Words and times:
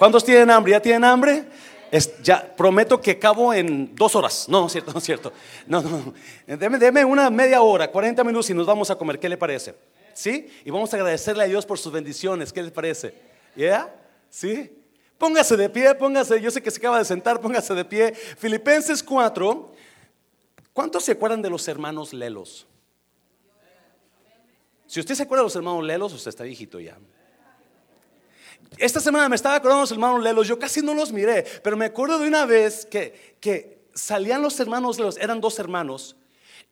¿Cuántos 0.00 0.24
tienen 0.24 0.50
hambre? 0.50 0.72
¿Ya 0.72 0.80
tienen 0.80 1.04
hambre? 1.04 1.44
ya 2.22 2.56
prometo 2.56 2.98
que 2.98 3.10
acabo 3.10 3.52
en 3.52 3.94
dos 3.94 4.16
horas. 4.16 4.48
No, 4.48 4.62
no 4.62 4.66
es 4.68 4.72
cierto, 4.72 4.92
no 4.94 4.98
es 4.98 5.04
cierto. 5.04 5.30
No, 5.66 5.82
no. 5.82 6.14
Deme, 6.46 6.78
deme 6.78 7.04
una 7.04 7.28
media 7.28 7.60
hora, 7.60 7.90
40 7.90 8.24
minutos 8.24 8.48
y 8.48 8.54
nos 8.54 8.64
vamos 8.64 8.90
a 8.90 8.96
comer. 8.96 9.18
¿Qué 9.18 9.28
le 9.28 9.36
parece? 9.36 9.74
¿Sí? 10.14 10.48
Y 10.64 10.70
vamos 10.70 10.90
a 10.94 10.96
agradecerle 10.96 11.44
a 11.44 11.46
Dios 11.46 11.66
por 11.66 11.78
sus 11.78 11.92
bendiciones. 11.92 12.50
¿Qué 12.50 12.62
le 12.62 12.70
parece? 12.70 13.12
¿Ya? 13.54 13.94
¿Sí? 14.30 14.74
Póngase 15.18 15.54
de 15.54 15.68
pie, 15.68 15.94
póngase. 15.94 16.40
Yo 16.40 16.50
sé 16.50 16.62
que 16.62 16.70
se 16.70 16.78
acaba 16.78 16.96
de 16.96 17.04
sentar, 17.04 17.38
póngase 17.38 17.74
de 17.74 17.84
pie. 17.84 18.14
Filipenses 18.14 19.02
4. 19.02 19.70
¿Cuántos 20.72 21.04
se 21.04 21.12
acuerdan 21.12 21.42
de 21.42 21.50
los 21.50 21.68
hermanos 21.68 22.14
Lelos? 22.14 22.66
Si 24.86 24.98
usted 24.98 25.14
se 25.14 25.24
acuerda 25.24 25.42
de 25.42 25.48
los 25.48 25.56
hermanos 25.56 25.84
Lelos, 25.84 26.14
usted 26.14 26.30
está 26.30 26.44
viejito 26.44 26.80
ya. 26.80 26.96
Esta 28.78 29.00
semana 29.00 29.28
me 29.28 29.36
estaba 29.36 29.56
acordando 29.56 29.82
los 29.82 29.92
hermanos 29.92 30.22
Lelos, 30.22 30.48
yo 30.48 30.58
casi 30.58 30.80
no 30.80 30.94
los 30.94 31.12
miré, 31.12 31.44
pero 31.62 31.76
me 31.76 31.86
acuerdo 31.86 32.18
de 32.18 32.28
una 32.28 32.46
vez 32.46 32.86
que, 32.86 33.36
que 33.40 33.82
salían 33.94 34.42
los 34.42 34.58
hermanos 34.60 34.98
Lelos, 34.98 35.16
eran 35.18 35.40
dos 35.40 35.58
hermanos, 35.58 36.16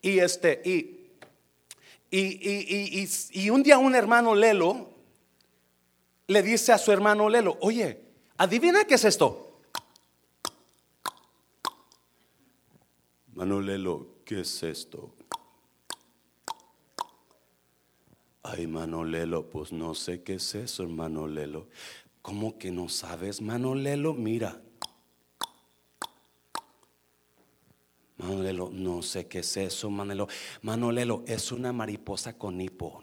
y 0.00 0.18
este, 0.20 0.62
y, 0.64 0.98
y, 2.10 3.00
y, 3.00 3.08
y, 3.32 3.50
un 3.50 3.62
día 3.62 3.78
un 3.78 3.94
hermano 3.94 4.34
Lelo 4.34 4.90
le 6.28 6.42
dice 6.42 6.72
a 6.72 6.78
su 6.78 6.92
hermano 6.92 7.28
Lelo, 7.28 7.58
oye, 7.60 8.00
adivina 8.36 8.84
qué 8.84 8.94
es 8.94 9.04
esto. 9.04 9.60
Hermano 13.30 13.60
Lelo, 13.60 14.06
¿qué 14.24 14.40
es 14.40 14.62
esto? 14.62 15.14
Ay, 18.42 18.66
Manolelo, 18.66 19.50
pues 19.50 19.72
no 19.72 19.94
sé 19.94 20.22
qué 20.22 20.34
es 20.34 20.54
eso, 20.54 20.82
hermano 20.82 21.26
Lelo. 21.26 21.68
¿Cómo 22.22 22.58
que 22.58 22.70
no 22.70 22.88
sabes, 22.88 23.40
Manolelo? 23.42 24.14
Mira. 24.14 24.60
Manolelo, 28.16 28.70
no 28.72 29.02
sé 29.02 29.26
qué 29.26 29.40
es 29.40 29.56
eso, 29.56 29.90
Manolelo. 29.90 30.28
Manolelo, 30.62 31.24
es 31.26 31.52
una 31.52 31.72
mariposa 31.72 32.38
con 32.38 32.60
hipo. 32.60 33.02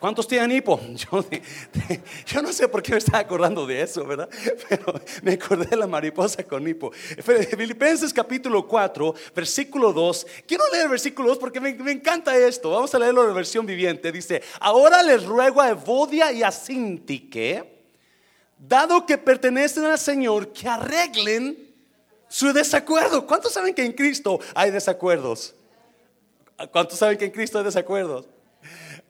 ¿Cuántos 0.00 0.26
tienen 0.26 0.52
hipo? 0.52 0.80
Yo, 2.26 2.42
no 2.42 2.52
sé 2.52 2.68
por 2.68 2.82
qué 2.82 2.92
me 2.92 2.98
estaba 2.98 3.18
acordando 3.18 3.66
de 3.66 3.82
eso, 3.82 4.04
¿verdad? 4.04 4.28
Pero 4.68 5.00
me 5.22 5.32
acordé 5.34 5.66
de 5.66 5.76
la 5.76 5.86
mariposa 5.86 6.42
con 6.42 6.66
hipo. 6.66 6.90
Filipenses 6.92 8.12
capítulo 8.12 8.66
4, 8.66 9.14
versículo 9.34 9.92
2. 9.92 10.26
Quiero 10.46 10.64
leer 10.72 10.84
el 10.84 10.90
versículo 10.90 11.28
2 11.28 11.38
porque 11.38 11.60
me, 11.60 11.70
encanta 11.70 12.36
esto. 12.36 12.70
Vamos 12.70 12.94
a 12.94 12.98
leerlo 12.98 13.28
en 13.28 13.34
versión 13.34 13.64
viviente. 13.64 14.10
Dice, 14.10 14.42
ahora 14.60 15.02
les 15.02 15.24
ruego 15.24 15.60
a 15.60 15.70
Evodia 15.70 16.32
y 16.32 16.42
a 16.42 16.50
Sintique, 16.50 17.64
dado 18.58 19.06
que 19.06 19.16
pertenecen 19.16 19.84
al 19.84 19.98
Señor, 19.98 20.52
que 20.52 20.68
arreglen 20.68 21.74
su 22.28 22.52
desacuerdo. 22.52 23.26
¿Cuántos 23.26 23.52
saben 23.52 23.74
que 23.74 23.84
en 23.84 23.92
Cristo 23.92 24.40
hay 24.54 24.70
desacuerdos? 24.70 25.54
¿Cuántos 26.72 26.98
saben 26.98 27.16
que 27.16 27.26
en 27.26 27.30
Cristo 27.30 27.58
hay 27.58 27.64
desacuerdos? 27.64 28.26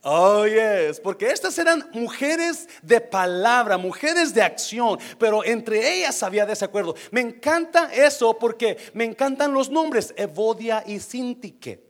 Oh, 0.08 0.46
yes, 0.46 1.00
porque 1.00 1.26
estas 1.26 1.58
eran 1.58 1.90
mujeres 1.92 2.68
de 2.80 3.00
palabra, 3.00 3.76
mujeres 3.76 4.32
de 4.32 4.40
acción, 4.40 5.00
pero 5.18 5.44
entre 5.44 5.96
ellas 5.96 6.22
había 6.22 6.46
desacuerdo. 6.46 6.94
Me 7.10 7.20
encanta 7.20 7.92
eso 7.92 8.38
porque 8.38 8.76
me 8.94 9.02
encantan 9.02 9.52
los 9.52 9.68
nombres, 9.68 10.14
Evodia 10.16 10.84
y 10.86 11.00
Sintique. 11.00 11.82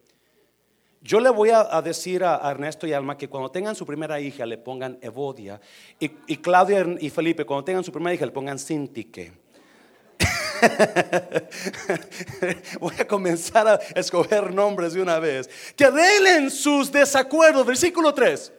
Yo 1.03 1.21
le 1.21 1.29
voy 1.29 1.51
a, 1.51 1.83
decir 1.83 2.25
a 2.25 2.41
Ernesto 2.51 2.87
y 2.87 2.95
Alma 2.95 3.19
que 3.19 3.29
cuando 3.29 3.51
tengan 3.51 3.75
su 3.75 3.85
primera 3.85 4.19
hija 4.19 4.47
le 4.47 4.57
pongan 4.57 4.99
Evodia 5.03 5.61
y, 6.01 6.11
y 6.27 6.39
Claudia 6.39 6.87
y 6.99 7.11
Felipe 7.11 7.45
cuando 7.45 7.65
tengan 7.65 7.85
su 7.85 7.93
primera 7.93 8.15
hija 8.15 8.25
le 8.25 8.33
pongan 8.33 8.59
Sintique. 8.59 9.46
Voy 12.81 12.95
a 12.99 13.07
comenzar 13.07 13.69
a 13.69 13.75
escoger 13.95 14.53
nombres 14.53 14.95
de 14.95 15.03
una 15.03 15.19
vez. 15.19 15.49
Que 15.77 15.87
arreglen 15.87 16.51
sus 16.51 16.93
desacuerdos. 16.93 17.67
Versículo 17.67 18.15
3. 18.15 18.53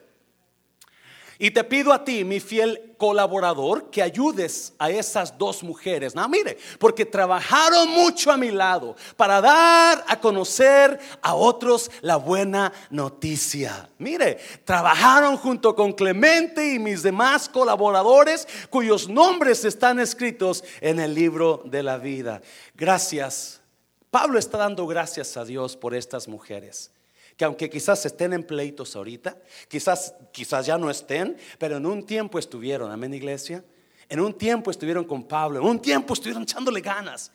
Y 1.39 1.51
te 1.51 1.63
pido 1.63 1.93
a 1.93 2.03
ti, 2.03 2.23
mi 2.23 2.39
fiel 2.39 2.95
colaborador, 2.97 3.91
que 3.91 4.01
ayudes 4.01 4.73
a 4.79 4.89
esas 4.89 5.37
dos 5.37 5.61
mujeres. 5.61 6.15
No, 6.15 6.27
mire, 6.27 6.57
porque 6.79 7.05
trabajaron 7.05 7.89
mucho 7.89 8.31
a 8.31 8.37
mi 8.37 8.49
lado 8.49 8.95
para 9.15 9.39
dar 9.39 10.03
a 10.07 10.19
conocer 10.19 10.99
a 11.21 11.35
otros 11.35 11.91
la 12.01 12.15
buena 12.15 12.73
noticia. 12.89 13.87
Mire, 13.99 14.39
trabajaron 14.63 15.37
junto 15.37 15.75
con 15.75 15.93
Clemente 15.93 16.73
y 16.73 16.79
mis 16.79 17.03
demás 17.03 17.47
colaboradores 17.47 18.47
cuyos 18.71 19.07
nombres 19.07 19.63
están 19.63 19.99
escritos 19.99 20.63
en 20.81 20.99
el 20.99 21.13
libro 21.13 21.61
de 21.65 21.83
la 21.83 21.97
vida. 21.97 22.41
Gracias. 22.75 23.61
Pablo 24.09 24.39
está 24.39 24.57
dando 24.57 24.87
gracias 24.87 25.37
a 25.37 25.45
Dios 25.45 25.77
por 25.77 25.93
estas 25.93 26.27
mujeres 26.27 26.91
que 27.37 27.45
aunque 27.45 27.69
quizás 27.69 28.03
estén 28.05 28.33
en 28.33 28.43
pleitos 28.43 28.95
ahorita, 28.95 29.37
quizás, 29.67 30.15
quizás 30.31 30.65
ya 30.65 30.77
no 30.77 30.89
estén, 30.89 31.37
pero 31.59 31.77
en 31.77 31.85
un 31.85 32.03
tiempo 32.03 32.39
estuvieron, 32.39 32.91
amén 32.91 33.13
iglesia, 33.13 33.63
en 34.09 34.19
un 34.19 34.33
tiempo 34.33 34.71
estuvieron 34.71 35.05
con 35.05 35.23
Pablo, 35.23 35.59
en 35.59 35.65
un 35.67 35.79
tiempo 35.79 36.15
estuvieron 36.15 36.43
echándole 36.43 36.81
ganas. 36.81 37.31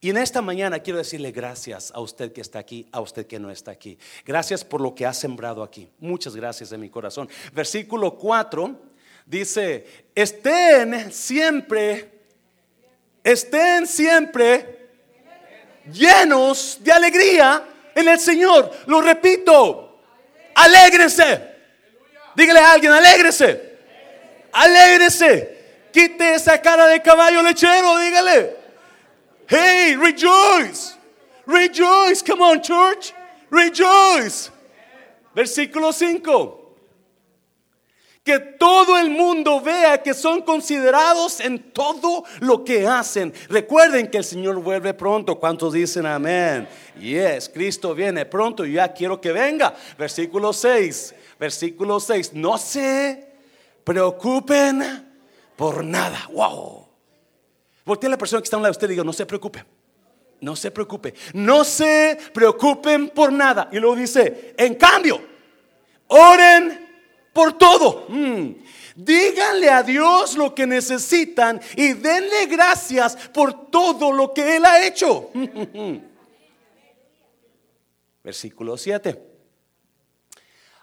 Y 0.00 0.10
en 0.10 0.18
esta 0.18 0.40
mañana 0.40 0.78
quiero 0.78 0.98
decirle 0.98 1.32
gracias 1.32 1.90
a 1.92 2.00
usted 2.00 2.32
que 2.32 2.42
está 2.42 2.60
aquí, 2.60 2.86
a 2.92 3.00
usted 3.00 3.26
que 3.26 3.40
no 3.40 3.50
está 3.50 3.72
aquí. 3.72 3.98
Gracias 4.24 4.64
por 4.64 4.80
lo 4.80 4.94
que 4.94 5.06
ha 5.06 5.12
sembrado 5.12 5.62
aquí. 5.62 5.88
Muchas 5.98 6.36
gracias 6.36 6.70
de 6.70 6.78
mi 6.78 6.90
corazón. 6.90 7.28
Versículo 7.52 8.16
4 8.16 8.78
dice, 9.26 10.06
estén 10.14 11.10
siempre, 11.10 12.20
estén 13.24 13.86
siempre 13.86 14.90
llenos 15.90 16.78
de 16.82 16.92
alegría 16.92 17.73
en 17.94 18.08
el 18.08 18.18
Señor. 18.18 18.70
Lo 18.86 19.00
repito, 19.00 20.00
alégrese. 20.54 21.54
Dígale 22.34 22.60
a 22.60 22.72
alguien, 22.72 22.92
alégrese. 22.92 23.78
Alégrese. 24.52 25.54
Quite 25.92 26.34
esa 26.34 26.60
cara 26.60 26.86
de 26.86 27.00
caballo 27.00 27.42
lechero, 27.42 27.98
dígale. 27.98 28.56
Hey, 29.46 29.96
rejoice. 29.96 30.96
Rejoice. 31.46 32.22
Come 32.24 32.42
on, 32.42 32.60
church. 32.60 33.12
Rejoice. 33.50 34.50
Versículo 35.34 35.92
5 35.92 36.63
que 38.24 38.38
todo 38.38 38.98
el 38.98 39.10
mundo 39.10 39.60
vea 39.60 40.02
que 40.02 40.14
son 40.14 40.40
considerados 40.40 41.40
en 41.40 41.58
todo 41.72 42.24
lo 42.40 42.64
que 42.64 42.86
hacen. 42.86 43.34
Recuerden 43.50 44.10
que 44.10 44.16
el 44.16 44.24
Señor 44.24 44.58
vuelve 44.62 44.94
pronto. 44.94 45.38
¿Cuántos 45.38 45.74
dicen 45.74 46.06
amén? 46.06 46.66
Yes, 46.98 47.50
Cristo 47.50 47.94
viene 47.94 48.24
pronto 48.24 48.64
ya 48.64 48.94
quiero 48.94 49.20
que 49.20 49.30
venga. 49.30 49.74
Versículo 49.98 50.54
6, 50.54 51.14
versículo 51.38 52.00
6. 52.00 52.32
No 52.32 52.56
se 52.56 53.28
preocupen 53.84 55.06
por 55.54 55.84
nada. 55.84 56.26
Wow. 56.32 56.88
Voltea 57.84 58.08
a 58.08 58.12
la 58.12 58.18
persona 58.18 58.40
que 58.40 58.44
está 58.44 58.56
a 58.56 58.58
un 58.58 58.62
lado 58.62 58.72
de 58.72 58.76
usted 58.78 58.88
y 58.88 58.92
diga, 58.92 59.04
no 59.04 59.12
se 59.12 59.26
preocupe. 59.26 59.62
No 60.40 60.56
se 60.56 60.70
preocupe. 60.70 61.12
No 61.34 61.62
se 61.62 62.18
preocupen 62.32 63.10
por 63.10 63.30
nada. 63.30 63.68
Y 63.70 63.78
luego 63.78 63.96
dice, 63.96 64.54
en 64.56 64.76
cambio, 64.76 65.20
oren 66.08 66.83
por 67.34 67.58
todo. 67.58 68.06
Mm. 68.08 68.54
Díganle 68.96 69.68
a 69.68 69.82
Dios 69.82 70.36
lo 70.36 70.54
que 70.54 70.66
necesitan 70.66 71.60
y 71.76 71.92
denle 71.94 72.46
gracias 72.46 73.16
por 73.34 73.68
todo 73.70 74.12
lo 74.12 74.32
que 74.32 74.56
Él 74.56 74.64
ha 74.64 74.86
hecho. 74.86 75.30
Versículo 78.22 78.78
7. 78.78 79.34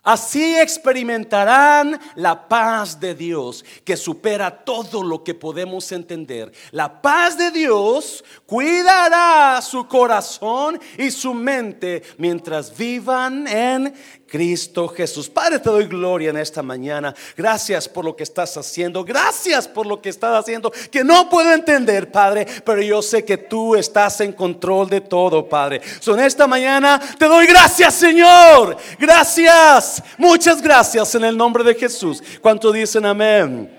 Así 0.04 0.58
experimentarán 0.58 2.00
la 2.16 2.48
paz 2.48 3.00
de 3.00 3.14
Dios 3.14 3.64
que 3.84 3.96
supera 3.96 4.64
todo 4.64 5.04
lo 5.04 5.24
que 5.24 5.36
podemos 5.36 5.92
entender. 5.92 6.52
La 6.72 7.04
paz 7.04 7.38
de 7.38 7.52
Dios 7.52 8.24
cuidará 8.48 9.62
su 9.62 9.88
corazón 9.88 10.80
y 10.98 11.12
su 11.12 11.36
mente 11.36 12.02
mientras 12.18 12.76
vivan 12.76 13.48
en 13.48 13.94
Cristo 14.32 14.88
Jesús. 14.88 15.30
Padre, 15.30 15.60
te 15.60 15.70
doy 15.70 15.88
gloria 15.88 16.30
en 16.30 16.38
esta 16.38 16.64
mañana. 16.64 17.14
Gracias 17.36 17.90
por 17.90 18.06
lo 18.06 18.16
que 18.16 18.24
estás 18.24 18.56
haciendo. 18.56 19.04
Gracias 19.04 19.68
por 19.68 19.86
lo 19.86 20.02
que 20.02 20.08
estás 20.08 20.40
haciendo, 20.40 20.72
que 20.90 21.04
no 21.04 21.30
puedo 21.30 21.52
entender, 21.52 22.10
Padre, 22.10 22.48
pero 22.64 22.82
yo 22.82 23.02
sé 23.02 23.26
que 23.26 23.36
tú 23.36 23.76
estás 23.76 24.22
en 24.22 24.32
control 24.32 24.90
de 24.90 25.02
todo, 25.02 25.50
Padre. 25.50 25.82
So, 26.00 26.14
en 26.14 26.22
esta 26.22 26.48
mañana 26.48 26.98
te 27.20 27.26
doy 27.26 27.46
gracias, 27.46 27.94
Señor. 27.94 28.78
Gracias. 28.98 30.02
Muchas 30.18 30.62
gracias 30.62 31.14
en 31.16 31.26
el 31.26 31.36
nombre 31.36 31.66
de 31.66 31.76
Jesús. 31.76 32.24
¿Cuánto 32.40 32.72
dicen 32.72 33.06
amén? 33.06 33.70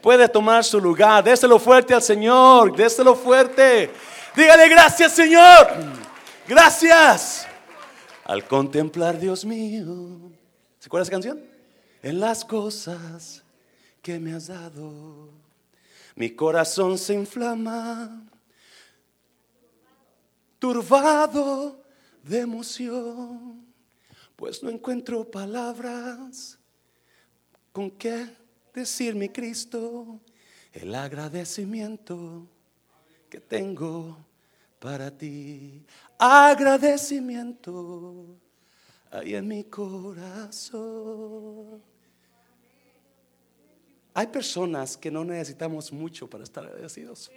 Puede 0.00 0.26
tomar 0.26 0.64
su 0.64 0.80
lugar. 0.80 1.22
Déselo 1.22 1.58
fuerte 1.58 1.92
al 1.92 2.02
Señor. 2.02 2.74
Déselo 2.74 3.14
fuerte. 3.14 3.90
Dígale 4.34 4.70
gracias, 4.70 5.12
Señor. 5.12 5.68
Gracias 6.48 7.47
al 8.28 8.46
contemplar, 8.46 9.18
Dios 9.18 9.44
mío. 9.46 10.30
¿Se 10.78 10.86
acuerda 10.86 11.04
esa 11.04 11.12
canción? 11.12 11.42
En 12.02 12.20
las 12.20 12.44
cosas 12.44 13.42
que 14.02 14.20
me 14.20 14.34
has 14.34 14.48
dado. 14.48 15.30
Mi 16.14 16.30
corazón 16.30 16.98
se 16.98 17.14
inflama, 17.14 18.22
turbado 20.58 21.82
de 22.22 22.40
emoción, 22.40 23.64
pues 24.36 24.62
no 24.62 24.68
encuentro 24.68 25.24
palabras 25.24 26.58
con 27.72 27.90
qué 27.90 28.26
decir 28.74 29.14
mi 29.14 29.30
Cristo 29.30 30.20
el 30.72 30.94
agradecimiento 30.94 32.46
que 33.30 33.40
tengo 33.40 34.18
para 34.78 35.10
ti. 35.10 35.84
Agradecimiento 36.18 38.38
hay 39.10 39.34
en 39.34 39.48
mi 39.48 39.64
corazón. 39.64 41.82
Hay 44.14 44.26
personas 44.26 44.96
que 44.96 45.10
no 45.10 45.24
necesitamos 45.24 45.92
mucho 45.92 46.28
para 46.28 46.44
estar 46.44 46.64
agradecidos. 46.64 47.30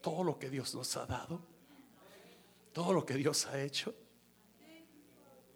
Todo 0.00 0.24
lo 0.24 0.38
que 0.38 0.48
Dios 0.50 0.74
nos 0.74 0.96
ha 0.96 1.06
dado, 1.06 1.40
todo 2.72 2.92
lo 2.92 3.06
que 3.06 3.14
Dios 3.14 3.46
ha 3.46 3.62
hecho, 3.62 3.94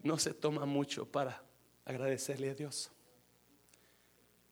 no 0.05 0.19
se 0.19 0.35
toma 0.35 0.67
mucho 0.67 1.11
para 1.11 1.43
agradecerle 1.85 2.50
a 2.50 2.55
Dios. 2.55 2.93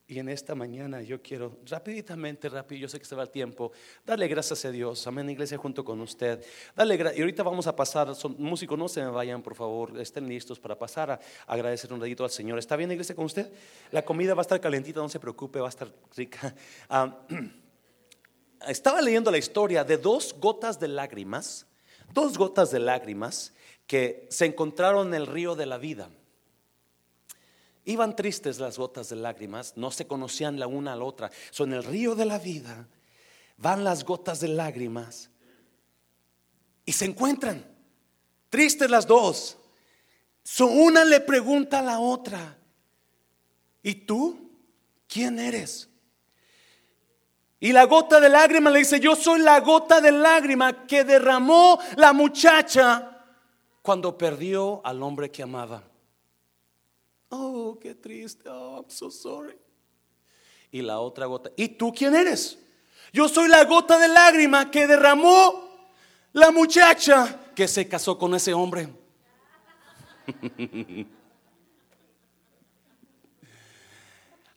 Y 0.06 0.18
en 0.18 0.28
esta 0.28 0.54
mañana 0.54 1.00
yo 1.00 1.22
quiero 1.22 1.56
rapiditamente, 1.64 2.50
rápido, 2.50 2.82
yo 2.82 2.88
sé 2.88 2.98
que 2.98 3.06
se 3.06 3.14
va 3.14 3.22
el 3.22 3.30
tiempo, 3.30 3.72
darle 4.04 4.28
gracias 4.28 4.66
a 4.66 4.70
Dios, 4.70 5.06
amén, 5.06 5.30
iglesia 5.30 5.56
junto 5.56 5.82
con 5.82 5.98
usted. 6.02 6.44
Dale 6.76 7.14
y 7.16 7.20
ahorita 7.22 7.42
vamos 7.42 7.66
a 7.66 7.74
pasar, 7.74 8.14
son 8.14 8.36
músicos, 8.38 8.78
no 8.78 8.86
se 8.86 9.02
me 9.02 9.08
vayan, 9.08 9.40
por 9.42 9.54
favor, 9.54 9.98
estén 9.98 10.28
listos 10.28 10.60
para 10.60 10.78
pasar 10.78 11.12
a, 11.12 11.20
agradecer 11.46 11.90
un 11.90 12.02
ratito 12.02 12.22
al 12.22 12.30
Señor. 12.30 12.58
¿Está 12.58 12.76
bien, 12.76 12.92
iglesia, 12.92 13.14
con 13.14 13.24
usted? 13.24 13.50
La 13.92 14.04
comida 14.04 14.34
va 14.34 14.40
a 14.40 14.42
estar 14.42 14.60
calentita, 14.60 15.00
no 15.00 15.08
se 15.08 15.18
preocupe, 15.18 15.58
va 15.58 15.68
a 15.68 15.70
estar 15.70 15.90
rica. 16.14 16.54
Ah, 16.90 17.26
estaba 18.68 19.00
leyendo 19.00 19.30
la 19.30 19.38
historia 19.38 19.84
de 19.84 19.96
dos 19.96 20.36
gotas 20.38 20.78
de 20.78 20.88
lágrimas, 20.88 21.66
dos 22.12 22.36
gotas 22.36 22.70
de 22.70 22.80
lágrimas 22.80 23.54
que 23.86 24.26
se 24.28 24.44
encontraron 24.44 25.08
en 25.08 25.14
el 25.14 25.26
río 25.26 25.54
de 25.54 25.64
la 25.64 25.78
vida. 25.78 26.10
Iban 27.84 28.16
tristes 28.16 28.58
las 28.58 28.78
gotas 28.78 29.10
de 29.10 29.16
lágrimas, 29.16 29.74
no 29.76 29.90
se 29.90 30.06
conocían 30.06 30.58
la 30.58 30.66
una 30.66 30.94
a 30.94 30.96
la 30.96 31.04
otra. 31.04 31.30
Son 31.50 31.72
el 31.72 31.84
río 31.84 32.14
de 32.14 32.24
la 32.24 32.38
vida, 32.38 32.88
van 33.58 33.84
las 33.84 34.04
gotas 34.04 34.40
de 34.40 34.48
lágrimas 34.48 35.30
y 36.86 36.92
se 36.92 37.04
encuentran. 37.04 37.64
Tristes 38.48 38.90
las 38.90 39.06
dos. 39.06 39.58
una 40.60 41.04
le 41.04 41.20
pregunta 41.20 41.80
a 41.80 41.82
la 41.82 42.00
otra, 42.00 42.56
¿y 43.82 43.94
tú? 43.94 44.50
¿Quién 45.06 45.38
eres? 45.38 45.88
Y 47.60 47.72
la 47.72 47.84
gota 47.84 48.20
de 48.20 48.28
lágrima 48.28 48.70
le 48.70 48.80
dice, 48.80 49.00
yo 49.00 49.16
soy 49.16 49.40
la 49.40 49.60
gota 49.60 50.00
de 50.00 50.12
lágrima 50.12 50.86
que 50.86 51.04
derramó 51.04 51.78
la 51.96 52.12
muchacha 52.12 53.24
cuando 53.80 54.16
perdió 54.18 54.80
al 54.84 55.02
hombre 55.02 55.30
que 55.30 55.42
amaba. 55.42 55.82
Oh, 57.36 57.78
qué 57.80 57.94
triste. 57.96 58.48
Oh, 58.48 58.76
I'm 58.76 58.88
so 58.88 59.10
sorry. 59.10 59.56
Y 60.70 60.82
la 60.82 61.00
otra 61.00 61.26
gota. 61.26 61.50
¿Y 61.56 61.68
tú 61.68 61.92
quién 61.92 62.14
eres? 62.14 62.56
Yo 63.12 63.28
soy 63.28 63.48
la 63.48 63.64
gota 63.64 63.98
de 63.98 64.06
lágrima 64.06 64.70
que 64.70 64.86
derramó 64.86 65.68
la 66.32 66.52
muchacha 66.52 67.40
que 67.54 67.66
se 67.66 67.88
casó 67.88 68.16
con 68.16 68.34
ese 68.34 68.54
hombre. 68.54 68.88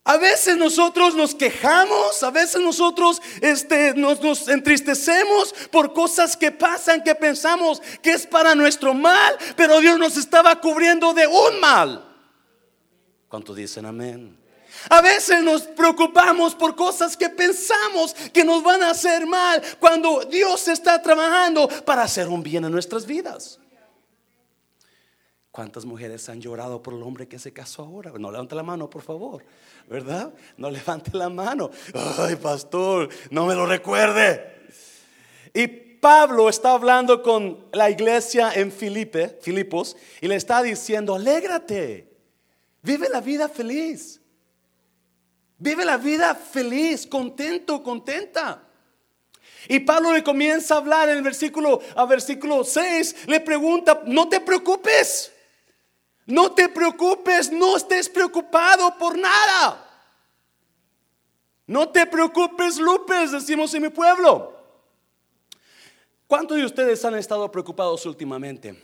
A 0.03 0.15
veces 0.15 0.55
nosotros 0.55 1.15
nos 1.15 1.35
quejamos, 1.35 2.23
a 2.23 2.31
veces 2.31 2.61
nosotros 2.61 3.21
este, 3.41 3.93
nos, 3.93 4.21
nos, 4.21 4.47
entristecemos 4.47 5.53
por 5.69 5.91
cosas 5.91 6.37
que 6.37 6.49
pasan, 6.49 7.03
que 7.03 7.13
pensamos 7.13 7.81
que 8.01 8.11
es 8.11 8.25
para 8.25 8.55
nuestro 8.55 8.93
mal, 8.93 9.37
pero 9.57 9.81
Dios 9.81 9.99
nos 9.99 10.15
estaba 10.15 10.61
cubriendo 10.61 11.13
de 11.13 11.27
un 11.27 11.59
mal. 11.59 12.06
¿Cuántos 13.27 13.55
dicen 13.55 13.85
amén? 13.85 14.37
A 14.89 15.01
veces 15.01 15.41
nos 15.43 15.63
preocupamos 15.63 16.53
por 16.55 16.75
cosas 16.75 17.15
que 17.15 17.29
pensamos 17.29 18.13
que 18.33 18.43
nos 18.43 18.63
van 18.63 18.83
a 18.83 18.91
hacer 18.91 19.25
mal 19.25 19.61
cuando 19.79 20.23
Dios 20.25 20.67
está 20.67 21.01
trabajando 21.01 21.67
para 21.85 22.03
hacer 22.03 22.27
un 22.27 22.43
bien 22.43 22.65
en 22.65 22.71
nuestras 22.71 23.05
vidas. 23.05 23.59
¿Cuántas 25.51 25.85
mujeres 25.85 26.29
han 26.29 26.39
llorado 26.39 26.83
por 26.83 26.93
el 26.93 27.01
hombre 27.01 27.27
que 27.27 27.39
se 27.39 27.51
casó 27.51 27.83
ahora? 27.83 28.11
No 28.19 28.31
levante 28.31 28.53
la 28.53 28.61
mano, 28.61 28.89
por 28.89 29.01
favor, 29.01 29.43
¿verdad? 29.87 30.31
No 30.55 30.69
levante 30.69 31.17
la 31.17 31.29
mano. 31.29 31.71
Ay, 32.19 32.35
pastor, 32.35 33.09
no 33.31 33.47
me 33.47 33.55
lo 33.55 33.65
recuerde. 33.65 34.67
Y 35.53 35.65
Pablo 35.67 36.47
está 36.47 36.73
hablando 36.73 37.23
con 37.23 37.65
la 37.71 37.89
iglesia 37.89 38.51
en 38.53 38.71
Filipe, 38.71 39.39
Filipos, 39.41 39.97
y 40.21 40.27
le 40.27 40.35
está 40.35 40.61
diciendo, 40.61 41.15
alégrate. 41.15 42.16
Vive 42.87 43.09
la 43.09 43.19
vida 43.19 43.49
feliz. 43.49 44.21
Vive 45.57 45.83
la 45.83 45.97
vida 45.97 46.33
feliz, 46.33 47.05
contento, 47.05 47.83
contenta. 47.83 48.63
Y 49.67 49.81
Pablo 49.81 50.13
le 50.13 50.23
comienza 50.23 50.75
a 50.75 50.77
hablar 50.77 51.09
en 51.09 51.17
el 51.17 51.21
versículo 51.21 51.81
a 51.97 52.05
versículo 52.05 52.63
6, 52.63 53.27
le 53.27 53.41
pregunta, 53.41 54.03
"No 54.05 54.29
te 54.29 54.39
preocupes. 54.39 55.33
No 56.25 56.53
te 56.53 56.69
preocupes, 56.69 57.51
no 57.51 57.75
estés 57.75 58.07
preocupado 58.07 58.97
por 58.97 59.17
nada. 59.17 59.83
No 61.65 61.89
te 61.89 62.05
preocupes, 62.05 62.77
Lupes, 62.77 63.33
decimos 63.33 63.73
en 63.73 63.81
mi 63.81 63.89
pueblo. 63.89 64.53
¿Cuántos 66.25 66.55
de 66.55 66.63
ustedes 66.63 67.03
han 67.03 67.15
estado 67.15 67.51
preocupados 67.51 68.05
últimamente? 68.05 68.81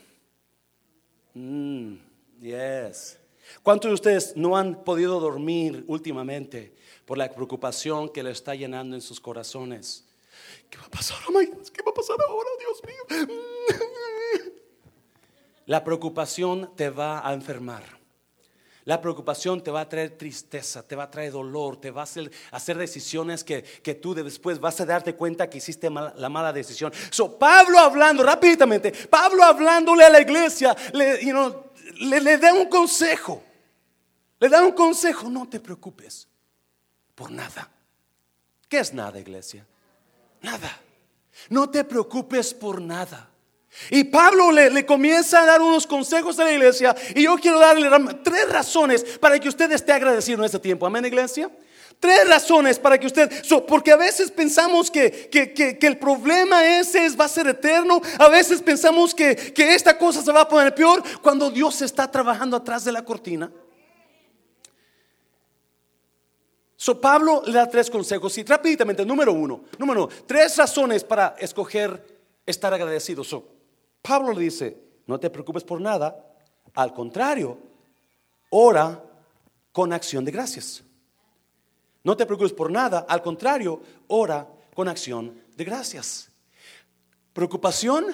Mm, 1.33 1.95
yes. 2.41 3.22
¿Cuántos 3.63 3.89
de 3.89 3.93
ustedes 3.93 4.33
no 4.35 4.57
han 4.57 4.83
podido 4.83 5.21
dormir 5.21 5.85
últimamente 5.87 6.75
por 7.05 7.17
la 7.17 7.31
preocupación 7.31 8.09
que 8.09 8.21
le 8.21 8.31
está 8.31 8.55
llenando 8.55 8.93
en 8.93 9.01
sus 9.01 9.21
corazones? 9.21 10.03
¿Qué 10.69 10.77
va 10.77 10.85
a 10.85 10.89
pasar? 10.89 11.17
¿Qué 11.71 11.81
va 11.81 11.91
a 11.91 11.93
pasar 11.93 12.17
ahora, 12.27 12.49
Dios 12.59 12.81
mío? 12.83 13.37
La 15.65 15.81
preocupación 15.81 16.71
te 16.75 16.89
va 16.89 17.25
a 17.25 17.33
enfermar. 17.33 17.83
La 18.83 18.99
preocupación 18.99 19.63
te 19.63 19.71
va 19.71 19.79
a 19.79 19.87
traer 19.87 20.17
tristeza, 20.17 20.85
te 20.85 20.97
va 20.97 21.03
a 21.03 21.11
traer 21.11 21.31
dolor, 21.31 21.79
te 21.79 21.89
va 21.89 22.01
a 22.01 22.05
hacer, 22.51 22.77
decisiones 22.77 23.45
que, 23.45 23.61
tú 24.01 24.13
después 24.13 24.59
vas 24.59 24.81
a 24.81 24.85
darte 24.85 25.15
cuenta 25.15 25.49
que 25.49 25.59
hiciste 25.59 25.89
la 25.89 26.27
mala 26.27 26.51
decisión. 26.51 26.91
So, 27.11 27.39
Pablo 27.39 27.79
hablando 27.79 28.23
rápidamente, 28.23 28.91
Pablo 29.09 29.41
hablándole 29.41 30.03
a 30.03 30.09
la 30.09 30.19
iglesia, 30.19 30.75
le, 30.91 31.21
le, 31.23 32.19
le 32.19 32.37
da 32.37 32.53
un 32.53 32.67
consejo. 32.67 33.41
Le 34.43 34.49
da 34.49 34.61
un 34.61 34.73
consejo, 34.73 35.29
no 35.29 35.47
te 35.47 35.61
preocupes 35.61 36.27
por 37.15 37.31
nada. 37.31 37.71
¿Qué 38.67 38.79
es 38.79 38.93
nada, 38.93 39.17
iglesia? 39.17 39.65
Nada. 40.41 40.81
No 41.49 41.69
te 41.69 41.85
preocupes 41.85 42.53
por 42.53 42.81
nada. 42.81 43.29
Y 43.89 44.03
Pablo 44.03 44.51
le, 44.51 44.85
comienza 44.85 45.43
a 45.43 45.45
dar 45.45 45.61
unos 45.61 45.87
consejos 45.87 46.37
a 46.39 46.43
la 46.43 46.51
iglesia 46.51 46.93
y 47.15 47.23
yo 47.23 47.37
quiero 47.37 47.57
darle 47.57 47.89
tres 48.21 48.49
razones 48.49 49.05
para 49.17 49.39
que 49.39 49.47
usted 49.47 49.71
esté 49.71 49.93
agradecido 49.93 50.39
en 50.39 50.43
este 50.43 50.59
tiempo. 50.59 50.85
Amén, 50.85 51.05
iglesia. 51.05 51.49
Tres 51.97 52.27
razones 52.27 52.77
para 52.77 52.97
que 52.97 53.07
usted, 53.07 53.31
porque 53.65 53.93
a 53.93 53.95
veces 53.95 54.29
pensamos 54.29 54.91
que, 54.91 55.29
el 55.81 55.97
problema 55.97 56.65
ese 56.65 57.05
es, 57.05 57.17
va 57.17 57.23
a 57.23 57.29
ser 57.29 57.47
eterno, 57.47 58.01
a 58.19 58.27
veces 58.27 58.61
pensamos 58.61 59.15
que, 59.15 59.37
que 59.37 59.73
esta 59.73 59.97
cosa 59.97 60.21
se 60.21 60.33
va 60.33 60.41
a 60.41 60.49
poner 60.49 60.75
peor 60.75 61.01
cuando 61.21 61.49
Dios 61.49 61.81
está 61.81 62.11
trabajando 62.11 62.57
atrás 62.57 62.83
de 62.83 62.91
la 62.91 63.05
cortina. 63.05 63.49
So 66.83 66.99
Pablo 66.99 67.41
le 67.45 67.53
da 67.53 67.69
tres 67.69 67.89
consejos 67.89 68.37
y 68.37 68.43
rápidamente, 68.43 69.05
número 69.05 69.31
uno, 69.31 69.63
número 69.79 70.03
uno, 70.03 70.13
tres 70.27 70.57
razones 70.57 71.01
para 71.01 71.33
escoger 71.39 72.19
estar 72.45 72.73
agradecido. 72.73 73.23
So, 73.23 73.47
Pablo 74.01 74.33
le 74.33 74.41
dice, 74.41 74.77
no 75.07 75.17
te 75.17 75.29
preocupes 75.29 75.63
por 75.63 75.79
nada, 75.79 76.35
al 76.73 76.93
contrario, 76.93 77.57
ora 78.49 79.01
con 79.71 79.93
acción 79.93 80.25
de 80.25 80.31
gracias. 80.31 80.83
No 82.03 82.17
te 82.17 82.25
preocupes 82.25 82.51
por 82.51 82.69
nada, 82.69 83.05
al 83.07 83.21
contrario, 83.21 83.81
ora 84.09 84.45
con 84.75 84.89
acción 84.89 85.41
de 85.55 85.63
gracias. 85.63 86.31
Preocupación 87.31 88.07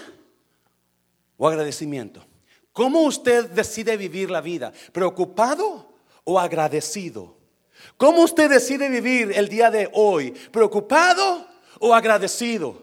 o 1.38 1.48
agradecimiento. 1.48 2.24
¿Cómo 2.72 3.02
usted 3.02 3.50
decide 3.50 3.98
vivir 3.98 4.30
la 4.30 4.42
vida? 4.42 4.72
¿Preocupado 4.92 5.92
o 6.24 6.40
agradecido? 6.40 7.39
¿Cómo 7.98 8.24
usted 8.24 8.50
decide 8.50 8.90
vivir 8.90 9.32
el 9.36 9.50
día 9.50 9.70
de 9.70 9.90
hoy? 9.94 10.32
¿Preocupado 10.32 11.48
o 11.80 11.94
agradecido? 11.94 12.82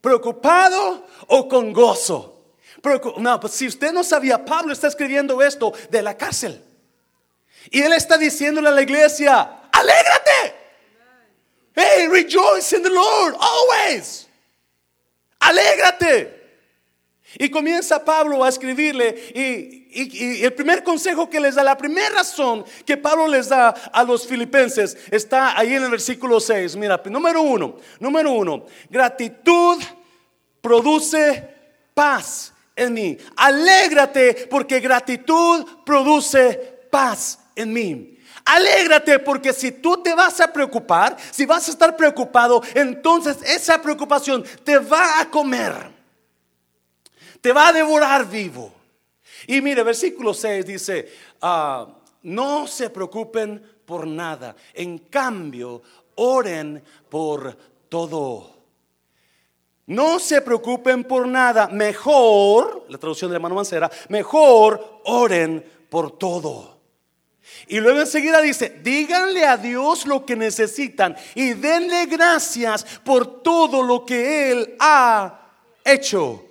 ¿Preocupado 0.00 1.06
o 1.28 1.48
con 1.48 1.72
gozo? 1.72 2.32
no, 3.18 3.40
pues 3.40 3.54
si 3.54 3.66
usted 3.66 3.92
no 3.92 4.04
sabía, 4.04 4.44
Pablo 4.44 4.72
está 4.72 4.86
escribiendo 4.86 5.42
esto 5.42 5.72
de 5.90 6.02
la 6.02 6.16
cárcel. 6.16 6.62
Y 7.70 7.82
Él 7.82 7.92
está 7.92 8.16
diciéndole 8.16 8.68
a 8.68 8.72
la 8.72 8.82
iglesia, 8.82 9.68
alégrate. 9.72 10.54
Hey, 11.74 12.08
rejoice 12.08 12.74
in 12.74 12.82
the 12.82 12.90
Lord 12.90 13.34
always. 13.38 14.28
Alégrate. 15.40 16.35
Y 17.38 17.50
comienza 17.50 18.04
Pablo 18.04 18.42
a 18.42 18.48
escribirle 18.48 19.08
y, 19.34 19.86
el 20.44 20.52
primer 20.52 20.82
consejo 20.82 21.30
que 21.30 21.40
les 21.40 21.54
da, 21.54 21.64
la 21.64 21.76
primera 21.76 22.16
razón 22.16 22.64
que 22.84 22.98
Pablo 22.98 23.26
les 23.28 23.48
da 23.48 23.68
a 23.68 24.04
los 24.04 24.26
filipenses 24.26 24.96
está 25.10 25.58
ahí 25.58 25.74
en 25.74 25.84
el 25.84 25.90
versículo 25.90 26.38
6. 26.38 26.76
Mira, 26.76 27.00
número 27.06 27.40
uno, 27.40 27.76
número 27.98 28.32
uno, 28.32 28.66
gratitud 28.90 29.82
produce 30.60 31.48
paz 31.94 32.52
en 32.74 32.92
mí. 32.92 33.16
Alégrate 33.36 34.46
porque 34.50 34.80
gratitud 34.80 35.64
produce 35.84 36.88
paz 36.90 37.38
en 37.54 37.72
mí. 37.72 38.18
Alégrate 38.44 39.18
porque 39.18 39.52
si 39.52 39.72
tú 39.72 40.02
te 40.02 40.14
vas 40.14 40.40
a 40.40 40.52
preocupar, 40.52 41.16
si 41.30 41.46
vas 41.46 41.66
a 41.68 41.70
estar 41.70 41.96
preocupado, 41.96 42.62
entonces 42.74 43.38
esa 43.42 43.80
preocupación 43.80 44.44
te 44.62 44.78
va 44.78 45.20
a 45.20 45.30
comer 45.30 45.95
te 47.40 47.52
va 47.52 47.68
a 47.68 47.72
devorar 47.72 48.28
vivo. 48.28 48.72
Y 49.46 49.60
mire, 49.60 49.82
versículo 49.82 50.34
6 50.34 50.66
dice, 50.66 51.12
ah, 51.42 51.86
no 52.22 52.66
se 52.66 52.90
preocupen 52.90 53.62
por 53.84 54.06
nada, 54.06 54.56
en 54.74 54.98
cambio, 54.98 55.82
oren 56.16 56.82
por 57.08 57.56
todo. 57.88 58.54
No 59.86 60.18
se 60.18 60.42
preocupen 60.42 61.04
por 61.04 61.28
nada, 61.28 61.68
mejor, 61.68 62.86
la 62.88 62.98
traducción 62.98 63.30
de 63.30 63.34
la 63.34 63.40
mano 63.40 63.54
Mancera, 63.54 63.90
mejor 64.08 65.00
oren 65.04 65.64
por 65.88 66.18
todo. 66.18 66.76
Y 67.68 67.78
luego 67.78 68.00
enseguida 68.00 68.40
dice, 68.40 68.80
díganle 68.82 69.44
a 69.44 69.56
Dios 69.56 70.06
lo 70.06 70.26
que 70.26 70.34
necesitan 70.34 71.16
y 71.36 71.52
denle 71.54 72.06
gracias 72.06 72.84
por 73.04 73.42
todo 73.42 73.82
lo 73.82 74.04
que 74.04 74.50
Él 74.50 74.76
ha 74.80 75.52
hecho 75.84 76.45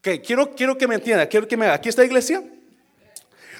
quiero, 0.00 0.54
quiero 0.54 0.76
que 0.76 0.86
me 0.86 0.96
entiendan, 0.96 1.26
quiero 1.26 1.46
que 1.46 1.56
me 1.56 1.66
aquí 1.66 1.88
está 1.88 2.02
la 2.02 2.06
iglesia. 2.06 2.44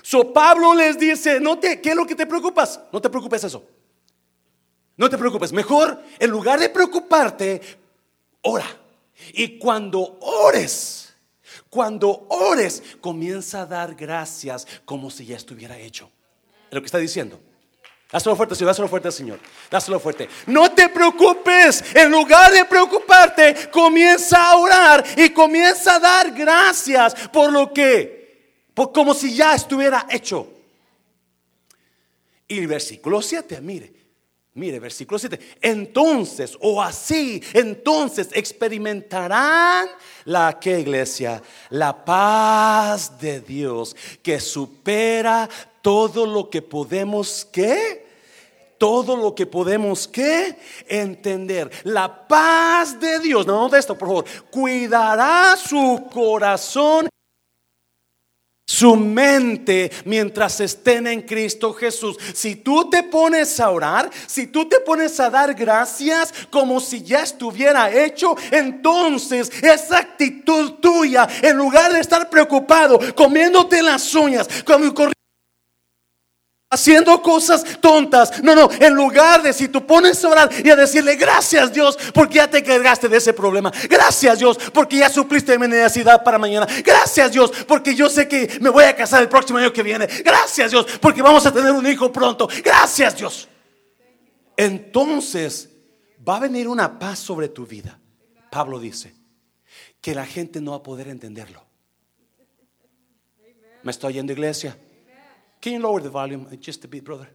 So 0.03 0.33
Pablo 0.33 0.75
les 0.75 0.99
dice, 0.99 1.41
no 1.41 1.59
te, 1.59 1.81
¿qué 1.81 1.91
es 1.91 1.97
lo 1.97 2.07
que 2.07 2.15
te 2.15 2.27
preocupas? 2.27 2.81
No 2.93 3.01
te 3.01 3.11
preocupes 3.11 3.45
eso. 3.45 3.65
No 4.97 5.09
te 5.09 5.19
preocupes, 5.19 5.53
mejor 5.53 6.03
en 6.19 6.31
lugar 6.31 6.59
de 6.59 6.69
preocuparte, 6.69 7.61
ora. 8.43 8.67
Y 9.33 9.59
cuando 9.59 10.19
ores, 10.21 11.15
cuando 11.69 12.27
ores, 12.29 12.83
comienza 13.01 13.63
a 13.63 13.67
dar 13.67 13.95
gracias 13.95 14.67
como 14.85 15.11
si 15.11 15.27
ya 15.27 15.37
estuviera 15.37 15.79
hecho. 15.79 16.11
Es 16.69 16.75
lo 16.75 16.81
que 16.81 16.87
está 16.87 16.99
diciendo. 16.99 17.41
Dáselo 18.11 18.37
fuerte, 18.37 18.55
Señor, 18.55 18.69
dáselo 18.69 18.89
fuerte, 18.89 19.13
Señor. 19.13 19.39
Dáselo 19.71 20.01
fuerte. 20.01 20.29
No 20.47 20.71
te 20.73 20.89
preocupes. 20.89 21.85
En 21.95 22.11
lugar 22.11 22.53
de 22.53 22.65
preocuparte, 22.65 23.71
comienza 23.71 24.51
a 24.51 24.57
orar 24.57 25.05
y 25.17 25.29
comienza 25.31 25.97
a 25.97 25.99
dar 25.99 26.33
gracias 26.33 27.15
por 27.31 27.53
lo 27.53 27.73
que, 27.73 28.65
por, 28.73 28.93
como 28.93 29.13
si 29.13 29.35
ya 29.35 29.55
estuviera 29.55 30.07
hecho. 30.09 30.51
Y 32.47 32.61
el 32.61 32.67
versículo 32.67 33.21
7, 33.21 33.61
mire, 33.61 33.93
mire, 34.55 34.81
versículo 34.81 35.19
7. 35.19 35.39
Entonces, 35.61 36.57
o 36.63 36.83
así, 36.83 37.43
entonces 37.53 38.31
experimentarán 38.33 39.87
la 40.25 40.59
que 40.59 40.81
iglesia, 40.81 41.43
la 41.69 42.05
paz 42.05 43.21
de 43.21 43.43
Dios 43.43 43.95
que 44.23 44.41
supera 44.41 45.49
todo 45.83 46.27
lo 46.27 46.51
que 46.51 46.63
podemos 46.63 47.45
que 47.45 48.07
todo 48.79 49.17
lo 49.17 49.35
que 49.35 49.45
podemos 49.45 50.07
que 50.07 50.57
entender. 50.87 51.69
La 51.83 52.29
paz 52.29 52.99
de 53.01 53.19
Dios, 53.19 53.45
no 53.45 53.69
de 53.69 53.81
esto, 53.81 53.99
por 53.99 54.09
favor, 54.09 54.25
cuidará 54.51 55.57
su 55.57 56.07
corazón 56.13 57.09
su 58.69 58.97
mente 58.97 59.91
mientras 60.05 60.61
estén 60.61 61.07
en 61.07 61.23
Cristo 61.23 61.73
Jesús. 61.73 62.17
Si 62.35 62.55
tú 62.55 62.89
te 62.91 63.03
pones 63.03 63.59
a 63.59 63.71
orar, 63.71 64.11
si 64.27 64.47
tú 64.47 64.69
te 64.69 64.79
pones 64.81 65.19
a 65.19 65.31
dar 65.31 65.55
gracias 65.55 66.33
como 66.51 66.79
si 66.79 67.03
ya 67.03 67.23
estuviera 67.23 67.91
hecho, 67.91 68.37
entonces 68.53 69.51
esa 69.63 69.99
actitud 69.99 70.75
tuya, 70.75 71.27
en 71.43 71.57
lugar 71.57 71.93
de 71.95 72.01
estar 72.01 72.29
preocupado, 72.29 73.01
comiéndote 73.17 73.83
las 73.83 74.15
uñas, 74.15 74.47
corriendo 74.65 75.18
haciendo 76.71 77.23
cosas 77.23 77.65
tontas. 77.81 78.43
No, 78.43 78.55
no, 78.55 78.71
en 78.79 78.95
lugar 78.95 79.43
de 79.43 79.53
si 79.53 79.69
tú 79.69 79.87
pones 79.87 80.23
a 80.25 80.29
orar 80.29 80.51
y 80.65 80.71
a 80.71 80.77
decirle 80.77 81.17
gracias 81.17 81.73
Dios 81.73 81.99
porque 82.13 82.37
ya 82.37 82.49
te 82.49 82.63
cargaste 82.63 83.09
de 83.09 83.17
ese 83.17 83.33
problema. 83.33 83.73
Gracias 83.89 84.39
Dios 84.39 84.59
porque 84.73 84.99
ya 84.99 85.09
supliste 85.09 85.59
mi 85.59 85.69
necesidad 85.69 86.23
para 86.23 86.39
mañana. 86.39 86.67
Gracias 86.85 87.33
Dios 87.33 87.51
porque 87.67 87.95
yo 87.95 88.09
sé 88.09 88.29
que 88.29 88.59
me 88.61 88.71
voy 88.71 88.85
a 88.85 88.95
casar 88.95 89.23
el 89.23 89.29
próximo 89.29 89.59
año 89.59 89.73
que 89.73 89.83
viene. 89.83 90.07
Gracias 90.07 90.71
Dios 90.71 90.87
porque 91.01 91.23
vamos 91.23 91.45
a 91.47 91.53
tener 91.53 91.73
un 91.73 91.87
hijo 91.87 92.13
pronto. 92.13 92.49
Gracias 92.63 93.17
Dios. 93.17 93.49
Entonces 94.57 95.71
va 96.29 96.37
a 96.37 96.41
venir 96.41 96.69
una 96.69 96.99
paz 96.99 97.19
sobre 97.19 97.49
tu 97.49 97.67
vida. 97.67 97.99
Pablo 98.51 98.79
dice 98.79 99.15
que 100.01 100.15
la 100.15 100.27
gente 100.27 100.61
no 100.61 100.73
va 100.73 100.79
a 100.79 100.83
poder 100.83 101.09
entenderlo. 101.09 101.65
¿Me 103.83 103.93
estoy 103.93 104.15
yendo 104.15 104.33
iglesia? 104.33 104.77
Can 105.61 105.75
you 105.75 105.79
lower 105.81 106.01
the 106.01 106.11
volume 106.11 106.47
just 106.61 106.85
a 106.85 106.89
bit, 106.89 107.05
brother? 107.05 107.29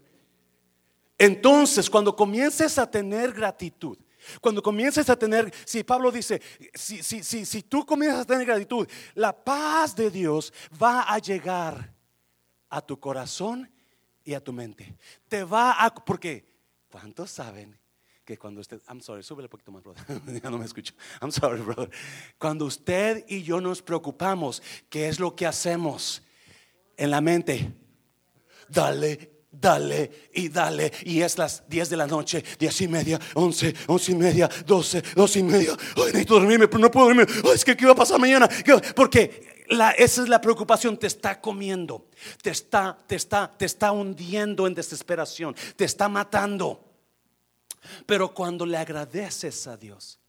Entonces, 1.18 1.90
cuando 1.90 2.16
comiences 2.16 2.78
a 2.78 2.90
tener 2.90 3.32
gratitud, 3.32 3.98
cuando 4.42 4.62
comiences 4.62 5.10
a 5.10 5.16
tener, 5.16 5.54
si 5.66 5.84
Pablo 5.84 6.12
dice, 6.12 6.42
si, 6.74 7.04
si, 7.04 7.24
si, 7.24 7.46
si 7.46 7.64
tú 7.64 7.86
comienzas 7.86 8.22
a 8.22 8.26
tener 8.26 8.46
gratitud, 8.46 8.88
la 9.16 9.34
paz 9.34 9.96
de 9.96 10.10
Dios 10.10 10.54
va 10.82 11.02
a 11.02 11.20
llegar 11.20 11.94
a 12.70 12.82
tu 12.82 13.00
corazón 13.00 13.70
y 14.24 14.34
a 14.34 14.42
tu 14.42 14.54
mente. 14.54 14.98
Te 15.28 15.44
va 15.44 15.74
a, 15.74 15.94
porque, 15.94 16.46
¿cuántos 16.90 17.32
saben 17.32 17.78
que 18.26 18.38
cuando 18.38 18.62
usted, 18.62 18.82
I'm 18.88 19.02
sorry, 19.02 19.24
súbele 19.24 19.48
un 19.48 19.50
poquito 19.50 19.72
más, 19.72 19.84
brother, 19.84 20.04
ya 20.42 20.50
no 20.50 20.58
me 20.58 20.66
escucho, 20.66 20.94
I'm 21.22 21.32
sorry, 21.32 21.62
brother. 21.62 21.92
Cuando 22.38 22.66
usted 22.66 23.26
y 23.28 23.44
yo 23.44 23.60
nos 23.60 23.82
preocupamos, 23.82 24.64
¿qué 24.90 25.10
es 25.10 25.20
lo 25.20 25.36
que 25.36 25.46
hacemos 25.46 26.24
en 26.96 27.12
la 27.12 27.22
mente? 27.22 27.74
Dale, 28.70 29.46
dale 29.52 30.30
y 30.34 30.50
dale. 30.50 30.92
Y 31.04 31.22
es 31.22 31.38
las 31.38 31.64
10 31.68 31.90
de 31.90 31.98
la 31.98 32.08
noche, 32.08 32.44
10 32.60 32.82
y 32.82 32.88
media, 32.88 33.20
11, 33.36 33.74
11 33.88 34.12
y 34.12 34.16
media, 34.16 34.50
12, 34.66 35.04
12 35.16 35.40
y 35.40 35.44
media. 35.44 35.78
Ay, 35.96 36.06
necesito 36.06 36.36
dormirme, 36.36 36.68
pero 36.68 36.80
no 36.80 36.92
puedo 36.92 37.08
dormir. 37.08 37.28
es 37.54 37.64
que 37.64 37.78
¿qué 37.78 37.86
va 37.86 37.92
a 37.92 37.96
pasar 37.96 38.20
mañana? 38.20 38.50
Porque 38.96 39.54
esa 39.98 40.24
es 40.24 40.30
la 40.30 40.42
preocupación, 40.42 40.98
te 40.98 41.08
está 41.08 41.40
comiendo, 41.40 42.08
te 42.42 42.50
está, 42.50 42.98
te 43.08 43.16
está, 43.16 43.52
te 43.58 43.66
está 43.66 43.92
hundiendo 43.92 44.68
en 44.68 44.74
desesperación, 44.74 45.56
te 45.76 45.86
está 45.86 46.10
matando. 46.10 46.90
Pero 48.06 48.34
cuando 48.34 48.66
le 48.66 48.78
agradeces 48.78 49.68
a 49.68 49.78
Dios, 49.78 50.20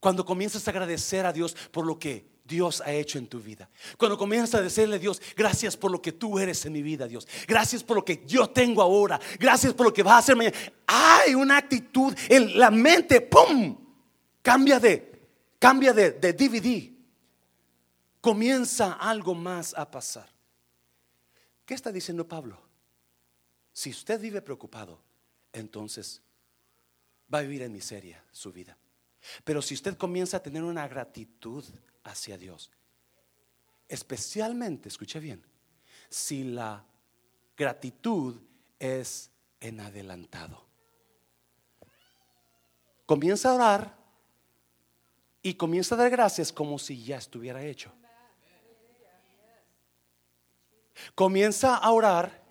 cuando 0.00 0.24
comienzas 0.24 0.66
a 0.66 0.70
agradecer 0.70 1.26
a 1.26 1.32
Dios 1.32 1.56
por 1.70 1.86
lo 1.86 1.98
que 1.98 2.33
Dios 2.44 2.82
ha 2.82 2.92
hecho 2.92 3.18
en 3.18 3.26
tu 3.26 3.40
vida. 3.40 3.70
Cuando 3.96 4.18
comienzas 4.18 4.60
a 4.60 4.62
decirle 4.62 4.96
a 4.96 4.98
Dios, 4.98 5.20
gracias 5.34 5.76
por 5.76 5.90
lo 5.90 6.02
que 6.02 6.12
tú 6.12 6.38
eres 6.38 6.64
en 6.66 6.74
mi 6.74 6.82
vida, 6.82 7.08
Dios. 7.08 7.26
Gracias 7.48 7.82
por 7.82 7.96
lo 7.96 8.04
que 8.04 8.22
yo 8.26 8.50
tengo 8.50 8.82
ahora. 8.82 9.18
Gracias 9.38 9.72
por 9.72 9.86
lo 9.86 9.92
que 9.92 10.02
vas 10.02 10.14
a 10.14 10.18
hacer 10.18 10.36
mañana. 10.36 10.56
Hay 10.86 11.34
una 11.34 11.56
actitud 11.56 12.14
en 12.28 12.58
la 12.58 12.70
mente, 12.70 13.22
¡pum! 13.22 13.76
Cambia 14.42 14.78
de, 14.78 15.28
cambia 15.58 15.94
de, 15.94 16.12
de 16.12 16.32
DVD. 16.34 16.92
Comienza 18.20 18.92
algo 18.92 19.34
más 19.34 19.72
a 19.74 19.90
pasar. 19.90 20.28
¿Qué 21.64 21.72
está 21.72 21.90
diciendo 21.90 22.28
Pablo? 22.28 22.60
Si 23.72 23.88
usted 23.88 24.20
vive 24.20 24.42
preocupado, 24.42 25.00
entonces 25.50 26.20
va 27.32 27.38
a 27.38 27.42
vivir 27.42 27.62
en 27.62 27.72
miseria 27.72 28.22
su 28.32 28.52
vida. 28.52 28.76
Pero 29.44 29.62
si 29.62 29.72
usted 29.72 29.96
comienza 29.96 30.36
a 30.36 30.42
tener 30.42 30.62
una 30.62 30.86
gratitud 30.86 31.64
hacia 32.04 32.38
Dios. 32.38 32.70
Especialmente, 33.88 34.88
escuche 34.88 35.20
bien, 35.20 35.44
si 36.08 36.44
la 36.44 36.84
gratitud 37.56 38.36
es 38.78 39.30
en 39.60 39.80
adelantado. 39.80 40.64
Comienza 43.06 43.50
a 43.50 43.54
orar 43.54 43.96
y 45.42 45.54
comienza 45.54 45.94
a 45.94 45.98
dar 45.98 46.10
gracias 46.10 46.52
como 46.52 46.78
si 46.78 47.04
ya 47.04 47.18
estuviera 47.18 47.62
hecho. 47.62 47.92
Comienza 51.14 51.76
a 51.76 51.90
orar 51.90 52.42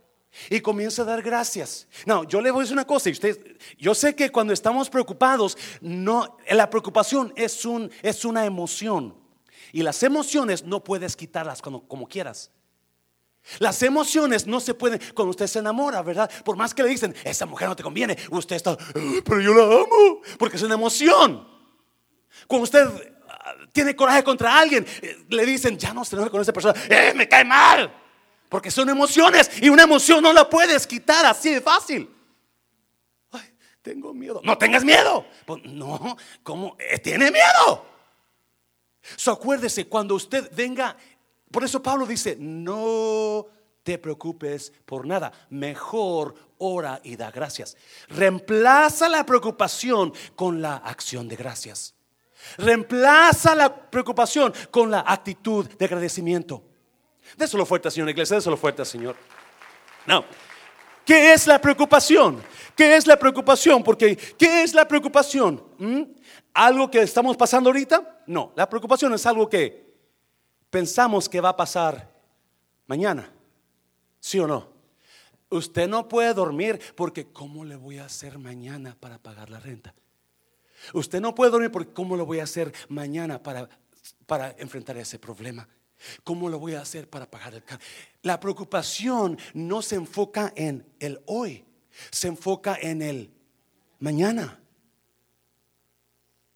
y 0.50 0.62
comienza 0.62 1.02
a 1.02 1.06
dar 1.06 1.22
gracias. 1.22 1.88
No, 2.06 2.24
yo 2.24 2.42
le 2.42 2.52
voy 2.52 2.62
a 2.62 2.64
decir 2.64 2.76
una 2.76 2.86
cosa, 2.86 3.10
y 3.10 3.14
usted, 3.14 3.58
yo 3.78 3.96
sé 3.96 4.16
que 4.16 4.32
cuando 4.32 4.54
estamos 4.54 4.90
preocupados, 4.90 5.58
no, 5.82 6.38
la 6.50 6.70
preocupación 6.70 7.34
es, 7.36 7.66
un, 7.66 7.92
es 8.02 8.26
una 8.26 8.46
emoción. 8.46 9.23
Y 9.74 9.82
las 9.82 10.04
emociones 10.04 10.64
no 10.64 10.84
puedes 10.84 11.18
quitarlas 11.18 11.60
como, 11.60 11.88
como 11.88 12.08
quieras. 12.08 12.52
Las 13.58 13.82
emociones 13.82 14.46
no 14.46 14.60
se 14.60 14.76
pueden, 14.76 15.02
cuando 15.16 15.32
usted 15.32 15.48
se 15.48 15.60
enamora, 15.60 16.04
¿verdad? 16.04 16.32
Por 16.46 16.56
más 16.56 16.76
que 16.76 16.84
le 16.84 16.90
dicen, 16.90 17.14
esa 17.24 17.48
mujer 17.48 17.68
no 17.68 17.76
te 17.76 17.82
conviene, 17.82 18.16
usted 18.30 18.56
está, 18.56 18.78
pero 19.26 19.42
yo 19.42 19.54
la 19.54 19.64
amo, 19.64 20.22
porque 20.38 20.58
es 20.58 20.64
una 20.64 20.76
emoción. 20.76 21.46
Cuando 22.48 22.64
usted 22.64 22.88
ah, 23.28 23.56
tiene 23.72 23.96
coraje 23.96 24.24
contra 24.24 24.58
alguien, 24.58 24.86
eh, 25.02 25.26
le 25.28 25.44
dicen, 25.44 25.76
ya 25.78 25.92
no 25.92 26.06
se 26.06 26.16
enoje 26.16 26.30
con 26.30 26.40
esa 26.40 26.54
persona, 26.54 26.80
eh, 26.88 27.12
me 27.16 27.28
cae 27.28 27.44
mal, 27.44 27.92
porque 28.50 28.70
son 28.70 28.88
emociones 28.90 29.50
y 29.60 29.70
una 29.70 29.84
emoción 29.84 30.22
no 30.22 30.32
la 30.32 30.48
puedes 30.48 30.86
quitar 30.86 31.26
así 31.26 31.52
de 31.52 31.62
fácil. 31.62 32.10
Ay, 33.32 33.56
tengo 33.82 34.14
miedo. 34.14 34.40
No 34.44 34.56
tengas 34.56 34.86
miedo. 34.86 35.26
Pues, 35.48 35.64
no, 35.64 36.16
¿cómo? 36.44 36.78
Eh, 36.80 37.00
tiene 37.00 37.32
miedo. 37.32 37.93
So, 39.16 39.32
acuérdese, 39.32 39.88
cuando 39.88 40.16
usted 40.16 40.50
venga 40.56 40.96
por 41.54 41.64
eso 41.64 41.84
Pablo 41.84 42.08
dice, 42.08 42.36
no 42.40 43.46
te 43.84 44.00
preocupes 44.00 44.74
por 44.88 45.06
nada, 45.06 45.32
mejor 45.52 46.34
ora 46.58 47.00
y 47.04 47.16
da 47.16 47.30
gracias. 47.30 47.78
Reemplaza 48.10 49.08
la 49.08 49.24
preocupación 49.24 50.12
con 50.36 50.64
la 50.64 50.78
acción 50.78 51.28
de 51.28 51.36
gracias. 51.36 51.94
Reemplaza 52.58 53.54
la 53.54 53.72
preocupación 53.92 54.52
con 54.72 54.90
la 54.90 55.04
actitud 55.06 55.68
de 55.68 55.86
agradecimiento. 55.86 56.64
Déselo 57.38 57.68
fuerte, 57.68 57.92
Señor 57.92 58.10
Iglesia, 58.10 58.38
déselo 58.38 58.58
fuerte, 58.58 58.84
Señor. 58.84 59.16
No. 60.08 60.26
¿Qué 61.06 61.34
es 61.34 61.46
la 61.46 61.62
preocupación? 61.62 62.42
¿Qué 62.76 62.96
es 62.96 63.06
la 63.06 63.20
preocupación? 63.20 63.84
Porque, 63.84 64.16
¿qué 64.16 64.64
es 64.64 64.74
la 64.74 64.88
preocupación? 64.88 65.64
¿Mm? 65.78 66.02
¿Algo 66.54 66.92
que 66.92 67.02
estamos 67.02 67.36
pasando 67.36 67.70
ahorita? 67.70 68.24
No, 68.28 68.54
la 68.56 68.70
preocupación 68.70 69.14
es 69.14 69.26
algo 69.26 69.50
que 69.50 69.94
pensamos 70.70 71.28
que 71.28 71.42
va 71.42 71.50
a 71.50 71.58
pasar 71.58 72.12
mañana. 72.88 73.32
¿Sí 74.20 74.40
o 74.40 74.48
no? 74.48 74.72
Usted 75.50 75.88
no 75.88 76.08
puede 76.08 76.34
dormir 76.34 76.80
porque 76.96 77.32
¿cómo 77.32 77.66
le 77.66 77.76
voy 77.76 77.98
a 77.98 78.06
hacer 78.06 78.40
mañana 78.40 78.96
para 79.00 79.18
pagar 79.18 79.50
la 79.50 79.60
renta? 79.60 79.94
Usted 80.94 81.22
no 81.22 81.34
puede 81.36 81.52
dormir 81.52 81.72
porque 81.72 81.94
¿cómo 81.94 82.16
lo 82.16 82.26
voy 82.26 82.40
a 82.40 82.44
hacer 82.44 82.74
mañana 82.90 83.42
para, 83.42 83.70
para 84.26 84.56
enfrentar 84.58 84.98
ese 84.98 85.20
problema? 85.20 85.68
¿Cómo 86.24 86.50
lo 86.50 86.60
voy 86.60 86.74
a 86.76 86.82
hacer 86.82 87.10
para 87.10 87.30
pagar 87.30 87.54
el 87.54 87.64
carro? 87.64 87.82
La 88.22 88.40
preocupación 88.40 89.38
no 89.54 89.82
se 89.82 89.96
enfoca 89.96 90.54
en 90.56 90.86
el 91.00 91.22
hoy, 91.26 91.66
se 92.12 92.28
enfoca 92.28 92.78
en 92.82 93.02
el 93.02 93.32
mañana. 94.00 94.60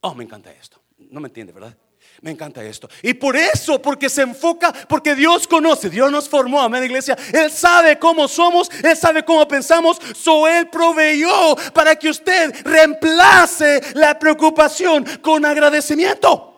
Oh, 0.01 0.13
me 0.13 0.23
encanta 0.23 0.51
esto. 0.51 0.81
No 0.97 1.19
me 1.19 1.27
entiende, 1.27 1.53
¿verdad? 1.53 1.75
Me 2.21 2.31
encanta 2.31 2.63
esto. 2.63 2.89
Y 3.03 3.13
por 3.13 3.35
eso, 3.37 3.81
porque 3.81 4.09
se 4.09 4.23
enfoca, 4.23 4.73
porque 4.87 5.13
Dios 5.15 5.47
conoce, 5.47 5.89
Dios 5.89 6.11
nos 6.11 6.27
formó, 6.27 6.61
amén, 6.61 6.83
iglesia. 6.83 7.15
Él 7.31 7.51
sabe 7.51 7.99
cómo 7.99 8.27
somos, 8.27 8.69
Él 8.83 8.97
sabe 8.97 9.23
cómo 9.23 9.47
pensamos. 9.47 9.99
So 10.15 10.47
Él 10.47 10.67
proveyó 10.69 11.55
para 11.73 11.95
que 11.95 12.09
usted 12.09 12.55
reemplace 12.63 13.81
la 13.93 14.17
preocupación 14.17 15.05
con 15.21 15.45
agradecimiento. 15.45 16.56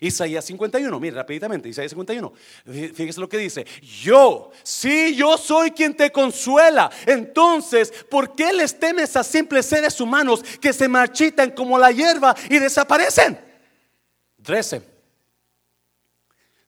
Isaías 0.00 0.44
51, 0.44 1.00
mire 1.00 1.16
rápidamente, 1.16 1.68
Isaías 1.68 1.90
51. 1.90 2.32
Fíjese 2.94 3.20
lo 3.20 3.28
que 3.28 3.38
dice. 3.38 3.66
Yo, 4.02 4.50
si 4.62 5.14
yo 5.14 5.38
soy 5.38 5.70
quien 5.70 5.94
te 5.94 6.10
consuela, 6.10 6.90
entonces, 7.06 7.92
¿por 8.10 8.34
qué 8.34 8.52
les 8.52 8.78
temes 8.78 9.16
a 9.16 9.24
simples 9.24 9.66
seres 9.66 10.00
humanos 10.00 10.42
que 10.60 10.72
se 10.72 10.88
marchitan 10.88 11.50
como 11.50 11.78
la 11.78 11.90
hierba 11.90 12.34
y 12.48 12.58
desaparecen? 12.58 13.38
13. 14.42 14.95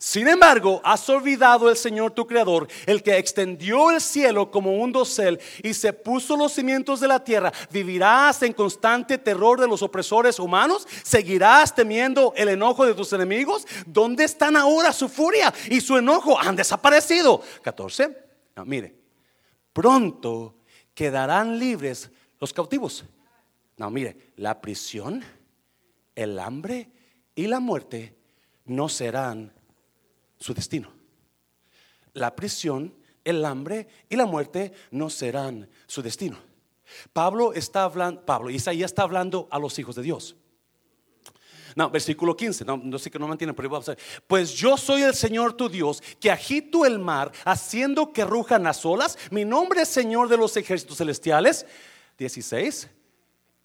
Sin 0.00 0.28
embargo, 0.28 0.81
has 0.85 1.09
olvidado 1.09 1.69
el 1.69 1.76
Señor 1.76 2.12
tu 2.12 2.25
Creador, 2.25 2.69
el 2.87 3.02
que 3.02 3.19
extendió 3.19 3.90
el 3.90 4.00
cielo 4.00 4.49
como 4.49 4.76
un 4.76 4.93
dosel 4.93 5.40
y 5.61 5.75
se 5.75 5.93
puso 5.93 6.37
los 6.37 6.52
cimientos 6.52 7.00
de 7.00 7.09
la 7.09 7.25
tierra. 7.25 7.52
¿Vivirás 7.73 8.45
en 8.45 8.52
constante 8.52 9.19
terror 9.19 9.61
de 9.61 9.67
los 9.67 9.82
opresores 9.82 10.39
humanos? 10.39 10.87
¿Seguirás 11.02 11.75
temiendo 11.75 12.32
el 12.37 12.49
enojo 12.49 12.87
de 12.87 12.95
tus 12.95 13.13
enemigos? 13.13 13.67
¿Dónde 13.87 14.23
están 14.23 14.56
ahora 14.56 14.93
su 14.93 15.08
furia 15.08 15.52
y 15.69 15.80
su 15.80 15.97
enojo? 15.97 16.39
Han 16.39 16.54
desaparecido. 16.54 17.43
14. 17.63 18.17
mire, 18.67 18.95
pronto 19.73 20.54
quedarán 20.95 21.58
libres 21.58 22.08
los 22.39 22.52
cautivos. 22.52 23.04
No, 23.76 23.91
mire, 23.91 24.32
la 24.37 24.61
prisión, 24.61 25.25
el 26.15 26.39
hambre 26.39 26.89
y 27.34 27.49
la 27.49 27.58
muerte 27.58 28.17
no 28.65 28.89
serán 28.89 29.57
su 30.38 30.54
destino. 30.54 30.92
La 32.14 32.34
prisión, 32.34 32.94
el 33.24 33.44
hambre 33.44 33.88
y 34.08 34.16
la 34.16 34.26
muerte 34.26 34.72
no 34.90 35.10
serán 35.10 35.68
su 35.86 36.02
destino. 36.02 36.38
Pablo 37.12 37.52
está 37.52 37.84
hablando, 37.84 38.24
Pablo, 38.24 38.50
Isaías 38.50 38.90
está 38.90 39.02
hablando 39.02 39.48
a 39.50 39.58
los 39.58 39.78
hijos 39.78 39.94
de 39.96 40.02
Dios. 40.02 40.36
No, 41.76 41.90
versículo 41.90 42.36
15, 42.36 42.64
no, 42.64 42.98
sé 42.98 43.10
que 43.10 43.18
no 43.18 43.28
mantiene, 43.28 43.54
pero 43.54 43.68
vamos 43.68 43.88
a 43.88 43.92
ver. 43.92 44.00
Pues 44.26 44.52
yo 44.52 44.76
soy 44.76 45.02
el 45.02 45.14
Señor 45.14 45.52
tu 45.52 45.68
Dios, 45.68 46.02
que 46.18 46.30
agito 46.30 46.84
el 46.84 46.98
mar, 46.98 47.30
haciendo 47.44 48.12
que 48.12 48.24
rujan 48.24 48.64
las 48.64 48.84
olas. 48.84 49.16
Mi 49.30 49.44
nombre 49.44 49.82
es 49.82 49.88
Señor 49.88 50.28
de 50.28 50.36
los 50.36 50.56
ejércitos 50.56 50.96
celestiales. 50.96 51.66
16. 52.18 52.88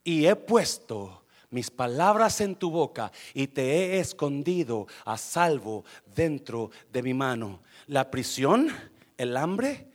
Y 0.03 0.27
he 0.27 0.36
puesto 0.36 1.22
mis 1.54 1.70
palabras 1.70 2.42
en 2.42 2.56
tu 2.56 2.72
boca 2.72 3.12
y 3.34 3.48
te 3.48 3.63
he 3.63 4.00
escondido 4.00 4.88
a 5.06 5.18
salvo 5.18 5.86
dentro 6.16 6.72
de 6.92 7.04
mi 7.04 7.13
mano. 7.13 7.62
La 7.88 8.10
prisión, 8.10 8.70
el 9.18 9.38
hambre. 9.38 9.88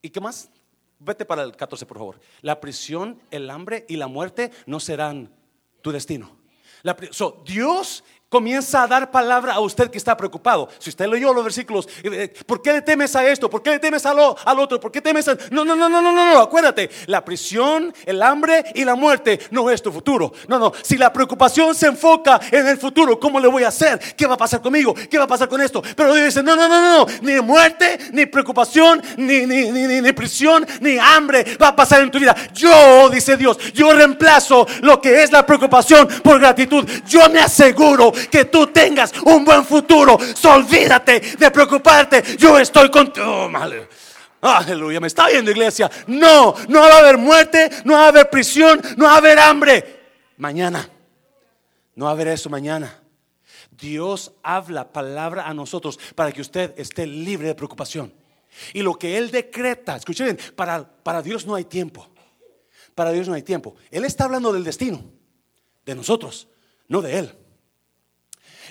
¿Y 0.00 0.10
qué 0.10 0.20
más? 0.20 0.50
Vete 0.98 1.24
para 1.24 1.42
el 1.42 1.54
14, 1.54 1.84
por 1.86 1.98
favor. 1.98 2.20
La 2.40 2.60
prisión, 2.60 3.20
el 3.30 3.50
hambre 3.50 3.84
y 3.88 3.96
la 3.96 4.06
muerte 4.06 4.50
no 4.66 4.80
serán 4.80 5.30
tu 5.82 5.92
destino. 5.92 6.36
La, 6.82 6.96
Dios 7.44 8.02
comienza 8.32 8.82
a 8.82 8.86
dar 8.86 9.10
palabra 9.10 9.52
a 9.52 9.60
usted 9.60 9.90
que 9.90 9.98
está 9.98 10.16
preocupado. 10.16 10.70
Si 10.78 10.88
usted 10.88 11.06
leyó 11.06 11.34
los 11.34 11.44
versículos, 11.44 11.86
eh, 12.02 12.32
eh, 12.34 12.34
¿por 12.46 12.62
qué 12.62 12.72
le 12.72 12.80
temes 12.80 13.14
a 13.14 13.26
esto? 13.26 13.50
¿Por 13.50 13.62
qué 13.62 13.72
le 13.72 13.78
temes 13.78 14.06
al 14.06 14.18
otro? 14.18 14.80
¿Por 14.80 14.90
qué 14.90 15.02
temes 15.02 15.28
a... 15.28 15.36
No, 15.50 15.66
no, 15.66 15.76
no, 15.76 15.86
no, 15.90 16.00
no, 16.00 16.12
no, 16.12 16.38
acuérdate, 16.38 16.88
la 17.08 17.22
prisión, 17.22 17.94
el 18.06 18.22
hambre 18.22 18.64
y 18.74 18.86
la 18.86 18.94
muerte 18.94 19.38
no 19.50 19.68
es 19.68 19.82
tu 19.82 19.92
futuro. 19.92 20.32
No, 20.48 20.58
no, 20.58 20.72
si 20.80 20.96
la 20.96 21.12
preocupación 21.12 21.74
se 21.74 21.88
enfoca 21.88 22.40
en 22.50 22.66
el 22.68 22.78
futuro, 22.78 23.20
¿cómo 23.20 23.38
le 23.38 23.48
voy 23.48 23.64
a 23.64 23.68
hacer? 23.68 23.98
¿Qué 24.16 24.26
va 24.26 24.32
a 24.32 24.38
pasar 24.38 24.62
conmigo? 24.62 24.94
¿Qué 24.94 25.18
va 25.18 25.24
a 25.24 25.28
pasar 25.28 25.50
con 25.50 25.60
esto? 25.60 25.82
Pero 25.94 26.14
Dios 26.14 26.24
dice, 26.24 26.42
no, 26.42 26.56
no, 26.56 26.66
no, 26.66 26.80
no, 26.80 27.06
ni 27.20 27.38
muerte, 27.42 27.98
ni 28.12 28.24
preocupación, 28.24 29.02
ni, 29.18 29.44
ni, 29.44 29.70
ni, 29.70 30.00
ni 30.00 30.12
prisión, 30.12 30.66
ni 30.80 30.96
hambre 30.96 31.58
va 31.60 31.68
a 31.68 31.76
pasar 31.76 32.00
en 32.00 32.10
tu 32.10 32.18
vida. 32.18 32.34
Yo, 32.54 33.10
dice 33.10 33.36
Dios, 33.36 33.58
yo 33.74 33.92
reemplazo 33.92 34.66
lo 34.80 35.02
que 35.02 35.22
es 35.22 35.30
la 35.30 35.44
preocupación 35.44 36.08
por 36.22 36.40
gratitud. 36.40 36.88
Yo 37.06 37.28
me 37.28 37.40
aseguro 37.40 38.10
que 38.30 38.46
tú 38.46 38.68
tengas 38.68 39.12
un 39.24 39.44
buen 39.44 39.64
futuro. 39.64 40.18
olvídate 40.44 41.20
de 41.38 41.50
preocuparte. 41.50 42.36
Yo 42.36 42.58
estoy 42.58 42.90
contigo. 42.90 43.50
Oh, 44.44 44.48
aleluya, 44.48 44.98
me 44.98 45.06
está 45.06 45.28
viendo 45.28 45.52
iglesia. 45.52 45.88
No, 46.08 46.54
no 46.68 46.80
va 46.80 46.88
a 46.88 46.98
haber 46.98 47.16
muerte, 47.16 47.70
no 47.84 47.94
va 47.94 48.06
a 48.06 48.08
haber 48.08 48.28
prisión, 48.28 48.82
no 48.96 49.04
va 49.04 49.14
a 49.14 49.16
haber 49.18 49.38
hambre. 49.38 50.00
Mañana, 50.36 50.88
no 51.94 52.06
va 52.06 52.10
a 52.10 52.14
haber 52.14 52.28
eso 52.28 52.50
mañana. 52.50 53.02
Dios 53.70 54.32
habla 54.42 54.92
palabra 54.92 55.46
a 55.46 55.54
nosotros 55.54 55.98
para 56.16 56.32
que 56.32 56.40
usted 56.40 56.74
esté 56.76 57.06
libre 57.06 57.48
de 57.48 57.54
preocupación. 57.54 58.12
Y 58.72 58.82
lo 58.82 58.98
que 58.98 59.16
Él 59.16 59.30
decreta, 59.30 59.96
escuchen 59.96 60.38
para, 60.56 60.84
para 60.84 61.22
Dios 61.22 61.46
no 61.46 61.54
hay 61.54 61.64
tiempo. 61.64 62.08
Para 62.94 63.12
Dios 63.12 63.28
no 63.28 63.34
hay 63.34 63.42
tiempo. 63.42 63.76
Él 63.90 64.04
está 64.04 64.24
hablando 64.24 64.52
del 64.52 64.64
destino, 64.64 65.04
de 65.86 65.94
nosotros, 65.94 66.48
no 66.88 67.00
de 67.00 67.18
Él. 67.18 67.34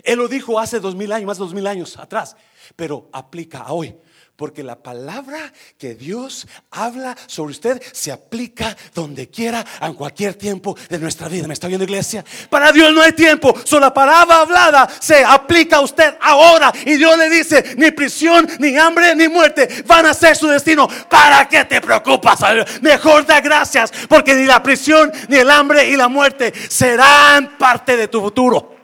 Él 0.03 0.17
lo 0.17 0.27
dijo 0.27 0.59
hace 0.59 0.79
dos 0.79 0.95
mil 0.95 1.11
años, 1.11 1.27
más 1.27 1.37
de 1.37 1.43
dos 1.43 1.53
mil 1.53 1.67
años 1.67 1.97
atrás, 1.97 2.35
pero 2.75 3.09
aplica 3.11 3.59
a 3.59 3.73
hoy. 3.73 3.95
Porque 4.41 4.63
la 4.63 4.81
palabra 4.81 5.53
que 5.77 5.93
Dios 5.93 6.47
habla 6.71 7.15
sobre 7.27 7.51
usted 7.51 7.81
se 7.91 8.11
aplica 8.11 8.75
donde 8.91 9.29
quiera, 9.29 9.63
en 9.79 9.93
cualquier 9.93 10.33
tiempo 10.33 10.75
de 10.89 10.97
nuestra 10.97 11.27
vida. 11.27 11.45
¿Me 11.45 11.53
está 11.53 11.67
viendo 11.67 11.83
iglesia? 11.83 12.25
Para 12.49 12.71
Dios 12.71 12.91
no 12.91 13.03
hay 13.03 13.11
tiempo. 13.11 13.53
Solo 13.63 13.81
la 13.81 13.93
palabra 13.93 14.41
hablada 14.41 14.89
se 14.99 15.23
aplica 15.23 15.75
a 15.75 15.81
usted 15.81 16.15
ahora. 16.19 16.73
Y 16.87 16.95
Dios 16.95 17.15
le 17.19 17.29
dice, 17.29 17.75
ni 17.77 17.91
prisión, 17.91 18.47
ni 18.57 18.75
hambre, 18.77 19.15
ni 19.15 19.27
muerte 19.27 19.83
van 19.85 20.07
a 20.07 20.13
ser 20.15 20.35
su 20.35 20.47
destino. 20.47 20.87
¿Para 21.07 21.47
qué 21.47 21.65
te 21.65 21.79
preocupas? 21.79 22.39
Mejor 22.81 23.27
da 23.27 23.41
gracias. 23.41 23.91
Porque 24.09 24.33
ni 24.33 24.45
la 24.45 24.63
prisión, 24.63 25.11
ni 25.27 25.37
el 25.37 25.51
hambre 25.51 25.87
y 25.87 25.95
la 25.95 26.07
muerte 26.07 26.51
serán 26.67 27.59
parte 27.59 27.95
de 27.95 28.07
tu 28.07 28.19
futuro. 28.19 28.80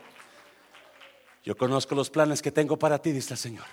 Yo 1.47 1.55
conozco 1.55 1.95
los 1.95 2.09
planes 2.09 2.41
que 2.41 2.51
tengo 2.51 2.77
para 2.77 3.01
ti, 3.01 3.13
dice 3.13 3.33
el 3.33 3.37
Señor. 3.37 3.65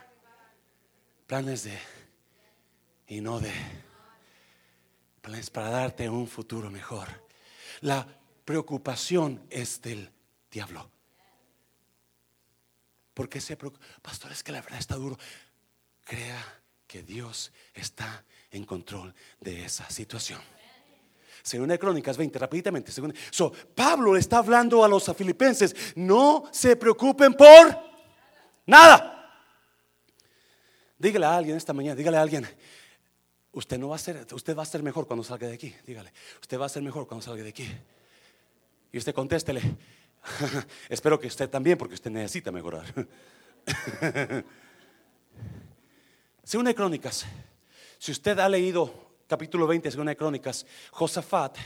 Planes 1.26 1.64
de 1.64 1.76
y 3.08 3.20
no 3.20 3.40
de 3.40 3.50
planes 5.20 5.50
para 5.50 5.70
darte 5.70 6.08
un 6.08 6.28
futuro 6.28 6.70
mejor. 6.70 7.08
La 7.80 8.06
preocupación 8.44 9.44
es 9.50 9.82
del 9.82 10.08
diablo. 10.52 10.88
¿Por 13.12 13.28
qué 13.28 13.40
se 13.40 13.56
preocupa? 13.56 13.84
Pastor, 14.00 14.30
es 14.30 14.44
que 14.44 14.52
la 14.52 14.60
verdad 14.60 14.78
está 14.78 14.94
duro. 14.94 15.18
Crea 16.04 16.62
que 16.86 17.02
Dios 17.02 17.50
está 17.74 18.24
en 18.52 18.66
control 18.66 19.12
de 19.40 19.64
esa 19.64 19.90
situación. 19.90 20.40
Segunda 21.44 21.74
de 21.74 21.78
Crónicas 21.78 22.16
20, 22.16 22.38
rápidamente. 22.38 22.90
So, 23.30 23.52
Pablo 23.74 24.14
le 24.14 24.20
está 24.20 24.38
hablando 24.38 24.82
a 24.82 24.88
los 24.88 25.14
filipenses, 25.14 25.76
no 25.94 26.44
se 26.50 26.74
preocupen 26.74 27.34
por 27.34 27.78
nada. 28.64 29.44
Dígale 30.98 31.26
a 31.26 31.36
alguien 31.36 31.58
esta 31.58 31.74
mañana, 31.74 31.96
dígale 31.96 32.16
a 32.16 32.22
alguien, 32.22 32.48
usted 33.52 33.76
no 33.76 33.90
va 33.90 33.96
a 33.96 33.98
ser, 33.98 34.26
usted 34.32 34.56
va 34.56 34.62
a 34.62 34.66
ser 34.66 34.82
mejor 34.82 35.06
cuando 35.06 35.22
salga 35.22 35.46
de 35.46 35.52
aquí. 35.52 35.74
Dígale, 35.86 36.14
usted 36.40 36.58
va 36.58 36.64
a 36.64 36.70
ser 36.70 36.82
mejor 36.82 37.06
cuando 37.06 37.22
salga 37.22 37.42
de 37.42 37.50
aquí. 37.50 37.70
Y 38.90 38.96
usted 38.96 39.12
contéstele, 39.12 39.60
espero 40.88 41.20
que 41.20 41.26
usted 41.26 41.50
también, 41.50 41.76
porque 41.76 41.92
usted 41.92 42.10
necesita 42.10 42.50
mejorar. 42.52 42.86
Segunda 46.42 46.70
de 46.70 46.74
Crónicas, 46.74 47.26
si 47.98 48.12
usted 48.12 48.38
ha 48.38 48.48
leído 48.48 49.13
capítulo 49.34 49.66
20, 49.66 49.90
segunda 49.90 50.10
de 50.10 50.16
Crónicas, 50.16 50.64
Josafat 50.92 51.58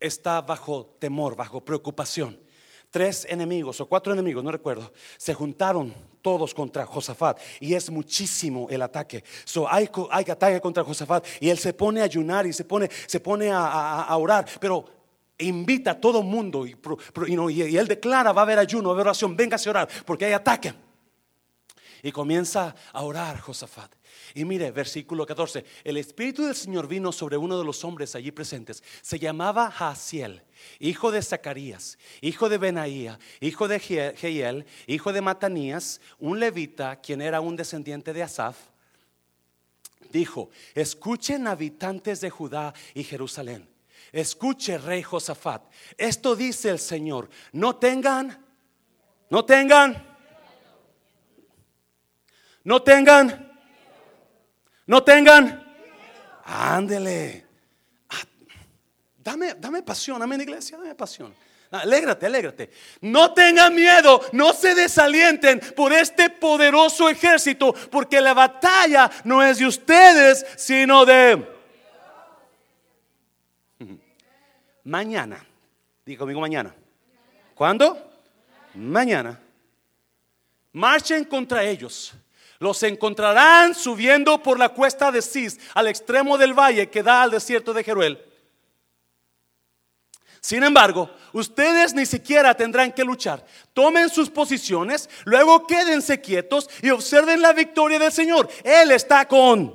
está 0.00 0.40
bajo 0.40 0.96
temor, 0.98 1.36
bajo 1.36 1.64
preocupación. 1.64 2.36
Tres 2.90 3.24
enemigos 3.30 3.80
o 3.80 3.86
cuatro 3.86 4.12
enemigos, 4.12 4.42
no 4.42 4.50
recuerdo, 4.50 4.92
se 5.16 5.32
juntaron 5.32 5.94
todos 6.20 6.52
contra 6.52 6.84
Josafat 6.84 7.38
y 7.60 7.74
es 7.74 7.90
muchísimo 7.90 8.66
el 8.70 8.82
ataque. 8.82 9.22
So, 9.44 9.70
hay, 9.70 9.88
hay 10.10 10.24
ataque 10.28 10.60
contra 10.60 10.82
Josafat 10.82 11.24
y 11.38 11.48
él 11.48 11.58
se 11.58 11.72
pone 11.72 12.00
a 12.00 12.04
ayunar 12.04 12.44
y 12.44 12.52
se 12.52 12.64
pone, 12.64 12.90
se 13.06 13.20
pone 13.20 13.52
a, 13.52 14.16
orar, 14.16 14.44
pero 14.58 14.84
invita 15.38 15.92
a 15.92 16.00
todo 16.00 16.24
mundo 16.24 16.66
y, 16.66 16.76
y, 17.28 17.76
él 17.76 17.86
declara, 17.86 18.32
va 18.32 18.40
a 18.40 18.44
haber 18.44 18.58
ayuno, 18.58 18.88
va 18.88 18.94
a 18.94 18.96
haber 18.96 19.06
oración, 19.06 19.36
véngase 19.36 19.68
a 19.68 19.70
orar 19.70 19.88
porque 20.04 20.24
hay 20.24 20.32
ataque. 20.32 20.74
Y 22.02 22.12
comienza 22.12 22.74
a 22.92 23.02
orar 23.02 23.40
Josafat. 23.40 23.94
Y 24.34 24.44
mire, 24.44 24.70
versículo 24.70 25.26
14, 25.26 25.64
el 25.84 25.96
Espíritu 25.96 26.44
del 26.44 26.54
Señor 26.54 26.88
vino 26.88 27.12
sobre 27.12 27.36
uno 27.36 27.58
de 27.58 27.64
los 27.64 27.84
hombres 27.84 28.14
allí 28.14 28.30
presentes. 28.30 28.82
Se 29.02 29.18
llamaba 29.18 29.70
Jaciel, 29.70 30.42
hijo 30.78 31.10
de 31.10 31.22
Zacarías, 31.22 31.98
hijo 32.20 32.48
de 32.48 32.58
Benaía, 32.58 33.18
hijo 33.40 33.68
de 33.68 33.80
Jehiel, 33.80 34.66
hijo 34.86 35.12
de 35.12 35.20
Matanías, 35.20 36.00
un 36.18 36.40
levita, 36.40 37.00
quien 37.00 37.20
era 37.20 37.40
un 37.40 37.56
descendiente 37.56 38.12
de 38.12 38.22
Asaf. 38.22 38.56
Dijo, 40.10 40.50
escuchen 40.74 41.46
habitantes 41.46 42.20
de 42.20 42.30
Judá 42.30 42.72
y 42.94 43.04
Jerusalén. 43.04 43.68
Escuche, 44.12 44.78
rey 44.78 45.02
Josafat. 45.02 45.62
Esto 45.98 46.36
dice 46.36 46.70
el 46.70 46.78
Señor. 46.78 47.28
No 47.52 47.76
tengan, 47.76 48.44
no 49.30 49.44
tengan, 49.44 50.15
no 52.66 52.82
tengan 52.82 53.46
no 54.86 55.02
tengan. 55.02 55.64
Ándele. 56.44 57.44
Ah, 58.08 58.22
dame, 59.18 59.54
dame 59.54 59.82
pasión, 59.82 60.22
amén, 60.22 60.40
iglesia, 60.40 60.78
dame 60.78 60.94
pasión. 60.94 61.34
Alégrate, 61.72 62.26
alégrate. 62.26 62.70
No 63.00 63.34
tengan 63.34 63.74
miedo, 63.74 64.20
no 64.32 64.52
se 64.52 64.74
desalienten 64.76 65.58
por 65.74 65.92
este 65.92 66.30
poderoso 66.30 67.08
ejército, 67.08 67.74
porque 67.90 68.20
la 68.20 68.32
batalla 68.32 69.10
no 69.24 69.42
es 69.42 69.58
de 69.58 69.66
ustedes, 69.66 70.46
sino 70.56 71.04
de 71.04 71.44
mañana. 74.84 75.44
Digo 76.04 76.20
conmigo 76.20 76.40
mañana. 76.40 76.72
¿Cuándo? 77.56 78.12
Mañana. 78.74 79.40
Marchen 80.72 81.24
contra 81.24 81.64
ellos 81.64 82.14
los 82.58 82.82
encontrarán 82.82 83.74
subiendo 83.74 84.42
por 84.42 84.58
la 84.58 84.70
cuesta 84.70 85.10
de 85.10 85.22
Cis 85.22 85.58
al 85.74 85.88
extremo 85.88 86.38
del 86.38 86.54
valle 86.54 86.88
que 86.88 87.02
da 87.02 87.22
al 87.22 87.30
desierto 87.30 87.72
de 87.72 87.84
Jeruel. 87.84 88.22
Sin 90.40 90.62
embargo, 90.62 91.10
ustedes 91.32 91.92
ni 91.92 92.06
siquiera 92.06 92.54
tendrán 92.54 92.92
que 92.92 93.02
luchar. 93.02 93.44
Tomen 93.72 94.08
sus 94.08 94.30
posiciones, 94.30 95.10
luego 95.24 95.66
quédense 95.66 96.20
quietos 96.20 96.70
y 96.82 96.90
observen 96.90 97.42
la 97.42 97.52
victoria 97.52 97.98
del 97.98 98.12
Señor. 98.12 98.48
Él 98.62 98.92
está 98.92 99.26
con. 99.26 99.74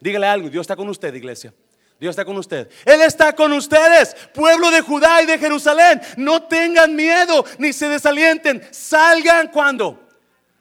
Dígale 0.00 0.26
algo, 0.26 0.48
Dios 0.48 0.62
está 0.62 0.74
con 0.74 0.88
usted, 0.88 1.12
iglesia. 1.12 1.52
Dios 2.00 2.12
está 2.12 2.24
con 2.24 2.36
usted. 2.38 2.70
Él 2.84 3.02
está 3.02 3.34
con 3.34 3.52
ustedes, 3.52 4.14
pueblo 4.32 4.70
de 4.70 4.80
Judá 4.80 5.22
y 5.22 5.26
de 5.26 5.38
Jerusalén. 5.38 6.00
No 6.16 6.42
tengan 6.44 6.96
miedo 6.96 7.44
ni 7.58 7.72
se 7.72 7.88
desalienten. 7.88 8.66
Salgan 8.70 9.48
cuando 9.48 10.03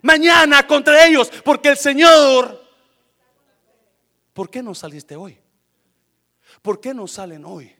mañana 0.03 0.67
contra 0.67 1.07
ellos, 1.07 1.31
porque 1.43 1.69
el 1.69 1.77
Señor... 1.77 2.61
¿Por 4.33 4.49
qué 4.49 4.61
no 4.63 4.73
saliste 4.73 5.15
hoy? 5.15 5.37
¿Por 6.61 6.79
qué 6.79 6.93
no 6.93 7.07
salen 7.07 7.45
hoy? 7.45 7.75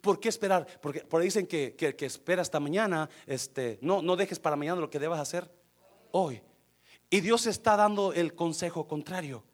¿Por 0.00 0.20
qué 0.20 0.28
esperar? 0.28 0.66
Porque 0.80 1.00
por 1.00 1.22
dicen 1.22 1.46
que, 1.46 1.74
que, 1.76 2.06
espera 2.06 2.42
hasta 2.42 2.60
mañana. 2.60 3.08
Este, 3.26 3.78
no, 3.82 4.02
no 4.02 4.16
dejes 4.16 4.38
para 4.38 4.56
mañana 4.56 4.80
lo 4.80 4.90
que 4.90 4.98
debas 4.98 5.20
hacer 5.20 5.50
hoy. 6.12 6.40
Y 7.08 7.20
Dios 7.20 7.46
está 7.46 7.76
dando 7.76 8.12
el 8.12 8.34
consejo 8.34 8.86
contrario. 8.86 9.44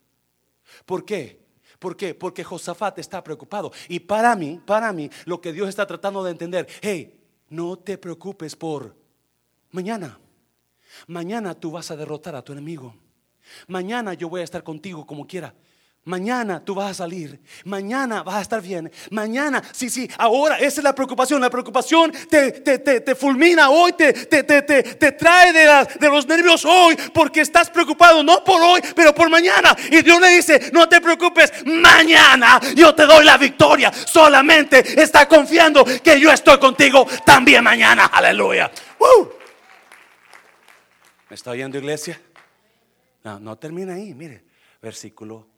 ¿Por 0.84 1.04
qué? 1.04 1.40
¿Por 1.78 1.96
qué? 1.96 2.14
Porque 2.14 2.44
Josafat 2.44 2.98
está 2.98 3.22
preocupado. 3.22 3.72
Y 3.88 4.00
para 4.00 4.34
mí, 4.36 4.60
para 4.64 4.92
mí, 4.92 5.10
lo 5.24 5.40
que 5.40 5.52
Dios 5.52 5.68
está 5.68 5.86
tratando 5.86 6.22
de 6.22 6.30
entender, 6.30 6.66
hey, 6.82 7.18
no 7.48 7.78
te 7.78 7.98
preocupes 7.98 8.56
por 8.56 8.94
mañana. 9.70 10.18
Mañana 11.06 11.54
tú 11.54 11.70
vas 11.70 11.90
a 11.90 11.96
derrotar 11.96 12.34
a 12.34 12.42
tu 12.42 12.52
enemigo. 12.52 12.94
Mañana 13.68 14.14
yo 14.14 14.28
voy 14.28 14.40
a 14.40 14.44
estar 14.44 14.62
contigo 14.62 15.06
como 15.06 15.26
quiera. 15.26 15.54
Mañana 16.06 16.62
tú 16.64 16.72
vas 16.72 16.92
a 16.92 16.94
salir. 16.94 17.40
Mañana 17.64 18.22
vas 18.22 18.36
a 18.36 18.42
estar 18.42 18.62
bien. 18.62 18.92
Mañana, 19.10 19.60
sí, 19.72 19.90
sí, 19.90 20.08
ahora 20.18 20.56
esa 20.56 20.80
es 20.80 20.84
la 20.84 20.94
preocupación. 20.94 21.40
La 21.40 21.50
preocupación 21.50 22.12
te, 22.30 22.52
te, 22.52 22.78
te, 22.78 23.14
fulmina 23.16 23.70
hoy, 23.70 23.92
te, 23.92 24.12
te, 24.12 24.42
te 24.42 25.12
trae 25.12 25.52
de, 25.52 25.88
de 25.98 26.08
los 26.08 26.24
nervios 26.28 26.64
hoy 26.64 26.96
porque 27.12 27.40
estás 27.40 27.70
preocupado, 27.70 28.22
no 28.22 28.44
por 28.44 28.62
hoy, 28.62 28.80
pero 28.94 29.12
por 29.12 29.28
mañana. 29.28 29.76
Y 29.90 30.00
Dios 30.02 30.20
le 30.20 30.28
dice, 30.28 30.70
no 30.72 30.88
te 30.88 31.00
preocupes, 31.00 31.52
mañana 31.64 32.60
yo 32.76 32.94
te 32.94 33.04
doy 33.04 33.24
la 33.24 33.36
victoria. 33.36 33.92
Solamente 33.92 35.02
está 35.02 35.26
confiando 35.26 35.84
que 35.84 36.20
yo 36.20 36.30
estoy 36.30 36.60
contigo 36.60 37.04
también 37.24 37.64
mañana. 37.64 38.06
Aleluya. 38.06 38.70
¿Me 41.28 41.34
está 41.34 41.50
oyendo 41.50 41.76
iglesia? 41.76 42.20
No, 43.24 43.40
no 43.40 43.58
termina 43.58 43.94
ahí, 43.94 44.14
mire, 44.14 44.44
versículo, 44.80 45.48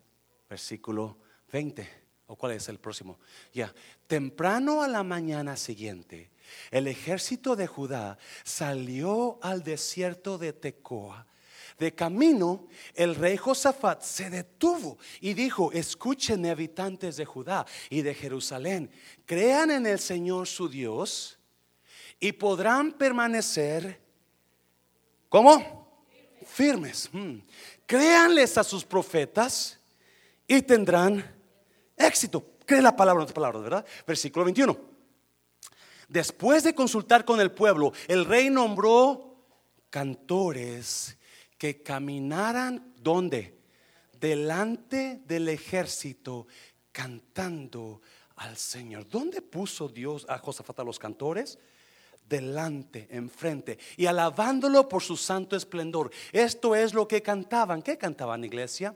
versículo 0.49 1.19
20. 1.53 2.09
¿O 2.29 2.37
cuál 2.37 2.53
es 2.53 2.69
el 2.69 2.79
próximo? 2.79 3.19
Ya, 3.53 3.75
temprano 4.07 4.83
a 4.83 4.89
la 4.89 5.03
mañana 5.03 5.57
siguiente, 5.57 6.31
el 6.71 6.87
ejército 6.87 7.55
de 7.57 7.67
Judá 7.67 8.19
salió 8.45 9.39
al 9.43 9.63
desierto 9.63 10.39
de 10.39 10.55
Tecoa. 10.55 11.27
De 11.79 11.95
camino, 11.95 12.67
el 12.95 13.15
rey 13.15 13.37
Josafat 13.37 14.03
se 14.03 14.31
detuvo 14.31 14.99
y 15.21 15.35
dijo, 15.35 15.71
escuchen 15.73 16.47
habitantes 16.47 17.17
de 17.17 17.25
Judá 17.25 17.67
y 17.89 18.03
de 18.03 18.15
Jerusalén, 18.15 18.91
crean 19.25 19.71
en 19.71 19.87
el 19.87 19.99
Señor 19.99 20.49
su 20.49 20.69
Dios 20.69 21.39
y 22.19 22.33
podrán 22.33 22.93
permanecer 22.93 24.08
¿Cómo? 25.29 26.07
Firmes. 26.47 27.09
Hmm. 27.13 27.39
Créanles 27.87 28.57
a 28.59 28.65
sus 28.65 28.85
profetas 28.85 29.79
y 30.47 30.63
tendrán 30.63 31.25
éxito. 31.97 32.45
Cree 32.65 32.83
la 32.83 32.97
palabra, 32.97 33.25
no 33.25 33.33
palabras, 33.33 33.63
¿verdad? 33.63 33.87
Versículo 34.07 34.45
21. 34.45 34.79
Después 36.09 36.65
de 36.65 36.75
consultar 36.75 37.25
con 37.25 37.41
el 37.41 37.53
pueblo, 37.53 37.93
el 38.07 38.25
rey 38.25 38.49
nombró 38.49 39.47
cantores 39.91 41.19
que 41.59 41.83
caminaran 41.83 42.95
¿dónde? 42.97 43.59
Delante 44.19 45.23
del 45.27 45.49
ejército 45.49 46.47
cantando 46.93 48.01
al 48.37 48.57
Señor. 48.57 49.09
¿Dónde 49.09 49.43
puso 49.43 49.89
Dios 49.89 50.25
a 50.29 50.39
Josafat 50.39 50.81
a 50.81 50.85
los 50.85 50.99
cantores? 50.99 51.59
Delante, 52.29 53.09
enfrente, 53.11 53.79
y 53.97 54.07
alabándolo 54.07 54.89
por 54.89 55.03
su 55.03 55.17
santo 55.17 55.57
esplendor. 55.57 56.11
Esto 56.33 56.75
es 56.75 56.95
lo 56.95 57.09
que 57.09 57.23
cantaban. 57.23 57.83
¿Qué 57.83 57.97
cantaban, 57.97 58.45
iglesia? 58.45 58.95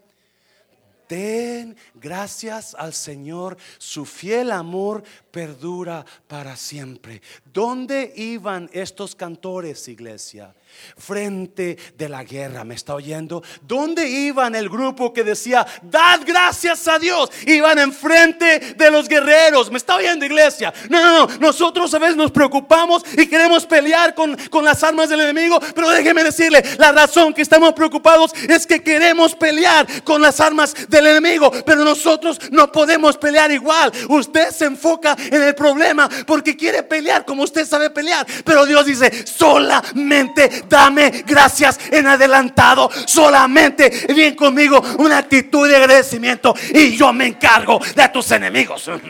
Den 1.12 1.77
gracias 1.92 2.75
al 2.75 2.94
Señor, 2.94 3.59
su 3.77 4.07
fiel 4.07 4.51
amor 4.51 5.03
perdura 5.31 6.07
para 6.27 6.57
siempre. 6.57 7.20
¿Dónde 7.53 8.14
iban 8.16 8.70
estos 8.72 9.14
cantores, 9.14 9.88
iglesia? 9.88 10.55
Frente 10.96 11.77
de 11.98 12.09
la 12.09 12.25
guerra, 12.25 12.64
¿me 12.64 12.75
está 12.75 12.94
oyendo? 12.94 13.42
¿Dónde 13.61 14.09
iban 14.09 14.55
el 14.55 14.70
grupo 14.70 15.12
que 15.12 15.22
decía, 15.22 15.66
dad 15.83 16.22
gracias 16.27 16.88
a 16.88 16.98
Dios? 16.98 17.31
Iban 17.46 17.79
enfrente 17.79 18.75
de 18.75 18.90
los 18.90 19.07
guerreros, 19.07 19.70
¿me 19.70 19.77
está 19.77 19.96
oyendo, 19.96 20.25
iglesia? 20.25 20.72
No, 20.88 20.98
no, 21.03 21.27
no, 21.27 21.38
nosotros 21.40 21.92
a 21.92 21.98
veces 21.98 22.16
nos 22.16 22.31
preocupamos 22.31 23.03
y 23.18 23.27
queremos 23.27 23.66
pelear 23.66 24.14
con, 24.14 24.35
con 24.48 24.64
las 24.64 24.83
armas 24.83 25.11
del 25.11 25.20
enemigo, 25.20 25.61
pero 25.75 25.90
déjeme 25.90 26.25
decirle, 26.25 26.62
la 26.79 26.90
razón 26.92 27.35
que 27.35 27.42
estamos 27.42 27.75
preocupados 27.75 28.33
es 28.48 28.66
que 28.66 28.83
queremos 28.83 29.35
pelear 29.35 29.87
con 30.05 30.22
las 30.22 30.40
armas 30.40 30.75
del 30.88 31.02
enemigo, 31.07 31.51
pero 31.65 31.85
nosotros 31.85 32.38
no 32.51 32.71
podemos 32.71 33.17
pelear 33.17 33.51
igual. 33.51 33.93
Usted 34.09 34.51
se 34.51 34.67
enfoca 34.67 35.17
en 35.19 35.43
el 35.43 35.55
problema 35.55 36.09
porque 36.27 36.57
quiere 36.57 36.83
pelear 36.83 37.25
como 37.25 37.43
usted 37.43 37.67
sabe 37.67 37.91
pelear. 37.91 38.27
Pero 38.45 38.67
Dios 38.67 38.87
dice, 38.87 39.27
solamente 39.27 40.65
dame 40.69 41.25
gracias 41.27 41.79
en 41.91 42.07
adelantado. 42.07 42.91
Solamente 43.07 44.07
bien 44.15 44.35
conmigo 44.35 44.83
una 44.99 45.19
actitud 45.19 45.69
de 45.69 45.77
agradecimiento 45.77 46.55
y 46.73 46.97
yo 46.97 47.12
me 47.12 47.27
encargo 47.27 47.81
de 47.95 48.09
tus 48.09 48.31
enemigos. 48.31 48.91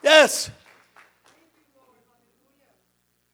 Yes. 0.00 0.50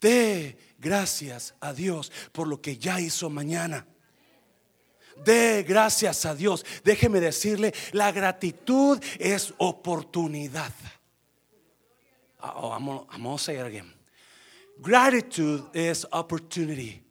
De 0.00 0.58
gracias 0.78 1.54
a 1.60 1.72
Dios 1.72 2.10
por 2.32 2.48
lo 2.48 2.60
que 2.60 2.78
ya 2.78 3.00
hizo 3.00 3.30
mañana. 3.30 3.86
De 5.24 5.62
gracias 5.62 6.24
a 6.26 6.34
Dios. 6.34 6.64
Déjeme 6.82 7.20
decirle, 7.20 7.72
la 7.92 8.12
gratitud 8.12 9.02
es 9.18 9.54
oportunidad. 9.58 10.72
Oh, 12.40 12.72
I'm, 12.72 12.84
gonna, 12.84 13.64
again. 13.64 13.92
Gratitude 14.78 15.64
is 15.72 16.06
opportunity. 16.12 17.02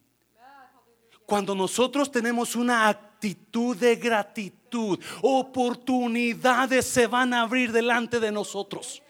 Cuando 1.25 1.55
nosotros 1.55 2.11
tenemos 2.11 2.55
una 2.55 2.87
actitud 2.87 3.75
de 3.77 3.95
gratitud, 3.95 4.99
oportunidades 5.21 6.85
se 6.85 7.07
van 7.07 7.33
a 7.33 7.41
abrir 7.41 7.71
delante 7.71 8.19
de 8.19 8.31
nosotros. 8.31 9.01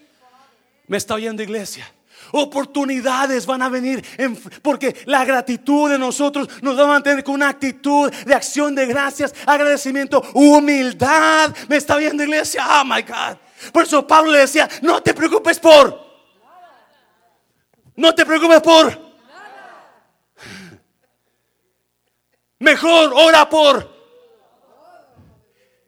¿Me 0.87 0.97
está 0.97 1.15
oyendo 1.15 1.41
iglesia? 1.41 1.91
Oportunidades 2.35 3.45
van 3.45 3.61
a 3.61 3.69
venir 3.69 4.03
porque 4.63 4.95
la 5.05 5.23
gratitud 5.23 5.87
de 5.87 5.99
nosotros 5.99 6.49
nos 6.63 6.75
va 6.75 6.85
a 6.85 6.87
mantener 6.87 7.23
con 7.23 7.35
una 7.35 7.49
actitud 7.49 8.11
de 8.11 8.33
acción 8.33 8.73
de 8.73 8.87
gracias, 8.87 9.35
agradecimiento, 9.45 10.19
humildad. 10.33 11.55
¿Me 11.69 11.77
está 11.77 11.95
viendo 11.95 12.23
iglesia? 12.23 12.65
Oh 12.81 12.85
my 12.85 13.03
God. 13.03 13.37
Por 13.71 13.83
eso 13.83 14.07
Pablo 14.07 14.31
le 14.31 14.39
decía, 14.39 14.67
no 14.81 15.03
te 15.03 15.13
preocupes 15.13 15.59
por. 15.59 16.03
No 17.95 18.15
te 18.15 18.25
preocupes 18.25 18.61
por. 18.61 18.99
Mejor 22.57 23.13
ora 23.13 23.47
por. 23.47 23.93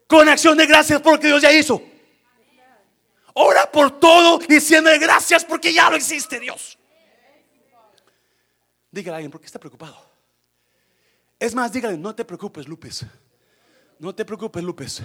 Con 0.05 0.29
acción 0.29 0.55
de 0.59 0.67
gracias 0.67 1.01
por 1.01 1.13
lo 1.13 1.19
que 1.19 1.25
Dios 1.25 1.41
ya 1.41 1.51
hizo. 1.51 1.81
Ora 3.37 3.69
por 3.69 3.99
todo 3.99 4.39
diciendo 4.39 4.89
gracias 4.99 5.43
porque 5.43 5.73
ya 5.73 5.89
lo 5.89 5.97
existe 5.97 6.39
Dios. 6.39 6.77
Dígale 8.89 9.13
a 9.13 9.17
alguien, 9.17 9.31
¿por 9.31 9.41
qué 9.41 9.45
está 9.45 9.59
preocupado? 9.59 9.97
Es 11.37 11.53
más, 11.53 11.71
dígale, 11.73 11.97
no 11.97 12.15
te 12.15 12.23
preocupes, 12.23 12.65
Lupes. 12.65 13.05
No 13.99 14.15
te 14.15 14.23
preocupes, 14.23 14.63
Lupes. 14.63 15.03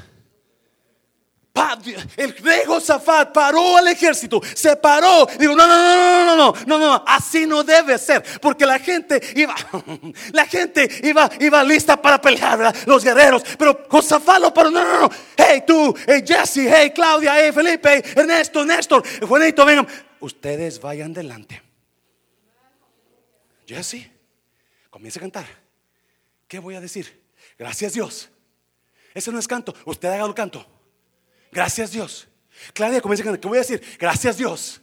El 2.16 2.36
rey 2.36 2.62
Josafat 2.66 3.32
paró 3.32 3.76
al 3.76 3.88
ejército, 3.88 4.40
se 4.54 4.76
paró. 4.76 5.26
Digo, 5.38 5.54
no, 5.54 5.66
no, 5.66 5.76
no, 5.76 6.24
no, 6.24 6.36
no, 6.36 6.54
no, 6.66 6.78
no, 6.78 7.04
así 7.06 7.46
no 7.46 7.62
debe 7.62 7.98
ser, 7.98 8.22
porque 8.40 8.64
la 8.64 8.78
gente 8.78 9.20
iba, 9.36 9.54
la 10.32 10.46
gente 10.46 10.88
iba, 11.02 11.28
iba 11.40 11.62
lista 11.64 12.00
para 12.00 12.20
pelear, 12.20 12.74
los 12.86 13.04
guerreros. 13.04 13.42
Pero 13.58 13.84
Josafat 13.88 14.40
lo 14.40 14.54
paró, 14.54 14.70
no, 14.70 14.84
no, 14.84 15.00
no. 15.02 15.10
Hey, 15.36 15.62
tú, 15.66 15.94
hey, 16.06 16.22
Jesse, 16.26 16.68
hey, 16.68 16.92
Claudia, 16.94 17.34
hey, 17.36 17.52
Felipe, 17.52 18.02
Ernesto, 18.16 18.64
Néstor, 18.64 19.02
Juanito, 19.26 19.64
vengan. 19.64 19.86
Ustedes 20.20 20.80
vayan 20.80 21.12
delante. 21.12 21.62
Jesse, 23.66 24.10
comienza 24.88 25.18
a 25.18 25.22
cantar. 25.22 25.46
¿Qué 26.48 26.58
voy 26.58 26.74
a 26.74 26.80
decir? 26.80 27.22
Gracias 27.58 27.92
Dios. 27.92 28.30
Ese 29.12 29.30
no 29.30 29.38
es 29.38 29.48
canto, 29.48 29.74
usted 29.84 30.08
haga 30.08 30.24
el 30.24 30.34
canto. 30.34 30.79
Gracias 31.52 31.92
Dios. 31.92 32.28
Claudia 32.72 33.00
comienza 33.00 33.28
a 33.28 33.38
¿qué 33.38 33.48
voy 33.48 33.58
a 33.58 33.60
decir? 33.62 33.82
Gracias 33.98 34.36
Dios. 34.36 34.80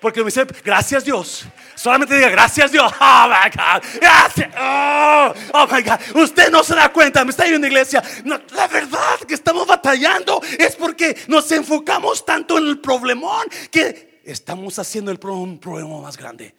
Porque 0.00 0.20
me 0.20 0.26
dice, 0.26 0.46
gracias 0.64 1.04
Dios. 1.04 1.46
Solamente 1.74 2.14
diga, 2.14 2.28
gracias 2.28 2.70
Dios. 2.70 2.92
Oh 3.00 3.28
my 3.28 3.50
God. 3.50 3.82
Gracias. 4.00 4.54
Oh, 4.58 5.32
oh, 5.54 5.66
my 5.66 5.82
God. 5.82 6.22
Usted 6.22 6.50
no 6.50 6.62
se 6.62 6.74
da 6.74 6.92
cuenta. 6.92 7.24
Me 7.24 7.30
está 7.30 7.46
yendo 7.46 7.66
iglesia. 7.66 8.02
la 8.24 8.68
verdad 8.68 9.18
que 9.26 9.34
estamos 9.34 9.66
batallando 9.66 10.40
es 10.58 10.76
porque 10.76 11.16
nos 11.28 11.50
enfocamos 11.52 12.24
tanto 12.24 12.58
en 12.58 12.68
el 12.68 12.80
problemón 12.80 13.46
que 13.70 14.20
estamos 14.24 14.78
haciendo 14.78 15.10
el 15.10 15.18
un 15.26 15.58
problema 15.58 16.00
más 16.00 16.16
grande. 16.16 16.54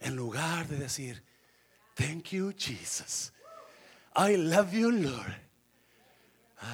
En 0.00 0.16
lugar 0.16 0.66
de 0.66 0.76
decir, 0.78 1.22
thank 1.94 2.30
you 2.30 2.52
Jesus. 2.56 3.32
I 4.16 4.36
love 4.36 4.72
you 4.72 4.90
Lord. 4.90 5.36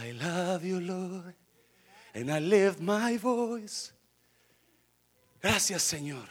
I 0.02 0.12
love 0.12 0.64
you 0.64 0.80
Lord 0.80 1.34
and 2.16 2.30
I 2.30 2.40
lift 2.40 2.80
my 2.80 3.18
voice. 3.18 3.92
Gracias, 5.42 5.82
Señor. 5.82 6.24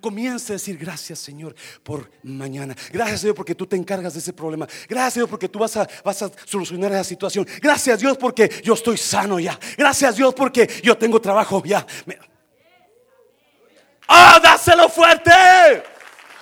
Comienza 0.00 0.52
a 0.52 0.56
decir 0.56 0.76
gracias 0.76 1.18
Señor 1.18 1.54
por 1.82 2.10
mañana. 2.22 2.76
Gracias 2.92 3.22
Dios 3.22 3.34
porque 3.34 3.54
tú 3.54 3.66
te 3.66 3.74
encargas 3.74 4.12
de 4.12 4.20
ese 4.20 4.32
problema. 4.32 4.68
Gracias 4.88 5.14
Dios 5.14 5.28
porque 5.28 5.48
tú 5.48 5.58
vas 5.58 5.76
a, 5.76 5.88
vas 6.04 6.22
a 6.22 6.30
solucionar 6.44 6.92
esa 6.92 7.04
situación. 7.04 7.46
Gracias 7.60 7.98
Dios 7.98 8.16
porque 8.18 8.48
yo 8.62 8.74
estoy 8.74 8.96
sano 8.96 9.40
ya. 9.40 9.58
Gracias 9.76 10.16
Dios 10.16 10.34
porque 10.34 10.68
yo 10.82 10.96
tengo 10.96 11.20
trabajo 11.20 11.62
ya. 11.64 11.84
¡Ah, 14.06 14.38
dáselo 14.40 14.88
fuerte! 14.88 15.32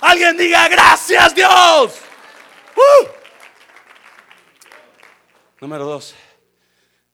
Alguien 0.01 0.37
diga 0.37 0.69
gracias 0.69 1.35
Dios. 1.35 1.95
Uh. 2.77 3.07
Número 5.61 5.85
dos. 5.85 6.15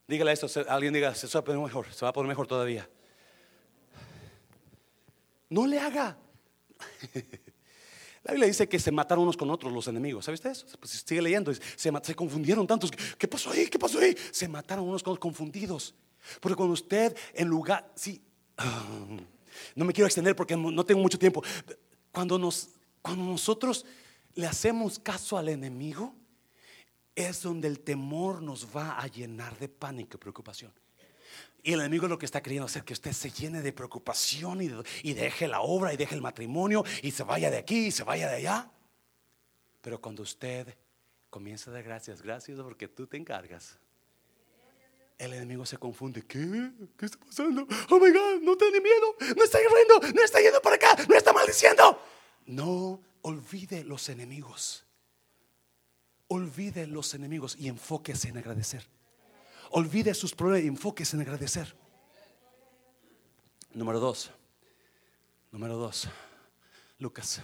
Dígale 0.09 0.31
esto, 0.31 0.47
alguien 0.67 0.91
diga, 0.91 1.13
se 1.13 1.27
va 1.27 1.39
a 1.39 1.43
poner 1.43 1.61
mejor, 1.61 1.85
se 1.93 2.03
va 2.03 2.09
a 2.09 2.13
poner 2.13 2.27
mejor 2.27 2.47
todavía. 2.47 2.89
No 5.51 5.67
le 5.67 5.77
haga. 5.77 6.17
La 8.23 8.31
Biblia 8.31 8.47
dice 8.47 8.67
que 8.67 8.79
se 8.79 8.91
mataron 8.91 9.25
unos 9.25 9.37
con 9.37 9.51
otros 9.51 9.71
los 9.71 9.87
enemigos. 9.87 10.25
¿Sabes 10.25 10.43
eso? 10.43 10.65
Pues 10.79 11.03
sigue 11.05 11.21
leyendo. 11.21 11.53
Se, 11.53 11.91
se 12.01 12.15
confundieron 12.15 12.65
tantos. 12.65 12.89
¿Qué 13.19 13.27
pasó 13.27 13.51
ahí? 13.51 13.67
¿Qué 13.67 13.77
pasó 13.77 13.99
ahí? 13.99 14.15
Se 14.31 14.47
mataron 14.47 14.87
unos 14.87 15.03
con 15.03 15.15
confundidos. 15.15 15.93
Porque 16.39 16.55
cuando 16.55 16.73
usted 16.73 17.15
en 17.35 17.47
lugar, 17.47 17.91
sí, 17.93 18.19
no 19.75 19.85
me 19.85 19.93
quiero 19.93 20.07
extender 20.07 20.35
porque 20.35 20.57
no 20.57 20.83
tengo 20.87 21.01
mucho 21.01 21.19
tiempo. 21.19 21.43
Cuando 22.11 22.39
nos, 22.39 22.69
cuando 23.03 23.25
nosotros 23.25 23.85
le 24.33 24.47
hacemos 24.47 24.97
caso 24.97 25.37
al 25.37 25.49
enemigo, 25.49 26.15
es 27.27 27.41
donde 27.41 27.67
el 27.67 27.81
temor 27.81 28.41
nos 28.41 28.75
va 28.75 28.99
a 28.99 29.07
llenar 29.07 29.57
de 29.57 29.67
pánico 29.67 30.15
y 30.15 30.19
preocupación. 30.19 30.71
Y 31.61 31.73
el 31.73 31.81
enemigo 31.81 32.07
lo 32.07 32.17
que 32.17 32.25
está 32.25 32.41
queriendo 32.41 32.65
hacer 32.65 32.83
que 32.83 32.93
usted 32.93 33.11
se 33.11 33.29
llene 33.31 33.61
de 33.61 33.73
preocupación 33.73 34.61
y, 34.61 35.13
deje 35.13 35.47
la 35.47 35.61
obra 35.61 35.93
y 35.93 35.97
deje 35.97 36.15
el 36.15 36.21
matrimonio 36.21 36.83
y 37.03 37.11
se 37.11 37.23
vaya 37.23 37.51
de 37.51 37.57
aquí 37.57 37.87
y 37.87 37.91
se 37.91 38.03
vaya 38.03 38.29
de 38.29 38.37
allá. 38.37 38.71
Pero 39.81 39.99
cuando 39.99 40.23
usted 40.23 40.77
comienza 41.29 41.69
a 41.69 41.73
dar 41.73 41.83
gracias, 41.83 42.21
gracias 42.21 42.59
porque 42.59 42.87
tú 42.87 43.07
te 43.07 43.17
encargas. 43.17 43.77
El 45.17 45.33
enemigo 45.33 45.65
se 45.65 45.77
confunde. 45.77 46.25
¿Qué? 46.25 46.71
¿Qué 46.97 47.05
está 47.05 47.19
pasando? 47.19 47.67
Oh 47.89 47.99
my 47.99 48.09
God, 48.09 48.41
no 48.41 48.55
tiene 48.55 48.79
miedo. 48.79 49.15
No 49.35 49.43
está 49.43 49.59
yendo, 49.59 50.13
no 50.13 50.23
está 50.23 50.39
yendo 50.39 50.61
para 50.61 50.77
acá, 50.77 50.95
no 51.09 51.15
está 51.15 51.33
maldiciendo. 51.33 52.01
No 52.45 53.01
olvide 53.21 53.83
los 53.83 54.07
enemigos. 54.07 54.85
Olvide 56.31 56.85
los 56.85 57.15
enemigos 57.15 57.55
y 57.57 57.67
enfóquese 57.67 58.29
en 58.29 58.37
agradecer. 58.37 58.85
Olvide 59.71 60.13
sus 60.13 60.35
problemas 60.35 60.63
y 60.63 60.67
enfóquese 60.67 61.15
en 61.15 61.23
agradecer. 61.23 61.75
Número 63.73 63.99
dos. 63.99 64.29
Número 65.51 65.75
dos. 65.75 66.07
Lucas. 66.99 67.41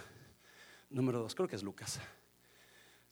Número 0.88 1.18
dos. 1.18 1.34
Creo 1.34 1.48
que 1.48 1.56
es 1.56 1.64
Lucas. 1.64 1.98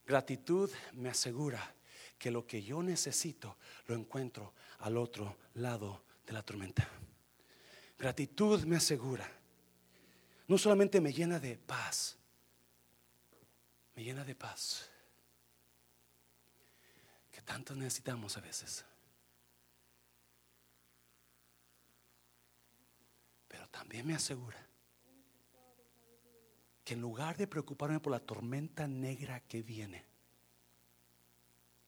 Gratitud 0.07 0.71
me 0.93 1.09
asegura 1.09 1.75
que 2.21 2.31
lo 2.31 2.47
que 2.47 2.63
yo 2.63 2.81
necesito 2.81 3.57
lo 3.87 3.97
encuentro 3.97 4.55
al 4.79 4.97
otro 4.97 5.39
lado 5.55 6.05
de 6.25 6.35
la 6.35 6.45
tormenta. 6.45 6.89
Gratitud 7.99 8.63
me 8.63 8.77
asegura. 8.77 9.29
No 10.47 10.57
solamente 10.57 11.01
me 11.01 11.13
llena 11.13 11.41
de 11.41 11.57
paz, 11.57 12.17
me 13.97 14.05
llena 14.05 14.25
de 14.25 14.37
paz 14.37 14.94
tanto 17.45 17.75
necesitamos 17.75 18.37
a 18.37 18.41
veces. 18.41 18.85
Pero 23.49 23.69
también 23.69 24.07
me 24.07 24.15
asegura 24.15 24.67
que 26.85 26.95
en 26.95 27.01
lugar 27.01 27.37
de 27.37 27.47
preocuparme 27.47 28.01
por 28.01 28.13
la 28.13 28.21
tormenta 28.21 28.87
negra 28.87 29.41
que 29.41 29.63
viene, 29.63 30.05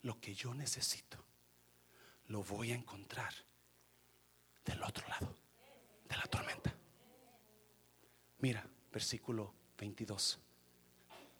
lo 0.02 0.20
que 0.20 0.34
yo 0.34 0.54
necesito 0.54 1.18
lo 2.28 2.42
voy 2.42 2.72
a 2.72 2.76
encontrar 2.76 3.32
del 4.64 4.82
otro 4.82 5.06
lado 5.08 5.34
de 6.08 6.16
la 6.16 6.24
tormenta. 6.24 6.74
Mira, 8.38 8.66
versículo 8.92 9.54
22. 9.78 10.38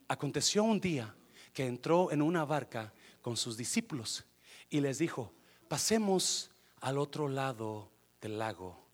Aconteció 0.08 0.64
un 0.64 0.80
día 0.80 1.14
que 1.52 1.66
entró 1.66 2.12
en 2.12 2.22
una 2.22 2.44
barca 2.44 2.92
con 3.26 3.36
sus 3.36 3.56
discípulos 3.56 4.24
y 4.70 4.80
les 4.80 4.98
dijo, 4.98 5.32
pasemos 5.66 6.52
al 6.80 6.96
otro 6.96 7.28
lado 7.28 7.90
del 8.20 8.38
lago. 8.38 8.86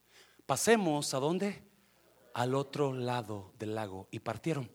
Pasemos 0.47 1.12
a 1.12 1.18
dónde? 1.18 1.62
Al 2.33 2.55
otro 2.55 2.95
lado 2.95 3.53
del 3.59 3.75
lago. 3.75 4.09
Y 4.11 4.21
partieron. 4.21 4.71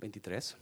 23. 0.00 0.54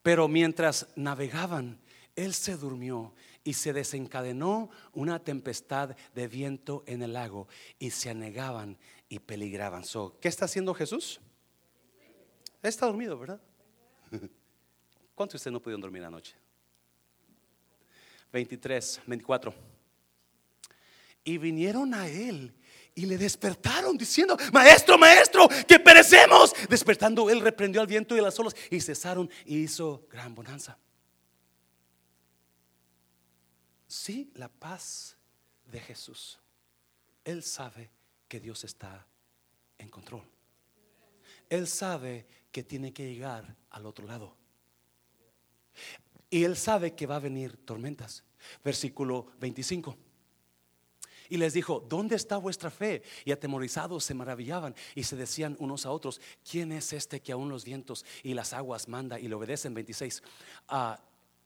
Pero 0.00 0.28
mientras 0.28 0.88
navegaban, 0.96 1.78
él 2.16 2.32
se 2.32 2.56
durmió 2.56 3.12
y 3.44 3.52
se 3.52 3.74
desencadenó 3.74 4.70
una 4.94 5.22
tempestad 5.22 5.94
de 6.14 6.26
viento 6.26 6.84
en 6.86 7.02
el 7.02 7.12
lago 7.12 7.48
y 7.78 7.90
se 7.90 8.08
anegaban 8.08 8.78
y 9.10 9.18
peligraban. 9.18 9.84
¿Qué 10.22 10.28
está 10.28 10.46
haciendo 10.46 10.72
Jesús? 10.72 11.20
Está 12.62 12.86
dormido, 12.86 13.18
¿verdad? 13.18 13.42
¿Cuántos 15.18 15.32
de 15.32 15.36
ustedes 15.38 15.52
no 15.52 15.60
pudieron 15.60 15.80
dormir 15.80 16.04
anoche? 16.04 16.36
23, 18.30 19.00
24. 19.04 19.52
Y 21.24 21.38
vinieron 21.38 21.92
a 21.92 22.06
él 22.06 22.54
y 22.94 23.04
le 23.04 23.18
despertaron 23.18 23.98
diciendo, 23.98 24.36
maestro, 24.52 24.96
maestro, 24.96 25.48
que 25.66 25.80
perecemos. 25.80 26.52
Despertando, 26.68 27.28
él 27.30 27.40
reprendió 27.40 27.80
al 27.80 27.88
viento 27.88 28.14
y 28.14 28.20
a 28.20 28.22
las 28.22 28.38
olas 28.38 28.54
y 28.70 28.80
cesaron 28.80 29.28
y 29.44 29.58
hizo 29.58 30.06
gran 30.08 30.36
bonanza. 30.36 30.78
Sí, 33.88 34.30
la 34.34 34.48
paz 34.48 35.16
de 35.64 35.80
Jesús. 35.80 36.38
Él 37.24 37.42
sabe 37.42 37.90
que 38.28 38.38
Dios 38.38 38.62
está 38.62 39.04
en 39.78 39.88
control. 39.88 40.22
Él 41.48 41.66
sabe 41.66 42.24
que 42.52 42.62
tiene 42.62 42.92
que 42.92 43.12
llegar 43.12 43.56
al 43.70 43.84
otro 43.84 44.06
lado. 44.06 44.38
Y 46.30 46.44
él 46.44 46.56
sabe 46.56 46.94
que 46.94 47.06
va 47.06 47.16
a 47.16 47.20
venir 47.20 47.56
tormentas. 47.64 48.24
Versículo 48.62 49.26
25. 49.40 49.96
Y 51.30 51.36
les 51.36 51.52
dijo, 51.52 51.84
¿dónde 51.88 52.16
está 52.16 52.38
vuestra 52.38 52.70
fe? 52.70 53.02
Y 53.24 53.32
atemorizados 53.32 54.04
se 54.04 54.14
maravillaban 54.14 54.74
y 54.94 55.04
se 55.04 55.16
decían 55.16 55.56
unos 55.58 55.84
a 55.84 55.90
otros, 55.90 56.20
¿quién 56.48 56.72
es 56.72 56.92
este 56.92 57.20
que 57.20 57.32
aún 57.32 57.50
los 57.50 57.64
vientos 57.64 58.04
y 58.22 58.34
las 58.34 58.52
aguas 58.52 58.88
manda 58.88 59.20
y 59.20 59.28
le 59.28 59.34
obedecen? 59.34 59.74
26. 59.74 60.22
Ah, 60.68 61.00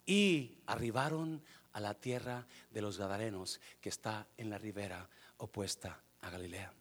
y 0.07 0.59
arribaron 0.67 1.43
a 1.73 1.81
la 1.81 1.95
tierra 1.95 2.47
de 2.71 2.83
los 2.83 2.99
Gadarenos 2.99 3.61
que 3.81 3.89
está 3.89 4.29
en 4.37 4.51
la 4.51 4.59
ribera 4.59 5.09
opuesta 5.39 6.01
a 6.21 6.31
Galilea. 6.31 6.73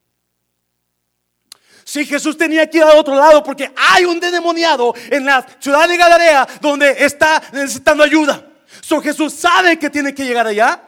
Si 1.84 2.06
Jesús 2.06 2.38
tenía 2.38 2.70
que 2.70 2.78
ir 2.78 2.84
al 2.84 2.98
otro 2.98 3.16
lado 3.16 3.44
porque 3.44 3.72
hay 3.76 4.06
un 4.06 4.20
demoniado 4.20 4.94
en 5.10 5.26
la 5.26 5.46
ciudad 5.60 5.88
de 5.88 5.98
Galilea 5.98 6.48
donde 6.62 7.04
está 7.04 7.42
necesitando 7.52 8.04
ayuda. 8.04 8.46
So 8.82 9.02
Jesús 9.02 9.34
sabe 9.34 9.78
que 9.78 9.90
tiene 9.90 10.14
que 10.14 10.26
llegar 10.26 10.48
allá. 10.48 10.82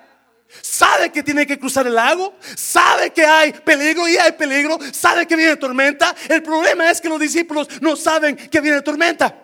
Sabe 0.62 1.12
que 1.12 1.24
tiene 1.24 1.48
que 1.48 1.58
cruzar 1.58 1.88
el 1.88 1.96
lago, 1.96 2.36
sabe 2.56 3.12
que 3.12 3.26
hay 3.26 3.52
peligro 3.52 4.08
y 4.08 4.18
hay 4.18 4.34
peligro, 4.34 4.78
sabe 4.92 5.26
que 5.26 5.36
viene 5.36 5.56
tormenta. 5.56 6.16
El 6.30 6.44
problema 6.44 6.92
es 6.92 7.02
que 7.02 7.10
los 7.10 7.20
discípulos 7.20 7.68
no 7.82 7.96
saben 7.96 8.36
que 8.36 8.62
viene 8.62 8.82
tormenta. 8.82 9.36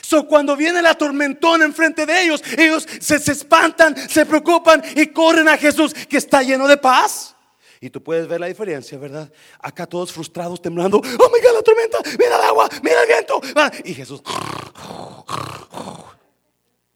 So, 0.00 0.26
cuando 0.26 0.56
viene 0.56 0.80
la 0.80 0.94
tormentón 0.94 1.62
enfrente 1.62 2.06
de 2.06 2.22
ellos, 2.22 2.42
ellos 2.56 2.86
se, 3.00 3.16
espantan, 3.16 3.96
se 4.08 4.24
preocupan 4.26 4.82
y 4.96 5.06
corren 5.08 5.48
a 5.48 5.56
Jesús 5.56 5.92
que 5.94 6.16
está 6.16 6.42
lleno 6.42 6.66
de 6.66 6.76
paz. 6.76 7.31
Y 7.82 7.90
tú 7.90 8.00
puedes 8.00 8.28
ver 8.28 8.38
la 8.38 8.46
diferencia, 8.46 8.96
¿verdad? 8.96 9.28
Acá 9.58 9.86
todos 9.86 10.12
frustrados, 10.12 10.62
temblando. 10.62 10.98
Oh 10.98 11.00
my 11.02 11.40
God, 11.40 11.54
la 11.54 11.62
tormenta, 11.62 11.98
mira 12.16 12.36
el 12.36 12.42
agua, 12.42 12.68
mira 12.80 13.02
el 13.02 13.08
viento. 13.08 13.40
Y 13.84 13.92
Jesús, 13.92 14.22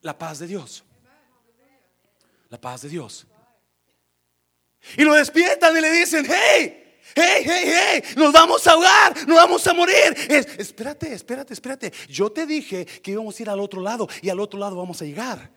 la 0.00 0.16
paz 0.16 0.38
de 0.38 0.46
Dios. 0.46 0.84
La 2.50 2.60
paz 2.60 2.82
de 2.82 2.88
Dios. 2.88 3.26
Y 4.96 5.02
lo 5.02 5.14
despiertan 5.14 5.76
y 5.76 5.80
le 5.80 5.90
dicen, 5.90 6.24
hey, 6.24 7.00
hey, 7.16 7.42
hey, 7.44 7.64
hey, 7.64 8.02
nos 8.16 8.32
vamos 8.32 8.64
a 8.68 8.70
ahogar, 8.70 9.26
nos 9.26 9.36
vamos 9.36 9.66
a 9.66 9.74
morir. 9.74 10.16
espérate, 10.56 11.12
espérate, 11.12 11.52
espérate. 11.52 11.92
Yo 12.08 12.30
te 12.30 12.46
dije 12.46 12.86
que 12.86 13.10
íbamos 13.10 13.36
a 13.36 13.42
ir 13.42 13.50
al 13.50 13.58
otro 13.58 13.80
lado 13.80 14.08
y 14.22 14.28
al 14.28 14.38
otro 14.38 14.60
lado 14.60 14.76
vamos 14.76 15.02
a 15.02 15.04
llegar. 15.04 15.55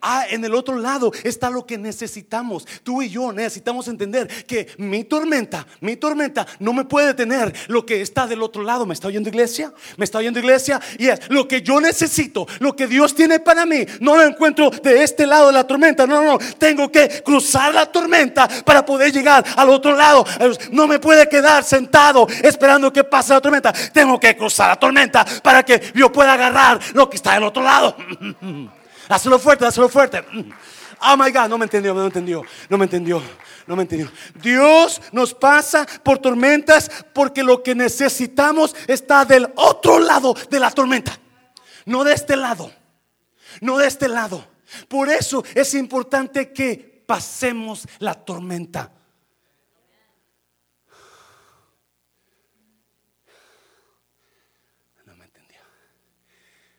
Ah, 0.00 0.26
en 0.28 0.44
el 0.44 0.54
otro 0.54 0.78
lado 0.78 1.12
está 1.24 1.50
lo 1.50 1.66
que 1.66 1.78
necesitamos. 1.78 2.66
Tú 2.82 3.02
y 3.02 3.08
yo 3.08 3.32
necesitamos 3.32 3.88
entender 3.88 4.28
que 4.46 4.68
mi 4.78 5.04
tormenta, 5.04 5.66
mi 5.80 5.96
tormenta 5.96 6.46
no 6.58 6.72
me 6.72 6.84
puede 6.84 7.08
detener 7.08 7.52
lo 7.68 7.86
que 7.86 8.00
está 8.00 8.26
del 8.26 8.42
otro 8.42 8.62
lado. 8.62 8.86
¿Me 8.86 8.94
está 8.94 9.08
oyendo 9.08 9.28
iglesia? 9.28 9.72
¿Me 9.96 10.04
está 10.04 10.18
oyendo 10.18 10.38
iglesia? 10.38 10.80
Y 10.98 11.08
es 11.08 11.20
lo 11.30 11.48
que 11.48 11.62
yo 11.62 11.80
necesito, 11.80 12.46
lo 12.60 12.74
que 12.76 12.86
Dios 12.86 13.14
tiene 13.14 13.40
para 13.40 13.64
mí. 13.64 13.84
No 14.00 14.16
lo 14.16 14.22
encuentro 14.22 14.70
de 14.70 15.02
este 15.02 15.26
lado 15.26 15.48
de 15.48 15.52
la 15.52 15.66
tormenta. 15.66 16.06
No, 16.06 16.22
no, 16.22 16.32
no. 16.32 16.38
Tengo 16.58 16.90
que 16.90 17.22
cruzar 17.24 17.74
la 17.74 17.86
tormenta 17.86 18.48
para 18.64 18.84
poder 18.84 19.12
llegar 19.12 19.44
al 19.56 19.70
otro 19.70 19.96
lado. 19.96 20.24
No 20.70 20.86
me 20.86 20.98
puede 20.98 21.28
quedar 21.28 21.64
sentado 21.64 22.26
esperando 22.42 22.92
que 22.92 23.04
pase 23.04 23.32
la 23.32 23.40
tormenta. 23.40 23.72
Tengo 23.92 24.18
que 24.18 24.36
cruzar 24.36 24.68
la 24.68 24.76
tormenta 24.76 25.24
para 25.42 25.62
que 25.62 25.92
yo 25.94 26.12
pueda 26.12 26.34
agarrar 26.34 26.80
lo 26.94 27.08
que 27.08 27.16
está 27.16 27.34
del 27.34 27.44
otro 27.44 27.62
lado. 27.62 27.96
Hazlo 29.08 29.38
fuerte, 29.38 29.66
hazlo 29.66 29.88
fuerte. 29.88 30.24
Oh 31.04 31.16
my 31.16 31.30
God, 31.32 31.48
no 31.48 31.58
me 31.58 31.64
entendió, 31.64 31.94
no 31.94 32.00
me 32.00 32.06
entendió, 32.06 32.42
no 32.68 32.78
me 32.78 32.84
entendió, 32.84 33.22
no 33.66 33.74
me 33.74 33.82
entendió. 33.82 34.10
Dios 34.40 35.00
nos 35.10 35.34
pasa 35.34 35.84
por 36.04 36.18
tormentas 36.18 36.90
porque 37.12 37.42
lo 37.42 37.62
que 37.62 37.74
necesitamos 37.74 38.74
está 38.86 39.24
del 39.24 39.52
otro 39.56 39.98
lado 39.98 40.34
de 40.48 40.60
la 40.60 40.70
tormenta, 40.70 41.18
no 41.86 42.04
de 42.04 42.14
este 42.14 42.36
lado, 42.36 42.70
no 43.60 43.78
de 43.78 43.88
este 43.88 44.08
lado. 44.08 44.46
Por 44.88 45.10
eso 45.10 45.44
es 45.54 45.74
importante 45.74 46.52
que 46.52 47.02
pasemos 47.04 47.86
la 47.98 48.14
tormenta. 48.14 48.92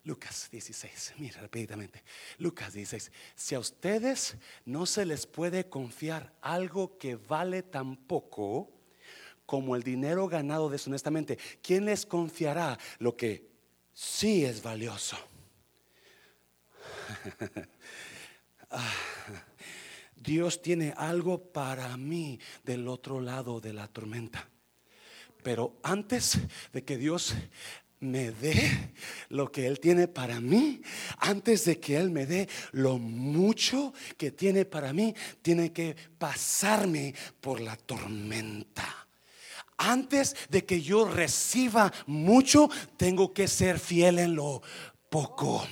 Lucas 0.05 0.49
16, 0.51 1.13
mira 1.17 1.39
rápidamente. 1.41 2.03
Lucas 2.37 2.73
16. 2.73 3.11
Si 3.35 3.55
a 3.55 3.59
ustedes 3.59 4.35
no 4.65 4.85
se 4.85 5.05
les 5.05 5.25
puede 5.25 5.69
confiar 5.69 6.33
algo 6.41 6.97
que 6.97 7.15
vale 7.15 7.63
tan 7.63 7.95
poco 7.95 8.69
como 9.45 9.75
el 9.75 9.83
dinero 9.83 10.27
ganado 10.27 10.69
deshonestamente, 10.69 11.37
¿quién 11.61 11.85
les 11.85 12.05
confiará 12.05 12.77
lo 12.99 13.15
que 13.15 13.49
sí 13.93 14.45
es 14.45 14.61
valioso? 14.61 15.17
Ah, 18.75 18.91
Dios 20.15 20.63
tiene 20.63 20.95
algo 20.97 21.51
para 21.53 21.95
mí 21.95 22.39
del 22.63 22.87
otro 22.87 23.21
lado 23.21 23.61
de 23.61 23.71
la 23.71 23.87
tormenta. 23.87 24.49
Pero 25.43 25.77
antes 25.83 26.39
de 26.71 26.83
que 26.83 26.97
Dios 26.97 27.35
me 28.03 28.31
dé 28.31 28.93
lo 29.29 29.51
que 29.51 29.65
Él 29.65 29.79
tiene 29.79 30.07
para 30.07 30.39
mí, 30.39 30.81
antes 31.19 31.65
de 31.65 31.79
que 31.79 31.97
Él 31.97 32.11
me 32.11 32.25
dé 32.25 32.47
lo 32.71 32.97
mucho 32.97 33.93
que 34.17 34.31
tiene 34.31 34.65
para 34.65 34.93
mí, 34.93 35.15
tiene 35.41 35.71
que 35.71 35.95
pasarme 36.17 37.15
por 37.41 37.59
la 37.59 37.75
tormenta. 37.75 39.07
Antes 39.77 40.35
de 40.49 40.65
que 40.65 40.81
yo 40.81 41.05
reciba 41.05 41.91
mucho, 42.05 42.69
tengo 42.95 43.33
que 43.33 43.47
ser 43.47 43.79
fiel 43.79 44.19
en 44.19 44.35
lo 44.35 44.61
poco. 45.13 45.63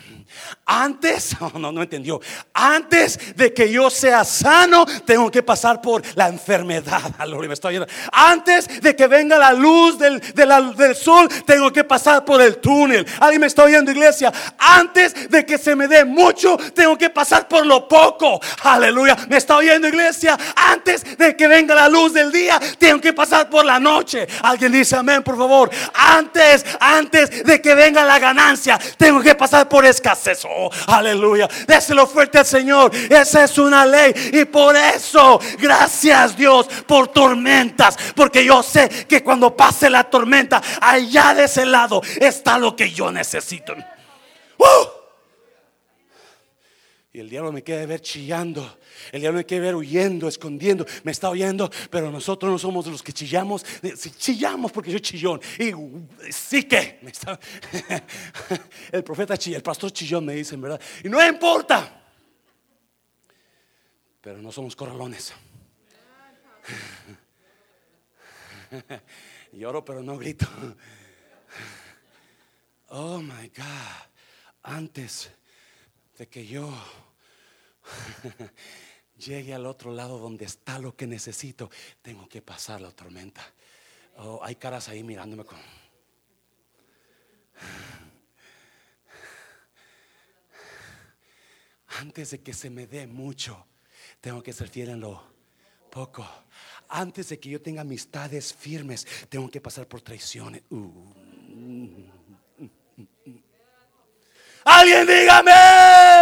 Antes, 0.65 1.35
no, 1.55 1.71
no 1.71 1.81
entendió. 1.81 2.21
Antes 2.53 3.35
de 3.35 3.51
que 3.53 3.71
yo 3.71 3.89
sea 3.89 4.23
sano, 4.23 4.85
tengo 5.03 5.31
que 5.31 5.41
pasar 5.41 5.81
por 5.81 6.03
la 6.15 6.27
enfermedad. 6.27 7.01
Antes 8.11 8.81
de 8.81 8.95
que 8.95 9.07
venga 9.07 9.39
la 9.39 9.51
luz 9.51 9.97
del, 9.97 10.19
del 10.19 10.95
sol, 10.95 11.27
tengo 11.45 11.71
que 11.71 11.83
pasar 11.83 12.23
por 12.23 12.39
el 12.41 12.57
túnel. 12.57 13.05
Alguien 13.19 13.41
me 13.41 13.47
está 13.47 13.63
oyendo, 13.63 13.91
iglesia. 13.91 14.31
Antes 14.59 15.29
de 15.29 15.45
que 15.45 15.57
se 15.57 15.75
me 15.75 15.87
dé 15.87 16.05
mucho, 16.05 16.57
tengo 16.75 16.97
que 16.97 17.09
pasar 17.09 17.47
por 17.47 17.65
lo 17.65 17.87
poco. 17.87 18.39
Aleluya. 18.63 19.17
Me 19.27 19.37
está 19.37 19.57
oyendo, 19.57 19.87
iglesia. 19.87 20.37
Antes 20.55 21.17
de 21.17 21.35
que 21.35 21.47
venga 21.47 21.73
la 21.73 21.89
luz 21.89 22.13
del 22.13 22.31
día, 22.31 22.59
tengo 22.77 23.01
que 23.01 23.13
pasar 23.13 23.49
por 23.49 23.65
la 23.65 23.79
noche. 23.79 24.27
Alguien 24.43 24.71
dice 24.71 24.95
amén, 24.95 25.23
por 25.23 25.35
favor. 25.35 25.71
Antes, 25.93 26.63
antes 26.79 27.43
de 27.43 27.59
que 27.59 27.73
venga 27.73 28.05
la 28.05 28.19
ganancia, 28.19 28.79
tengo 28.97 29.21
que 29.21 29.30
pasar 29.35 29.67
por 29.67 29.85
escasez. 29.85 30.45
Oh, 30.45 30.69
aleluya. 30.87 31.47
Déselo 31.67 32.07
fuerte 32.07 32.39
al 32.39 32.45
Señor. 32.45 32.91
Esa 33.09 33.43
es 33.43 33.57
una 33.57 33.85
ley. 33.85 34.13
Y 34.33 34.45
por 34.45 34.75
eso, 34.75 35.39
gracias 35.59 36.35
Dios 36.35 36.67
por 36.85 37.07
tormentas. 37.09 37.97
Porque 38.15 38.45
yo 38.45 38.63
sé 38.63 38.89
que 39.07 39.23
cuando 39.23 39.55
pase 39.55 39.89
la 39.89 40.03
tormenta, 40.03 40.61
allá 40.79 41.33
de 41.33 41.45
ese 41.45 41.65
lado 41.65 42.01
está 42.19 42.57
lo 42.57 42.75
que 42.75 42.91
yo 42.91 43.11
necesito. 43.11 43.73
¡Uh! 44.57 45.00
Y 47.13 47.19
el 47.19 47.29
diablo 47.29 47.51
me 47.51 47.61
quiere 47.61 47.85
ver 47.85 47.99
chillando. 47.99 48.77
El 49.11 49.19
diablo 49.19 49.39
me 49.39 49.45
quiere 49.45 49.65
ver 49.65 49.75
huyendo, 49.75 50.29
escondiendo. 50.29 50.85
Me 51.03 51.11
está 51.11 51.29
oyendo, 51.29 51.69
pero 51.89 52.09
nosotros 52.09 52.49
no 52.49 52.57
somos 52.57 52.87
los 52.87 53.03
que 53.03 53.11
chillamos. 53.11 53.65
chillamos 54.17 54.71
porque 54.71 54.91
yo 54.91 54.99
chillón. 54.99 55.41
Y 55.59 55.73
sí 56.31 56.63
que. 56.63 57.01
el 58.93 59.03
profeta 59.03 59.37
chillón, 59.37 59.57
el 59.57 59.63
pastor 59.63 59.91
chillón 59.91 60.25
me 60.25 60.35
dicen, 60.35 60.61
¿verdad? 60.61 60.79
Y 61.03 61.09
no 61.09 61.25
importa. 61.27 62.01
Pero 64.21 64.41
no 64.41 64.49
somos 64.51 64.73
corralones. 64.75 65.33
Lloro, 69.51 69.83
pero 69.83 70.01
no 70.01 70.17
grito. 70.17 70.47
Oh 72.93 73.21
my 73.21 73.49
God. 73.55 74.09
Antes 74.63 75.31
de 76.17 76.27
que 76.27 76.45
yo 76.45 76.71
llegue 79.17 79.53
al 79.53 79.65
otro 79.65 79.93
lado 79.93 80.17
donde 80.19 80.45
está 80.45 80.79
lo 80.79 80.95
que 80.95 81.07
necesito, 81.07 81.69
tengo 82.01 82.27
que 82.27 82.41
pasar 82.41 82.81
la 82.81 82.91
tormenta. 82.91 83.41
Oh, 84.17 84.39
hay 84.43 84.55
caras 84.55 84.89
ahí 84.89 85.03
mirándome 85.03 85.45
con... 85.45 85.59
Antes 91.99 92.31
de 92.31 92.41
que 92.41 92.53
se 92.53 92.69
me 92.69 92.87
dé 92.87 93.05
mucho, 93.05 93.67
tengo 94.19 94.41
que 94.41 94.53
ser 94.53 94.69
fiel 94.69 94.89
en 94.89 95.01
lo 95.01 95.31
poco. 95.91 96.27
Antes 96.89 97.29
de 97.29 97.39
que 97.39 97.49
yo 97.49 97.61
tenga 97.61 97.81
amistades 97.81 98.53
firmes, 98.53 99.05
tengo 99.29 99.49
que 99.49 99.61
pasar 99.61 99.87
por 99.87 100.01
traiciones. 100.01 100.63
Uh. 100.69 102.20
Alguien 104.63 105.07
dígame. 105.07 105.51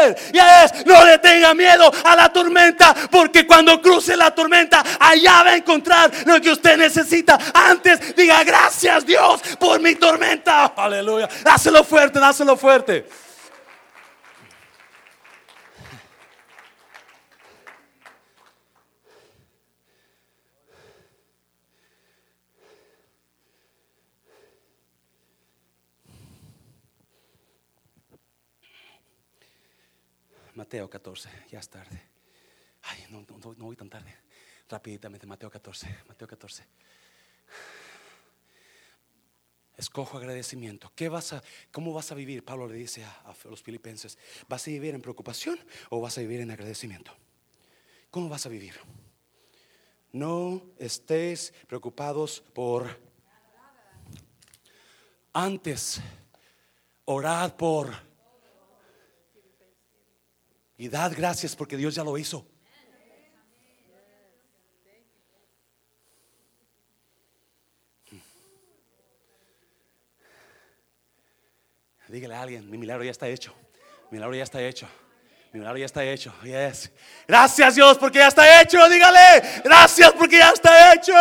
es 0.09 0.85
no 0.85 1.05
le 1.05 1.17
tenga 1.19 1.53
miedo 1.53 1.91
a 2.03 2.15
la 2.15 2.29
tormenta, 2.29 2.95
porque 3.11 3.45
cuando 3.45 3.81
cruce 3.81 4.15
la 4.15 4.31
tormenta, 4.31 4.83
allá 4.99 5.43
va 5.43 5.51
a 5.51 5.55
encontrar 5.57 6.11
lo 6.25 6.39
que 6.39 6.51
usted 6.51 6.77
necesita. 6.77 7.37
Antes 7.53 8.15
diga 8.15 8.43
gracias 8.43 9.05
Dios 9.05 9.41
por 9.59 9.79
mi 9.81 9.95
tormenta. 9.95 10.65
Aleluya. 10.75 11.27
Dáselo 11.43 11.83
fuerte, 11.83 12.19
dáselo 12.19 12.55
fuerte. 12.55 13.07
Mateo 30.59 30.89
14, 30.89 31.29
ya 31.49 31.59
es 31.59 31.69
tarde. 31.69 32.01
Ay, 32.81 33.05
no, 33.11 33.21
no, 33.21 33.53
no 33.55 33.63
voy 33.63 33.77
tan 33.77 33.89
tarde. 33.89 34.13
Rapiditamente, 34.67 35.25
Mateo 35.25 35.49
14, 35.49 35.87
Mateo 36.05 36.27
14. 36.27 36.65
Escojo 39.77 40.17
agradecimiento. 40.17 40.91
¿Qué 40.97 41.07
vas 41.07 41.31
a, 41.31 41.41
¿Cómo 41.71 41.93
vas 41.93 42.11
a 42.11 42.15
vivir? 42.15 42.43
Pablo 42.43 42.67
le 42.67 42.73
dice 42.73 43.05
a, 43.05 43.33
los 43.45 43.63
filipenses, 43.63 44.17
¿vas 44.49 44.67
a 44.67 44.71
vivir 44.71 44.93
en 44.93 45.01
preocupación 45.01 45.57
o 45.91 46.01
vas 46.01 46.17
a 46.17 46.21
vivir 46.21 46.41
en 46.41 46.51
agradecimiento? 46.51 47.15
¿Cómo 48.11 48.27
vas 48.27 48.45
a 48.45 48.49
vivir? 48.49 48.75
No 50.11 50.61
estés 50.77 51.53
preocupados 51.67 52.43
por... 52.53 52.99
Antes, 55.31 56.01
orad 57.05 57.55
por 57.55 58.08
y 60.79 60.87
dad 60.87 61.11
gracias 61.13 61.57
porque 61.57 61.75
Dios 61.75 61.93
ya 61.93 62.05
lo 62.05 62.17
hizo. 62.17 62.47
Dígale 72.07 72.33
a 72.33 72.41
alguien, 72.41 72.67
mi 72.71 72.77
milagro 72.77 73.03
ya 73.03 73.11
está 73.11 73.27
hecho. 73.27 73.53
Mi 74.09 74.17
milagro 74.17 74.35
ya 74.35 74.43
está 74.43 74.63
hecho. 74.63 74.87
Mi 75.51 75.59
milagro 75.59 75.79
ya 75.79 75.85
está 75.85 76.03
hecho. 76.03 76.33
Yes. 76.43 76.89
Gracias 77.27 77.75
Dios 77.75 77.97
porque 77.97 78.19
ya 78.19 78.29
está 78.29 78.61
hecho. 78.61 78.89
Dígale, 78.89 79.61
gracias 79.65 80.13
porque 80.13 80.37
ya 80.37 80.51
está 80.51 80.93
hecho. 80.93 81.13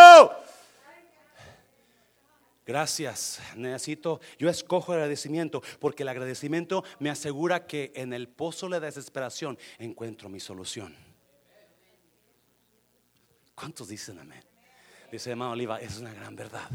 Gracias, 2.69 3.41
necesito, 3.55 4.21
yo 4.37 4.47
escojo 4.47 4.93
el 4.93 4.99
agradecimiento 4.99 5.63
porque 5.79 6.03
el 6.03 6.09
agradecimiento 6.09 6.83
me 6.99 7.09
asegura 7.09 7.65
que 7.65 7.91
en 7.95 8.13
el 8.13 8.27
pozo 8.29 8.67
de 8.67 8.73
la 8.73 8.79
desesperación 8.79 9.57
encuentro 9.79 10.29
mi 10.29 10.39
solución. 10.39 10.95
¿Cuántos 13.55 13.87
dicen 13.87 14.19
amén? 14.19 14.43
Dice 15.11 15.31
hermano 15.31 15.53
Oliva, 15.53 15.81
es 15.81 15.97
una 15.97 16.13
gran 16.13 16.35
verdad. 16.35 16.69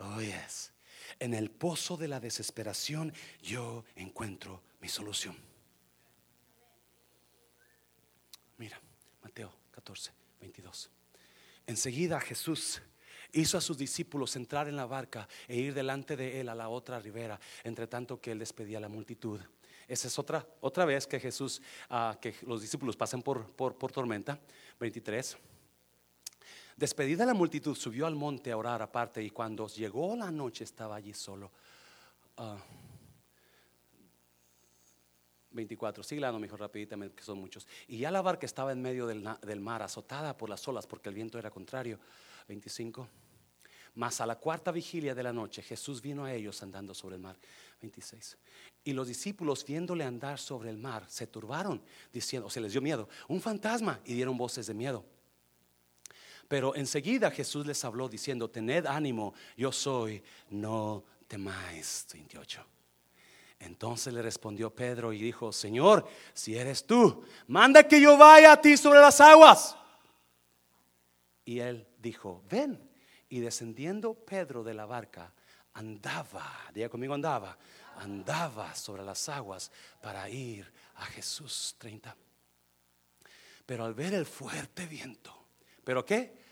Oh, 0.00 0.20
yes. 0.20 0.72
En 1.20 1.32
el 1.32 1.52
pozo 1.52 1.96
de 1.96 2.08
la 2.08 2.18
desesperación 2.18 3.12
yo 3.40 3.84
encuentro 3.94 4.64
mi 4.80 4.88
solución. 4.88 5.36
Mira, 8.56 8.80
Mateo 9.22 9.52
14, 9.70 10.10
22. 10.40 10.90
Enseguida 11.68 12.20
Jesús 12.20 12.82
hizo 13.40 13.58
a 13.58 13.60
sus 13.60 13.78
discípulos 13.78 14.34
entrar 14.36 14.68
en 14.68 14.76
la 14.76 14.86
barca 14.86 15.28
e 15.46 15.56
ir 15.56 15.74
delante 15.74 16.16
de 16.16 16.40
él 16.40 16.48
a 16.48 16.54
la 16.54 16.68
otra 16.68 16.98
ribera, 16.98 17.38
entre 17.64 17.86
tanto 17.86 18.20
que 18.20 18.32
él 18.32 18.38
despedía 18.38 18.78
a 18.78 18.80
la 18.80 18.88
multitud. 18.88 19.40
Esa 19.86 20.08
es 20.08 20.18
otra, 20.18 20.44
otra 20.60 20.84
vez 20.84 21.06
que 21.06 21.20
Jesús, 21.20 21.62
ah, 21.90 22.18
que 22.20 22.34
los 22.42 22.60
discípulos 22.60 22.96
pasan 22.96 23.22
por, 23.22 23.46
por, 23.52 23.76
por 23.76 23.92
tormenta. 23.92 24.38
23. 24.80 25.36
Despedida 26.76 27.24
la 27.24 27.34
multitud, 27.34 27.74
subió 27.74 28.06
al 28.06 28.16
monte 28.16 28.50
a 28.50 28.56
orar 28.56 28.82
aparte 28.82 29.22
y 29.22 29.30
cuando 29.30 29.68
llegó 29.68 30.16
la 30.16 30.30
noche 30.30 30.64
estaba 30.64 30.96
allí 30.96 31.14
solo. 31.14 31.52
24, 35.52 36.02
sigue 36.02 36.32
mi 36.32 36.38
mejor 36.38 36.60
rapiditamente, 36.60 37.16
que 37.16 37.22
son 37.22 37.38
muchos. 37.38 37.66
Y 37.88 37.98
ya 37.98 38.10
la 38.10 38.20
barca 38.20 38.44
estaba 38.44 38.72
en 38.72 38.82
medio 38.82 39.06
del, 39.06 39.26
del 39.40 39.60
mar, 39.60 39.82
azotada 39.82 40.36
por 40.36 40.50
las 40.50 40.66
olas, 40.68 40.86
porque 40.86 41.08
el 41.08 41.14
viento 41.14 41.38
era 41.38 41.50
contrario. 41.50 41.98
25. 42.46 43.08
Mas 43.96 44.20
a 44.20 44.26
la 44.26 44.36
cuarta 44.36 44.70
vigilia 44.70 45.14
de 45.14 45.22
la 45.22 45.32
noche 45.32 45.62
Jesús 45.62 46.00
vino 46.00 46.24
a 46.24 46.32
ellos 46.32 46.62
andando 46.62 46.94
sobre 46.94 47.16
el 47.16 47.22
mar. 47.22 47.36
26. 47.80 48.36
Y 48.84 48.92
los 48.92 49.08
discípulos 49.08 49.64
viéndole 49.64 50.04
andar 50.04 50.38
sobre 50.38 50.70
el 50.70 50.78
mar 50.78 51.04
se 51.08 51.26
turbaron, 51.26 51.82
diciendo, 52.12 52.46
o 52.46 52.50
se 52.50 52.60
les 52.60 52.72
dio 52.72 52.80
miedo, 52.80 53.08
un 53.28 53.40
fantasma, 53.40 54.00
y 54.04 54.14
dieron 54.14 54.36
voces 54.36 54.66
de 54.66 54.74
miedo. 54.74 55.04
Pero 56.48 56.74
enseguida 56.76 57.30
Jesús 57.30 57.66
les 57.66 57.84
habló 57.84 58.08
diciendo, 58.08 58.48
tened 58.48 58.86
ánimo, 58.86 59.34
yo 59.56 59.72
soy, 59.72 60.22
no 60.50 61.04
temáis. 61.26 62.06
28. 62.12 62.64
Entonces 63.58 64.12
le 64.12 64.22
respondió 64.22 64.70
Pedro 64.70 65.12
y 65.12 65.18
dijo, 65.18 65.52
Señor, 65.52 66.06
si 66.34 66.56
eres 66.56 66.86
tú, 66.86 67.24
manda 67.48 67.88
que 67.88 68.00
yo 68.00 68.16
vaya 68.16 68.52
a 68.52 68.60
ti 68.60 68.76
sobre 68.76 69.00
las 69.00 69.20
aguas. 69.20 69.76
Y 71.44 71.58
él 71.60 71.86
dijo, 71.98 72.42
ven. 72.48 72.78
Y 73.28 73.40
descendiendo 73.40 74.14
Pedro 74.14 74.62
de 74.62 74.74
la 74.74 74.86
barca, 74.86 75.32
andaba, 75.74 76.70
diga 76.72 76.88
conmigo 76.88 77.14
andaba, 77.14 77.56
andaba 77.98 78.74
sobre 78.74 79.02
las 79.04 79.28
aguas 79.28 79.70
para 80.00 80.28
ir 80.28 80.70
a 80.96 81.06
Jesús 81.06 81.74
30. 81.78 82.16
Pero 83.64 83.84
al 83.84 83.94
ver 83.94 84.14
el 84.14 84.26
fuerte 84.26 84.86
viento, 84.86 85.46
¿pero 85.84 86.04
qué? 86.04 86.44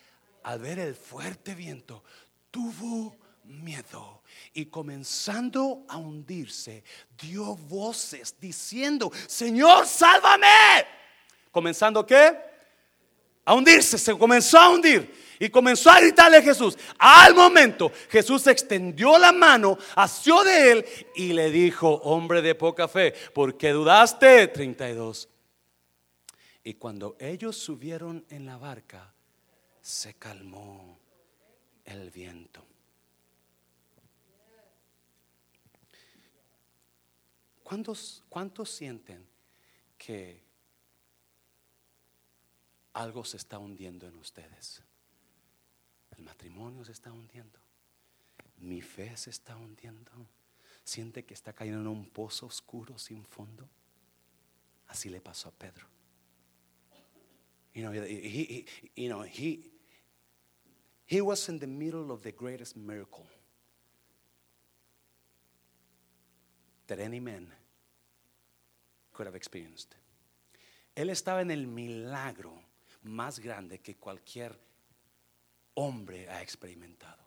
Al 0.43 0.59
ver 0.59 0.79
el 0.79 0.95
fuerte 0.95 1.55
viento, 1.55 2.05
tuvo 2.51 3.17
miedo 3.45 4.23
y 4.53 4.67
comenzando 4.67 5.85
a 5.89 5.97
hundirse, 5.97 6.83
dio 7.21 7.57
voces 7.57 8.39
diciendo, 8.41 9.11
Señor, 9.27 9.87
sálvame. 9.87 10.87
Comenzando 11.51 12.05
qué? 12.05 12.54
A 13.45 13.55
hundirse, 13.55 13.99
se 13.99 14.17
comenzó 14.17 14.59
a 14.59 14.71
hundir. 14.71 15.25
Y 15.39 15.49
comenzó 15.49 15.91
a 15.91 16.01
gritarle 16.01 16.39
a 16.39 16.43
Jesús. 16.43 16.79
Al 16.99 17.35
momento 17.35 17.93
Jesús 18.09 18.47
extendió 18.47 19.19
la 19.19 19.33
mano, 19.33 19.77
asió 19.97 20.45
de 20.45 20.73
él 20.73 20.87
y 21.17 21.33
le 21.33 21.51
dijo, 21.51 21.89
hombre 22.05 22.41
de 22.41 22.55
poca 22.55 22.87
fe, 22.87 23.13
¿por 23.33 23.57
qué 23.57 23.71
dudaste? 23.71 24.47
32. 24.49 25.29
Y 26.63 26.75
cuando 26.75 27.17
ellos 27.19 27.57
subieron 27.57 28.25
en 28.31 28.47
la 28.47 28.57
barca, 28.57 29.13
se 29.81 30.15
calmó 30.15 30.99
el 31.85 32.11
viento. 32.11 32.65
¿Cuántos, 37.63 38.23
¿Cuántos 38.29 38.71
sienten 38.71 39.27
que 39.99 40.44
algo 42.95 43.25
se 43.25 43.37
está 43.37 43.59
hundiendo 43.59 44.09
en 44.09 44.17
ustedes? 44.17 44.83
El 46.17 46.25
matrimonio 46.25 46.85
se 46.85 46.93
está 46.93 47.13
hundiendo. 47.13 47.59
Mi 48.59 48.81
fe 48.81 49.17
se 49.17 49.31
está 49.31 49.57
hundiendo. 49.57 50.13
Siente 50.85 51.25
que 51.25 51.35
está 51.35 51.53
cayendo 51.53 51.81
en 51.81 51.87
un 51.89 52.09
pozo 52.09 52.47
oscuro 52.47 52.99
sin 52.99 53.25
fondo. 53.25 53.69
Así 54.87 55.09
le 55.09 55.21
pasó 55.21 55.49
a 55.49 55.53
Pedro. 55.53 55.87
You 57.75 57.83
know, 57.83 57.93
he, 57.93 58.65
he, 59.35 59.71
he 61.07 61.21
was 61.21 61.49
in 61.49 61.59
the 61.59 61.67
middle 61.67 62.13
of 62.13 62.23
the 62.23 62.31
greatest 62.31 62.77
miracle 62.77 63.27
that 66.87 67.01
any 67.01 67.19
man 67.19 67.49
could 69.13 69.27
have 69.27 69.35
experienced. 69.35 69.97
Él 70.95 71.11
estaba 71.11 71.41
en 71.41 71.51
el 71.51 71.67
milagro 71.67 72.63
más 73.05 73.39
grande 73.39 73.81
que 73.81 73.97
cualquier 73.97 74.59
hombre 75.75 76.29
ha 76.29 76.43
experimentado. 76.43 77.23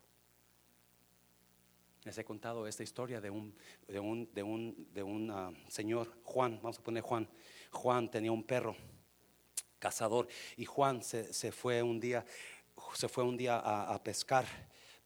Les 2.03 2.17
he 2.17 2.23
contado 2.23 2.67
esta 2.67 2.83
historia 2.83 3.19
de 3.19 3.29
un, 3.29 3.53
de 3.87 3.99
un, 3.99 4.29
de 4.33 4.43
un, 4.43 4.87
de 4.93 5.03
un 5.03 5.29
ah, 5.29 5.51
señor, 5.67 6.21
Juan, 6.23 6.57
vamos 6.61 6.79
a 6.79 6.83
poner 6.83 7.03
Juan. 7.03 7.27
Juan 7.71 8.09
tenía 8.09 8.31
un 8.31 8.43
perro 8.43 8.75
cazador 9.77 10.27
y 10.55 10.65
Juan 10.65 11.03
se, 11.03 11.33
se 11.33 11.51
fue 11.51 11.83
un 11.83 11.99
día, 11.99 12.25
se 12.93 13.09
fue 13.09 13.23
un 13.23 13.35
día 13.35 13.57
a, 13.57 14.01
pescar, 14.01 14.45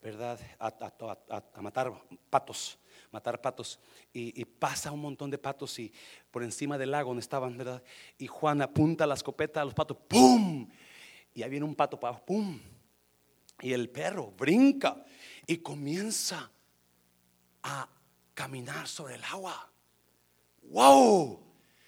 ¿verdad? 0.00 0.38
A, 0.58 1.60
matar 1.60 1.92
patos, 2.30 2.78
matar 3.12 3.40
patos 3.40 3.78
y, 4.12 4.44
pasa 4.44 4.90
un 4.90 5.00
montón 5.00 5.30
de 5.30 5.38
patos 5.38 5.78
y 5.78 5.92
por 6.30 6.42
encima 6.42 6.78
del 6.78 6.90
lago 6.90 7.10
donde 7.10 7.20
estaban, 7.20 7.56
¿verdad? 7.56 7.82
Y 8.18 8.26
Juan 8.26 8.62
apunta 8.62 9.06
la 9.06 9.14
escopeta 9.14 9.60
a 9.60 9.64
los 9.64 9.74
patos, 9.74 9.98
¡pum! 10.08 10.68
Y 11.34 11.42
ahí 11.42 11.50
viene 11.50 11.66
un 11.66 11.74
pato 11.74 12.00
para 12.00 12.18
¡pum! 12.18 12.58
Y 13.60 13.72
el 13.72 13.90
perro 13.90 14.32
brinca 14.36 15.04
y 15.46 15.58
comienza 15.58 16.50
a 17.62 17.88
caminar 18.34 18.88
sobre 18.88 19.16
el 19.16 19.24
agua. 19.24 19.70
¡Wow! 20.62 21.38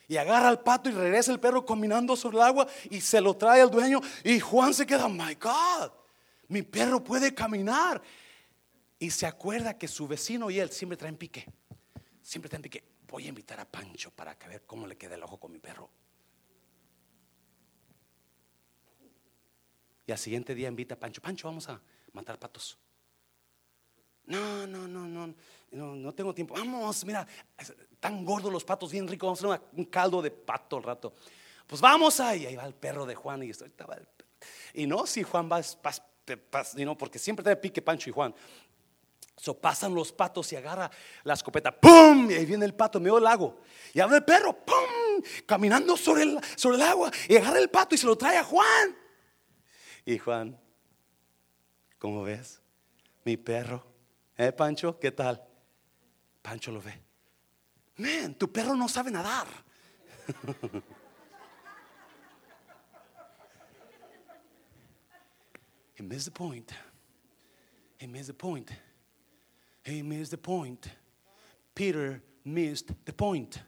Y 0.07 0.19
agarra 0.19 0.49
al 0.49 0.61
pato 0.61 0.91
y 0.91 0.93
regresa 0.93 1.33
el 1.33 1.41
perro 1.41 1.65
caminando 1.65 2.15
sobre 2.17 2.37
el 2.37 2.43
agua 2.43 2.67
y 2.91 3.01
se 3.01 3.21
lo 3.21 3.35
trae 3.35 3.63
al 3.63 3.71
dueño. 3.71 4.01
Y 4.23 4.39
Juan 4.41 4.75
se 4.75 4.87
queda, 4.87 5.09
my 5.09 5.35
God, 5.35 5.91
mi 6.49 6.63
perro 6.63 7.03
puede 7.03 7.35
caminar. 7.35 8.03
Y 9.05 9.11
se 9.11 9.27
acuerda 9.27 9.77
que 9.77 9.87
su 9.87 10.09
vecino 10.09 10.49
y 10.49 10.59
él 10.59 10.71
siempre 10.71 10.97
traen 10.97 11.19
pique. 11.19 11.45
Siempre 12.23 12.49
traen 12.49 12.63
pique. 12.63 12.83
Voy 13.07 13.27
a 13.27 13.29
invitar 13.29 13.61
a 13.61 13.67
Pancho 13.67 14.11
para 14.11 14.35
que 14.39 14.49
ver 14.49 14.63
cómo 14.65 14.87
le 14.87 14.97
queda 14.97 15.15
el 15.15 15.23
ojo 15.23 15.39
con 15.39 15.53
mi 15.53 15.59
perro. 15.59 15.91
Y 20.07 20.13
al 20.13 20.17
siguiente 20.17 20.55
día 20.55 20.69
invita 20.69 20.95
a 20.95 20.99
Pancho, 20.99 21.21
Pancho, 21.21 21.49
vamos 21.49 21.69
a 21.69 21.79
matar 22.15 22.39
patos. 22.39 22.79
No, 24.25 24.67
no, 24.67 24.89
no, 24.89 25.07
no, 25.07 25.35
no, 25.71 26.15
tengo 26.15 26.35
tiempo. 26.35 26.55
Vamos, 26.55 27.05
mira, 27.05 27.29
tan 28.01 28.25
gordos 28.25 28.51
los 28.51 28.65
patos, 28.65 28.91
bien 28.91 29.07
ricos, 29.07 29.27
vamos 29.27 29.43
a 29.43 29.57
hacer 29.57 29.69
un 29.77 29.85
caldo 29.85 30.23
de 30.23 30.31
pato 30.31 30.79
al 30.79 30.83
rato. 30.83 31.13
Pues 31.67 31.79
vamos 31.79 32.21
ahí, 32.21 32.47
ahí 32.47 32.57
va 32.57 32.65
el 32.65 32.75
perro 32.75 33.05
de 33.05 33.15
Juan 33.15 33.43
y 33.43 33.51
estaba 33.51 33.99
y 34.73 34.87
no, 34.87 35.05
si 35.07 35.23
Juan 35.23 35.51
va, 35.51 35.61
no, 36.85 36.99
porque 36.99 37.19
siempre 37.19 37.45
te 37.45 37.57
pique 37.57 37.83
Pancho 37.83 38.09
y 38.09 38.13
Juan. 38.13 38.35
So 39.37 39.59
pasan 39.59 39.95
los 39.95 40.13
patos 40.13 40.53
y 40.53 40.57
agarra 40.57 40.91
la 41.25 41.35
escopeta, 41.35 41.79
¡pum! 41.79 42.31
Y 42.31 42.35
ahí 42.35 42.47
viene 42.47 42.65
el 42.65 42.75
pato, 42.75 43.01
medio 43.01 43.19
lago. 43.19 43.61
Y 43.93 44.01
abre 44.01 44.19
el 44.19 44.25
perro, 44.25 44.57
¡pum! 44.65 45.23
Caminando 45.47 45.97
sobre 45.97 46.23
el, 46.23 46.41
sobre 46.57 46.77
el 46.77 46.83
agua. 46.83 47.11
Y 47.29 47.37
agarra 47.37 47.59
el 47.59 47.69
pato 47.69 47.95
y 47.95 47.99
se 47.99 48.07
lo 48.07 48.17
trae 48.17 48.39
a 48.39 48.45
Juan. 48.45 48.97
Y 50.05 50.19
Juan, 50.19 50.59
¿cómo 51.99 52.23
ves? 52.23 52.61
Mi 53.25 53.37
perro. 53.37 53.85
¿Eh, 54.37 54.53
Pancho? 54.53 54.99
¿Qué 54.99 55.11
tal? 55.13 55.43
Pancho 56.43 56.71
lo 56.71 56.81
ve. 56.81 57.01
Man, 57.97 58.35
tu 58.35 58.51
perro 58.53 58.75
no 58.75 58.89
sabe 58.89 59.11
nadar. 59.11 59.47
he 65.95 66.03
missed 66.03 66.27
the 66.27 66.31
point. 66.31 66.73
He 67.99 68.07
missed 68.07 68.29
the 68.29 68.35
point. 68.35 68.71
He 69.85 70.03
missed 70.03 70.31
the 70.31 70.39
point. 70.39 70.89
Peter 71.75 72.23
missed 72.45 72.93
the 73.05 73.13
point. 73.13 73.59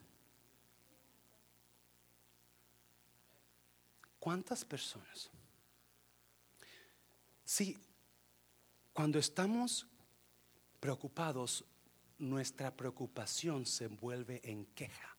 ¿Cuántas 4.18 4.64
personas 4.64 5.30
Sí, 7.46 7.78
cuando 8.92 9.20
estamos 9.20 9.86
preocupados, 10.80 11.64
nuestra 12.18 12.76
preocupación 12.76 13.64
se 13.64 13.86
vuelve 13.86 14.40
en 14.42 14.66
queja. 14.74 15.15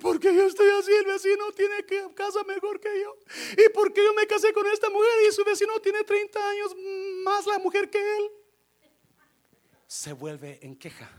¿Por 0.00 0.20
qué 0.20 0.34
yo 0.34 0.46
estoy 0.46 0.68
así? 0.78 0.92
El 0.92 1.06
vecino 1.06 1.52
tiene 1.52 2.14
casa 2.14 2.44
mejor 2.44 2.80
que 2.80 3.00
yo. 3.00 3.16
¿Y 3.52 3.68
por 3.70 3.92
qué 3.92 4.04
yo 4.04 4.12
me 4.14 4.26
casé 4.26 4.52
con 4.52 4.66
esta 4.66 4.90
mujer 4.90 5.10
y 5.28 5.32
su 5.32 5.44
vecino 5.44 5.78
tiene 5.80 6.04
30 6.04 6.48
años 6.48 6.76
más 7.24 7.46
la 7.46 7.58
mujer 7.58 7.88
que 7.88 7.98
él? 7.98 8.30
Se 9.86 10.12
vuelve 10.12 10.58
en 10.62 10.76
queja. 10.76 11.10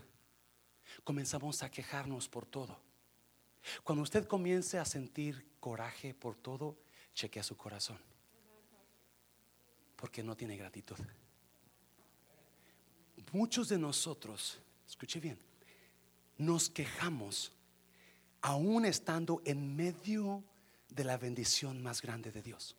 Comenzamos 1.04 1.64
a 1.64 1.72
quejarnos 1.72 2.30
por 2.30 2.46
todo. 2.46 2.80
Cuando 3.84 4.04
usted 4.04 4.28
comience 4.28 4.78
a 4.78 4.86
sentir 4.86 5.56
coraje 5.60 6.14
por 6.14 6.36
todo, 6.36 6.78
chequea 7.14 7.44
su 7.44 7.58
corazón. 7.58 8.00
Porque 9.96 10.24
no 10.24 10.36
tiene 10.36 10.56
gratitud. 10.56 10.98
Muchos 13.32 13.70
de 13.70 13.78
nosotros, 13.78 14.60
escuche 14.88 15.20
bien, 15.20 15.40
nos 16.38 16.70
quejamos 16.70 17.54
aún 18.42 18.86
estando 18.86 19.42
en 19.46 19.76
medio 19.76 20.44
de 20.90 21.04
la 21.04 21.18
bendición 21.18 21.82
más 21.82 22.02
grande 22.02 22.32
de 22.32 22.42
Dios. 22.42 22.76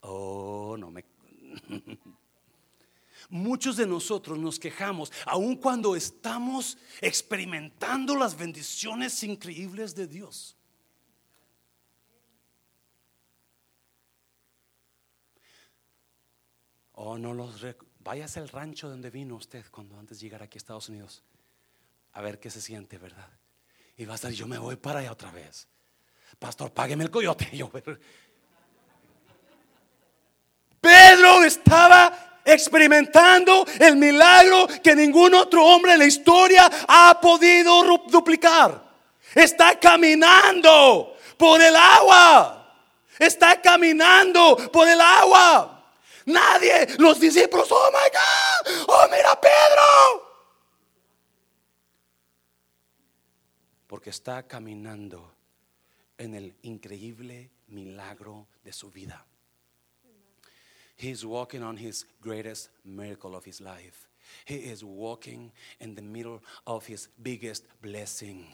Oh, 0.00 0.76
no 0.78 0.90
me... 0.90 1.04
Muchos 3.30 3.76
de 3.76 3.86
nosotros 3.86 4.38
nos 4.38 4.58
quejamos 4.58 5.10
aun 5.24 5.56
cuando 5.56 5.96
estamos 5.96 6.76
experimentando 7.00 8.14
las 8.14 8.36
bendiciones 8.36 9.22
increíbles 9.22 9.94
de 9.94 10.06
Dios. 10.06 10.56
Oh, 16.92 17.18
no 17.18 17.34
los 17.34 17.64
váyase 18.00 18.40
al 18.40 18.48
rancho 18.48 18.88
donde 18.88 19.10
vino 19.10 19.34
usted 19.36 19.64
cuando 19.70 19.98
antes 19.98 20.18
de 20.18 20.26
llegar 20.26 20.42
aquí 20.42 20.56
a 20.56 20.60
Estados 20.60 20.88
Unidos. 20.88 21.22
A 22.12 22.22
ver 22.22 22.38
qué 22.38 22.50
se 22.50 22.60
siente, 22.60 22.96
¿verdad? 22.96 23.28
Y 23.96 24.04
va 24.04 24.12
a 24.12 24.16
estar, 24.16 24.30
yo 24.30 24.46
me 24.46 24.58
voy 24.58 24.76
para 24.76 25.00
allá 25.00 25.12
otra 25.12 25.30
vez. 25.30 25.66
Pastor, 26.38 26.70
págueme 26.72 27.04
el 27.04 27.10
coyote. 27.10 27.48
Yo, 27.56 27.70
Pedro 30.80 31.42
estaba 31.42 32.40
experimentando 32.44 33.66
el 33.80 33.96
milagro 33.96 34.68
que 34.82 34.94
ningún 34.94 35.34
otro 35.34 35.64
hombre 35.64 35.94
en 35.94 35.98
la 36.00 36.04
historia 36.04 36.70
ha 36.86 37.18
podido 37.20 37.82
duplicar. 38.08 38.84
Está 39.34 39.80
caminando 39.80 41.16
por 41.36 41.60
el 41.60 41.74
agua. 41.74 42.74
Está 43.18 43.60
caminando 43.60 44.70
por 44.70 44.86
el 44.86 45.00
agua. 45.00 45.84
Nadie, 46.26 46.88
los 46.98 47.18
discípulos, 47.18 47.68
oh 47.70 47.90
my 47.92 48.10
God, 48.10 48.84
oh 48.88 49.08
mira 49.10 49.40
Pedro. 49.40 50.25
Porque 53.96 54.10
está 54.10 54.46
caminando 54.46 55.32
en 56.18 56.34
el 56.34 56.54
increíble 56.60 57.50
milagro 57.68 58.46
de 58.62 58.70
su 58.70 58.90
vida. 58.90 59.24
He's 60.98 61.24
walking 61.24 61.62
on 61.62 61.78
his 61.78 62.06
greatest 62.20 62.68
miracle 62.84 63.34
of 63.34 63.46
his 63.46 63.58
life. 63.58 64.06
He 64.44 64.70
is 64.70 64.84
walking 64.84 65.50
in 65.80 65.94
the 65.94 66.02
middle 66.02 66.42
of 66.66 66.86
his 66.86 67.08
biggest 67.22 67.64
blessing. 67.80 68.46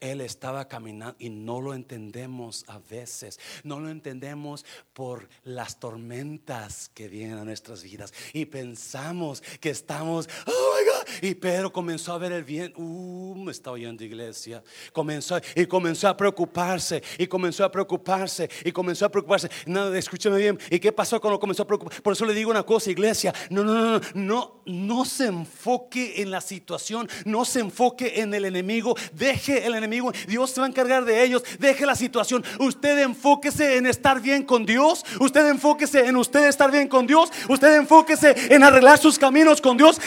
Él 0.00 0.22
estaba 0.22 0.66
caminando 0.66 1.16
y 1.18 1.28
no 1.28 1.60
lo 1.60 1.74
entendemos 1.74 2.64
a 2.66 2.78
veces. 2.78 3.38
No 3.64 3.80
lo 3.80 3.90
entendemos 3.90 4.64
por 4.94 5.28
las 5.44 5.78
tormentas 5.78 6.88
que 6.94 7.08
vienen 7.08 7.38
a 7.38 7.44
nuestras 7.44 7.82
vidas. 7.82 8.12
Y 8.32 8.46
pensamos 8.46 9.42
que 9.60 9.70
estamos, 9.70 10.28
oh 10.46 10.76
my 10.78 10.86
God. 10.86 10.99
Y 11.22 11.34
Pedro 11.34 11.72
comenzó 11.72 12.12
a 12.12 12.18
ver 12.18 12.32
el 12.32 12.44
bien. 12.44 12.72
Uh, 12.76 13.34
me 13.36 13.52
está 13.52 13.70
oyendo 13.70 14.04
iglesia. 14.04 14.62
Comenzó 14.92 15.40
y 15.54 15.66
comenzó 15.66 16.08
a 16.08 16.16
preocuparse. 16.16 17.02
Y 17.18 17.26
comenzó 17.26 17.64
a 17.64 17.70
preocuparse. 17.70 18.48
Y 18.64 18.72
comenzó 18.72 19.06
a 19.06 19.08
preocuparse. 19.10 19.50
No, 19.66 19.92
escúchame 19.94 20.38
bien. 20.38 20.58
¿Y 20.70 20.78
qué 20.78 20.92
pasó 20.92 21.20
cuando 21.20 21.38
comenzó 21.38 21.62
a 21.62 21.66
preocuparse? 21.66 22.00
Por 22.02 22.12
eso 22.12 22.24
le 22.24 22.34
digo 22.34 22.50
una 22.50 22.62
cosa, 22.62 22.90
iglesia. 22.90 23.34
No, 23.50 23.62
no, 23.62 23.74
no, 23.74 23.98
no, 23.98 24.00
no, 24.14 24.62
no 24.66 25.04
se 25.04 25.26
enfoque 25.26 26.22
en 26.22 26.30
la 26.30 26.40
situación. 26.40 27.08
No 27.24 27.44
se 27.44 27.60
enfoque 27.60 28.20
en 28.20 28.34
el 28.34 28.44
enemigo. 28.44 28.96
Deje 29.12 29.66
el 29.66 29.74
enemigo 29.74 29.90
Dios 30.26 30.50
se 30.50 30.60
va 30.60 30.66
a 30.66 30.70
encargar 30.70 31.04
de 31.04 31.22
ellos. 31.22 31.42
Deje 31.58 31.86
la 31.86 31.94
situación. 31.94 32.44
Usted 32.58 32.98
enfóquese 33.00 33.76
en 33.76 33.86
estar 33.86 34.20
bien 34.20 34.44
con 34.44 34.64
Dios. 34.64 35.04
Usted 35.18 35.48
enfóquese 35.48 36.06
en 36.06 36.16
usted 36.16 36.46
estar 36.46 36.70
bien 36.70 36.88
con 36.88 37.06
Dios. 37.06 37.30
Usted 37.48 37.76
enfóquese 37.76 38.54
en 38.54 38.62
arreglar 38.62 38.98
sus 38.98 39.18
caminos 39.18 39.60
con 39.60 39.76
Dios. 39.76 40.00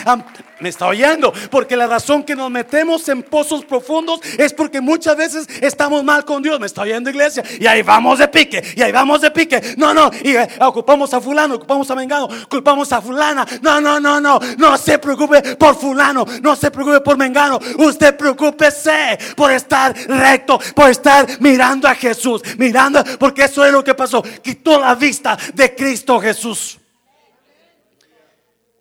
Me 0.60 0.70
está 0.70 0.83
oyendo. 0.88 1.34
Porque 1.50 1.76
la 1.76 1.88
razón 1.88 2.24
que 2.24 2.36
nos 2.36 2.50
metemos 2.50 3.08
en 3.10 3.24
pozos 3.24 3.66
profundos 3.66 4.20
es 4.38 4.54
porque 4.54 4.82
muchas 4.82 5.16
veces 5.18 5.48
estamos 5.62 6.04
mal 6.04 6.26
con 6.26 6.42
Dios. 6.42 6.60
Me 6.60 6.66
está 6.66 6.82
oyendo, 6.82 7.10
iglesia. 7.10 7.44
Y 7.60 7.66
ahí 7.66 7.82
vamos 7.82 8.20
de 8.20 8.28
pique. 8.28 8.62
Y 8.76 8.82
ahí 8.82 8.92
vamos 8.92 9.22
de 9.22 9.32
pique. 9.32 9.76
No, 9.78 9.94
no. 9.94 10.10
Y 10.24 10.36
eh, 10.36 10.48
ocupamos 10.62 11.14
a 11.14 11.22
fulano, 11.22 11.56
ocupamos 11.56 11.90
a 11.90 11.96
Mengano, 11.96 12.28
culpamos 12.50 12.92
a 12.92 13.02
fulana. 13.02 13.46
No, 13.62 13.80
no, 13.82 14.00
no, 14.00 14.20
no. 14.20 14.40
No 14.58 14.78
se 14.78 15.00
preocupe 15.00 15.56
por 15.56 15.76
fulano. 15.76 16.26
No 16.42 16.56
se 16.56 16.72
preocupe 16.72 17.02
por 17.02 17.18
Mengano. 17.18 17.60
Usted 17.78 18.16
preocúpese 18.16 19.18
por 19.36 19.52
estar 19.52 19.96
recto, 20.08 20.60
por 20.76 20.90
estar 20.90 21.28
mirando 21.40 21.88
a 21.88 21.96
Jesús. 21.96 22.42
Mirando, 22.58 23.04
porque 23.20 23.46
eso 23.46 23.66
es 23.66 23.72
lo 23.72 23.84
que 23.84 23.94
pasó. 23.94 24.22
Quitó 24.42 24.80
la 24.80 24.96
vista 24.96 25.38
de 25.54 25.76
Cristo 25.76 26.20
Jesús. 26.20 26.80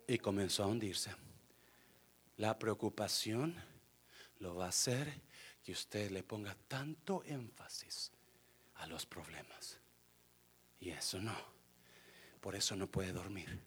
Y 0.07 0.17
comenzó 0.17 0.63
a 0.63 0.67
hundirse. 0.67 1.22
La 2.43 2.59
preocupación 2.59 3.55
lo 4.39 4.53
va 4.53 4.65
a 4.65 4.67
hacer 4.67 5.21
que 5.63 5.71
usted 5.71 6.11
le 6.11 6.23
ponga 6.23 6.53
tanto 6.67 7.23
énfasis 7.25 8.11
a 8.75 8.87
los 8.87 9.05
problemas. 9.05 9.79
Y 10.81 10.89
eso 10.89 11.21
no. 11.21 11.37
Por 12.41 12.53
eso 12.55 12.75
no 12.75 12.87
puede 12.87 13.13
dormir. 13.13 13.61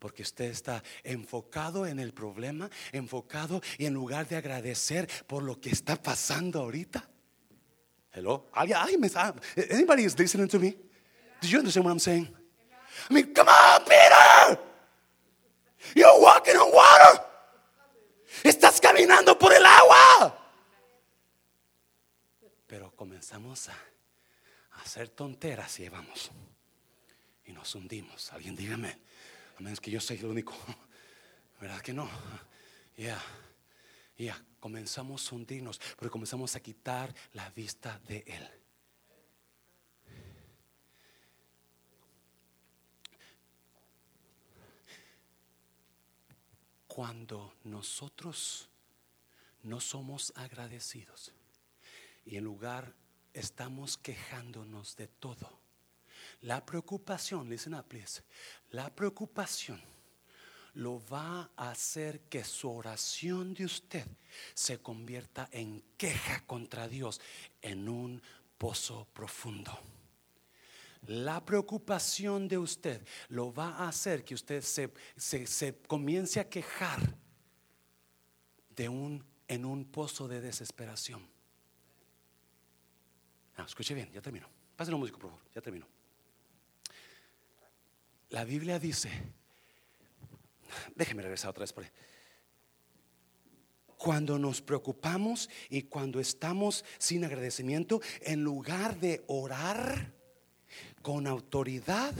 Porque 0.00 0.24
usted 0.24 0.46
está 0.46 0.82
enfocado 1.04 1.86
en 1.86 2.00
el 2.00 2.12
problema, 2.12 2.68
enfocado 2.90 3.62
y 3.78 3.86
en 3.86 3.94
lugar 3.94 4.26
de 4.26 4.34
agradecer 4.34 5.08
por 5.28 5.44
lo 5.44 5.60
que 5.60 5.70
está 5.70 5.94
pasando 5.94 6.62
ahorita. 6.62 7.08
Hello? 8.10 8.50
Anybody 9.70 10.02
is 10.02 10.18
listening 10.18 10.48
to 10.48 10.58
me? 10.58 10.76
Do 11.40 11.46
you 11.46 11.58
understand 11.58 11.86
what 11.86 11.92
I'm 11.92 12.00
saying? 12.00 12.34
I 13.08 13.14
mean, 13.14 13.32
come 13.32 13.48
on, 13.48 13.84
Peter. 13.84 14.60
You're 15.94 16.20
walking 16.20 16.56
on 16.56 16.72
water. 16.72 17.26
Estás 18.42 18.80
caminando 18.80 19.38
por 19.38 19.52
el 19.52 19.64
agua. 19.64 20.46
Pero 22.66 22.94
comenzamos 22.94 23.68
a 23.68 23.76
hacer 24.82 25.08
tonteras 25.08 25.78
y 25.80 25.88
vamos. 25.88 26.30
Y 27.44 27.52
nos 27.52 27.74
hundimos. 27.74 28.32
Alguien 28.32 28.56
dígame. 28.56 28.98
A 29.58 29.62
menos 29.62 29.80
que 29.80 29.90
yo 29.90 30.00
soy 30.00 30.18
el 30.18 30.26
único. 30.26 30.54
¿Verdad 31.60 31.80
que 31.80 31.92
no? 31.92 32.08
Ya. 32.96 33.22
Ya. 34.18 34.42
Comenzamos 34.58 35.30
a 35.30 35.34
hundirnos. 35.34 35.80
Pero 35.98 36.10
comenzamos 36.10 36.56
a 36.56 36.60
quitar 36.60 37.14
la 37.32 37.48
vista 37.50 38.00
de 38.08 38.24
Él. 38.26 38.50
Cuando 46.96 47.52
nosotros 47.64 48.70
no 49.64 49.80
somos 49.80 50.32
agradecidos 50.34 51.30
y 52.24 52.38
en 52.38 52.44
lugar 52.44 52.94
estamos 53.34 53.98
quejándonos 53.98 54.96
de 54.96 55.06
todo, 55.06 55.60
la 56.40 56.64
preocupación, 56.64 57.50
listen 57.50 57.74
up 57.74 57.84
please, 57.84 58.22
la 58.70 58.88
preocupación 58.88 59.78
lo 60.72 61.06
va 61.06 61.50
a 61.54 61.68
hacer 61.68 62.20
que 62.30 62.42
su 62.42 62.72
oración 62.72 63.52
de 63.52 63.66
usted 63.66 64.06
se 64.54 64.78
convierta 64.78 65.50
en 65.52 65.84
queja 65.98 66.46
contra 66.46 66.88
Dios, 66.88 67.20
en 67.60 67.90
un 67.90 68.22
pozo 68.56 69.06
profundo. 69.12 69.78
La 71.06 71.44
preocupación 71.44 72.48
de 72.48 72.58
usted 72.58 73.06
lo 73.28 73.52
va 73.52 73.68
a 73.76 73.88
hacer 73.88 74.24
que 74.24 74.34
usted 74.34 74.62
se, 74.62 74.92
se, 75.16 75.78
comience 75.86 76.40
a 76.40 76.48
quejar 76.48 77.16
de 78.70 78.88
un, 78.88 79.24
en 79.46 79.64
un 79.64 79.84
pozo 79.84 80.26
de 80.26 80.40
desesperación. 80.40 81.26
Ah, 83.56 83.64
escuche 83.66 83.94
bien, 83.94 84.10
ya 84.12 84.20
termino. 84.20 84.48
Pásenlo 84.74 84.98
músico, 84.98 85.18
por 85.18 85.30
favor, 85.30 85.44
ya 85.54 85.60
termino. 85.60 85.86
La 88.30 88.44
Biblia 88.44 88.78
dice, 88.78 89.10
déjeme 90.94 91.22
regresar 91.22 91.50
otra 91.50 91.62
vez 91.62 91.72
por 91.72 91.84
ahí. 91.84 91.90
Cuando 93.96 94.38
nos 94.38 94.60
preocupamos 94.60 95.48
y 95.70 95.82
cuando 95.82 96.20
estamos 96.20 96.84
sin 96.98 97.24
agradecimiento, 97.24 98.00
en 98.20 98.42
lugar 98.42 98.98
de 98.98 99.24
orar, 99.28 100.15
con 101.06 101.28
autoridad. 101.28 102.12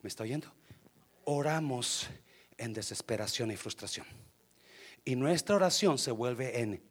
¿Me 0.00 0.08
está 0.08 0.22
oyendo? 0.22 0.50
Oramos 1.24 2.08
en 2.56 2.72
desesperación 2.72 3.50
y 3.50 3.58
frustración. 3.58 4.06
Y 5.04 5.14
nuestra 5.14 5.56
oración 5.56 5.98
se 5.98 6.12
vuelve 6.12 6.60
en 6.62 6.82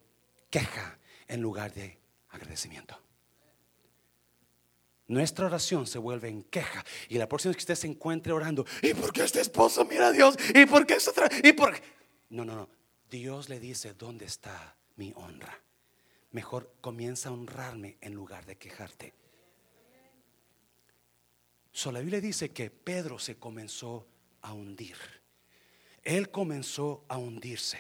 queja 0.52 1.00
en 1.28 1.42
lugar 1.42 1.74
de 1.74 1.98
agradecimiento. 2.30 3.02
Nuestra 5.08 5.48
oración 5.48 5.88
se 5.88 5.98
vuelve 5.98 6.30
en 6.30 6.44
queja. 6.44 6.86
Y 7.10 7.18
la 7.18 7.28
próxima 7.28 7.50
vez 7.50 7.58
que 7.58 7.62
usted 7.62 7.82
se 7.82 7.88
encuentre 7.88 8.32
orando, 8.32 8.68
¿y 8.84 8.94
por 8.94 9.12
qué 9.12 9.24
este 9.24 9.42
esposo 9.42 9.84
mira 9.84 10.10
a 10.10 10.12
Dios? 10.12 10.36
¿Y 10.54 10.68
por 10.68 10.86
qué 10.86 10.94
eso 10.94 11.12
¿Y 11.44 11.54
por 11.54 11.74
No, 12.30 12.46
no, 12.46 12.56
no. 12.56 12.70
Dios 13.10 13.50
le 13.50 13.60
dice, 13.60 13.96
¿dónde 13.96 14.26
está 14.26 14.78
mi 14.96 15.12
honra? 15.16 15.60
Mejor 16.30 16.72
comienza 16.82 17.30
a 17.30 17.32
honrarme 17.32 17.98
en 18.00 18.14
lugar 18.14 18.46
de 18.46 18.60
quejarte. 18.60 19.16
So, 21.78 21.92
la 21.92 22.00
Biblia 22.00 22.20
dice 22.20 22.50
que 22.50 22.72
Pedro 22.72 23.20
se 23.20 23.36
comenzó 23.36 24.08
a 24.42 24.52
hundir. 24.52 24.96
Él 26.04 26.32
comenzó 26.32 27.06
a 27.08 27.20
hundirse. 27.20 27.78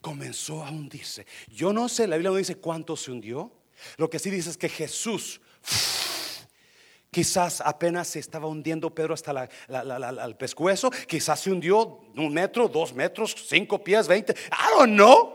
Comenzó 0.00 0.64
a 0.64 0.70
hundirse. 0.70 1.26
Yo 1.48 1.72
no 1.72 1.88
sé, 1.88 2.06
la 2.06 2.14
Biblia 2.14 2.30
no 2.30 2.36
dice 2.36 2.58
cuánto 2.58 2.96
se 2.96 3.10
hundió. 3.10 3.50
Lo 3.96 4.08
que 4.08 4.20
sí 4.20 4.30
dice 4.30 4.50
es 4.50 4.56
que 4.56 4.68
Jesús 4.68 5.40
Quizás 7.10 7.60
apenas 7.60 8.06
se 8.06 8.20
estaba 8.20 8.46
hundiendo 8.46 8.94
Pedro 8.94 9.14
hasta 9.14 9.48
el 9.66 10.36
pescuezo. 10.36 10.92
Quizás 11.08 11.40
se 11.40 11.50
hundió 11.50 12.02
un 12.14 12.32
metro, 12.32 12.68
dos 12.68 12.94
metros, 12.94 13.34
cinco 13.48 13.82
pies, 13.82 14.06
veinte. 14.06 14.34
I 14.52 14.78
don't 14.78 14.94
know. 14.94 15.34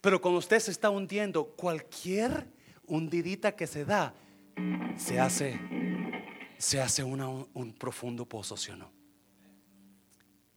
Pero 0.00 0.20
cuando 0.20 0.40
usted 0.40 0.58
se 0.58 0.72
está 0.72 0.90
hundiendo, 0.90 1.44
cualquier 1.44 2.48
hundidita 2.88 3.54
que 3.54 3.68
se 3.68 3.84
da, 3.84 4.12
se 4.96 5.18
hace 5.20 5.58
se 6.60 6.78
hace 6.78 7.02
un, 7.02 7.74
profundo 7.78 8.26
pozo, 8.26 8.54
¿sí 8.54 8.70
o 8.70 8.76
no? 8.76 8.92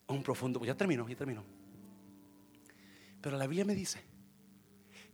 Un 0.08 0.22
profundo, 0.22 0.64
ya 0.66 0.76
termino, 0.76 1.08
ya 1.08 1.16
termino. 1.16 1.46
Pero 3.22 3.38
la 3.38 3.48
Biblia 3.48 3.64
me 3.64 3.74
dice 3.74 4.04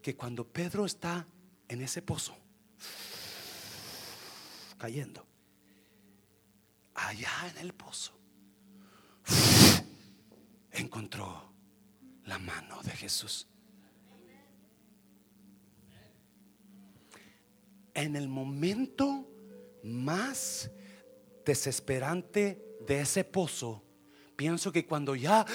que 0.01 0.15
cuando 0.15 0.47
Pedro 0.47 0.87
está 0.87 1.27
en 1.67 1.81
ese 1.81 2.01
pozo, 2.01 2.35
cayendo, 4.79 5.23
allá 6.95 7.51
en 7.51 7.57
el 7.59 7.73
pozo, 7.73 8.17
encontró 10.71 11.53
la 12.25 12.39
mano 12.39 12.81
de 12.81 12.91
Jesús. 12.91 13.47
En 17.93 18.15
el 18.15 18.27
momento 18.27 19.27
más 19.83 20.71
desesperante 21.45 22.77
de 22.85 23.01
ese 23.01 23.23
pozo, 23.23 23.83
pienso 24.35 24.71
que 24.71 24.85
cuando 24.85 25.15
ya 25.15 25.45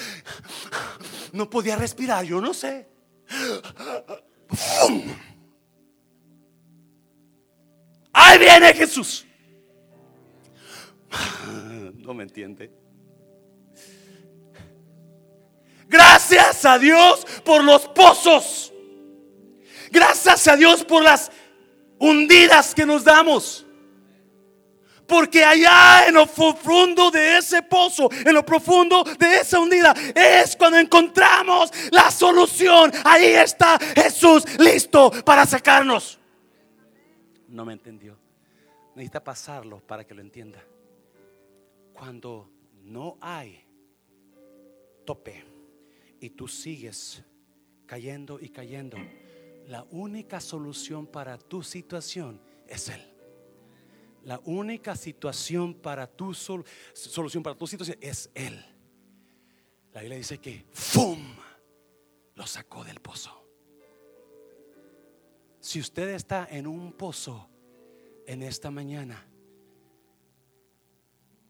no 1.32 1.48
podía 1.48 1.76
respirar, 1.76 2.24
yo 2.24 2.40
no 2.40 2.52
sé. 2.52 2.88
Ahí 8.12 8.38
viene 8.38 8.72
Jesús. 8.74 9.26
No 11.96 12.12
me 12.14 12.24
entiende. 12.24 12.70
Gracias 15.88 16.64
a 16.64 16.78
Dios 16.78 17.26
por 17.44 17.62
los 17.62 17.88
pozos. 17.88 18.72
Gracias 19.90 20.48
a 20.48 20.56
Dios 20.56 20.84
por 20.84 21.02
las 21.02 21.30
hundidas 21.98 22.74
que 22.74 22.86
nos 22.86 23.04
damos. 23.04 23.66
Porque 25.06 25.44
allá 25.44 26.06
en 26.06 26.14
lo 26.14 26.26
profundo 26.26 27.10
de 27.10 27.38
ese 27.38 27.62
pozo, 27.62 28.08
en 28.10 28.32
lo 28.32 28.44
profundo 28.44 29.04
de 29.04 29.36
esa 29.40 29.60
hundida, 29.60 29.94
es 30.14 30.56
cuando 30.56 30.78
encontramos 30.78 31.70
la 31.90 32.10
solución. 32.10 32.90
Ahí 33.04 33.26
está 33.26 33.78
Jesús 33.94 34.44
listo 34.58 35.10
para 35.24 35.44
sacarnos. 35.44 36.18
No 37.48 37.64
me 37.64 37.74
entendió. 37.74 38.16
Necesita 38.94 39.22
pasarlo 39.22 39.80
para 39.80 40.04
que 40.04 40.14
lo 40.14 40.22
entienda. 40.22 40.64
Cuando 41.92 42.50
no 42.82 43.18
hay 43.20 43.64
tope 45.04 45.44
y 46.20 46.30
tú 46.30 46.48
sigues 46.48 47.22
cayendo 47.86 48.38
y 48.40 48.48
cayendo, 48.48 48.96
la 49.66 49.84
única 49.90 50.40
solución 50.40 51.06
para 51.06 51.38
tu 51.38 51.62
situación 51.62 52.40
es 52.66 52.88
Él. 52.88 53.02
La 54.24 54.40
única 54.44 54.96
situación 54.96 55.74
para 55.74 56.06
tu 56.06 56.32
solución 56.34 57.42
para 57.42 57.56
tu 57.56 57.66
situación 57.66 57.98
es 58.00 58.30
Él. 58.34 58.64
La 59.92 60.00
Biblia 60.00 60.18
dice 60.18 60.38
que 60.38 60.66
¡fum! 60.72 61.18
lo 62.34 62.46
sacó 62.46 62.84
del 62.84 63.00
pozo. 63.00 63.42
Si 65.60 65.80
usted 65.80 66.08
está 66.10 66.46
en 66.50 66.66
un 66.66 66.92
pozo 66.92 67.48
en 68.26 68.42
esta 68.42 68.70
mañana, 68.70 69.26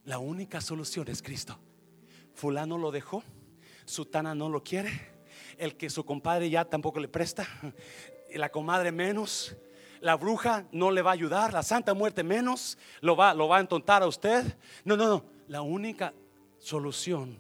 la 0.04 0.18
única 0.18 0.60
solución 0.60 1.08
es 1.08 1.22
Cristo. 1.22 1.58
Fulano 2.34 2.76
lo 2.78 2.90
dejó, 2.90 3.22
Sutana 3.86 4.34
no 4.34 4.48
lo 4.48 4.62
quiere, 4.62 5.13
el 5.59 5.76
que 5.76 5.90
su 5.90 6.05
compadre 6.05 6.50
ya 6.50 6.64
tampoco 6.64 7.00
le 7.00 7.09
presta, 7.09 7.46
la 8.34 8.50
comadre 8.50 8.92
menos, 8.92 9.57
la 10.00 10.16
bruja 10.16 10.66
no 10.72 10.90
le 10.90 11.02
va 11.02 11.11
a 11.11 11.14
ayudar, 11.14 11.52
la 11.52 11.62
santa 11.62 11.94
muerte 11.94 12.22
menos, 12.22 12.78
lo 13.00 13.16
va, 13.16 13.34
lo 13.34 13.48
va 13.48 13.59
a 13.59 13.61
entontar 13.61 14.02
a 14.02 14.07
usted. 14.07 14.59
No, 14.84 14.96
no, 14.96 15.09
no, 15.09 15.24
la 15.48 15.62
única 15.62 16.12
solución, 16.59 17.38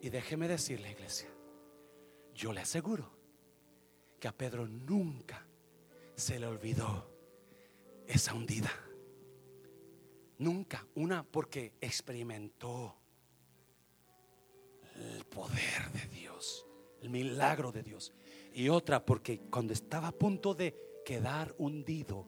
y 0.00 0.10
déjeme 0.10 0.48
decirle, 0.48 0.92
iglesia, 0.92 1.28
yo 2.34 2.52
le 2.52 2.60
aseguro 2.60 3.10
que 4.20 4.28
a 4.28 4.32
Pedro 4.32 4.66
nunca 4.66 5.44
se 6.14 6.38
le 6.38 6.46
olvidó 6.46 7.08
esa 8.06 8.34
hundida. 8.34 8.70
Nunca. 10.38 10.86
Una 10.94 11.24
porque 11.24 11.74
experimentó 11.80 12.97
el 14.98 15.24
poder 15.24 15.90
de 15.92 16.06
Dios, 16.08 16.66
el 17.00 17.10
milagro 17.10 17.72
de 17.72 17.82
Dios. 17.82 18.12
Y 18.52 18.68
otra 18.68 19.04
porque 19.04 19.40
cuando 19.50 19.72
estaba 19.72 20.08
a 20.08 20.12
punto 20.12 20.54
de 20.54 20.74
quedar 21.04 21.54
hundido, 21.58 22.26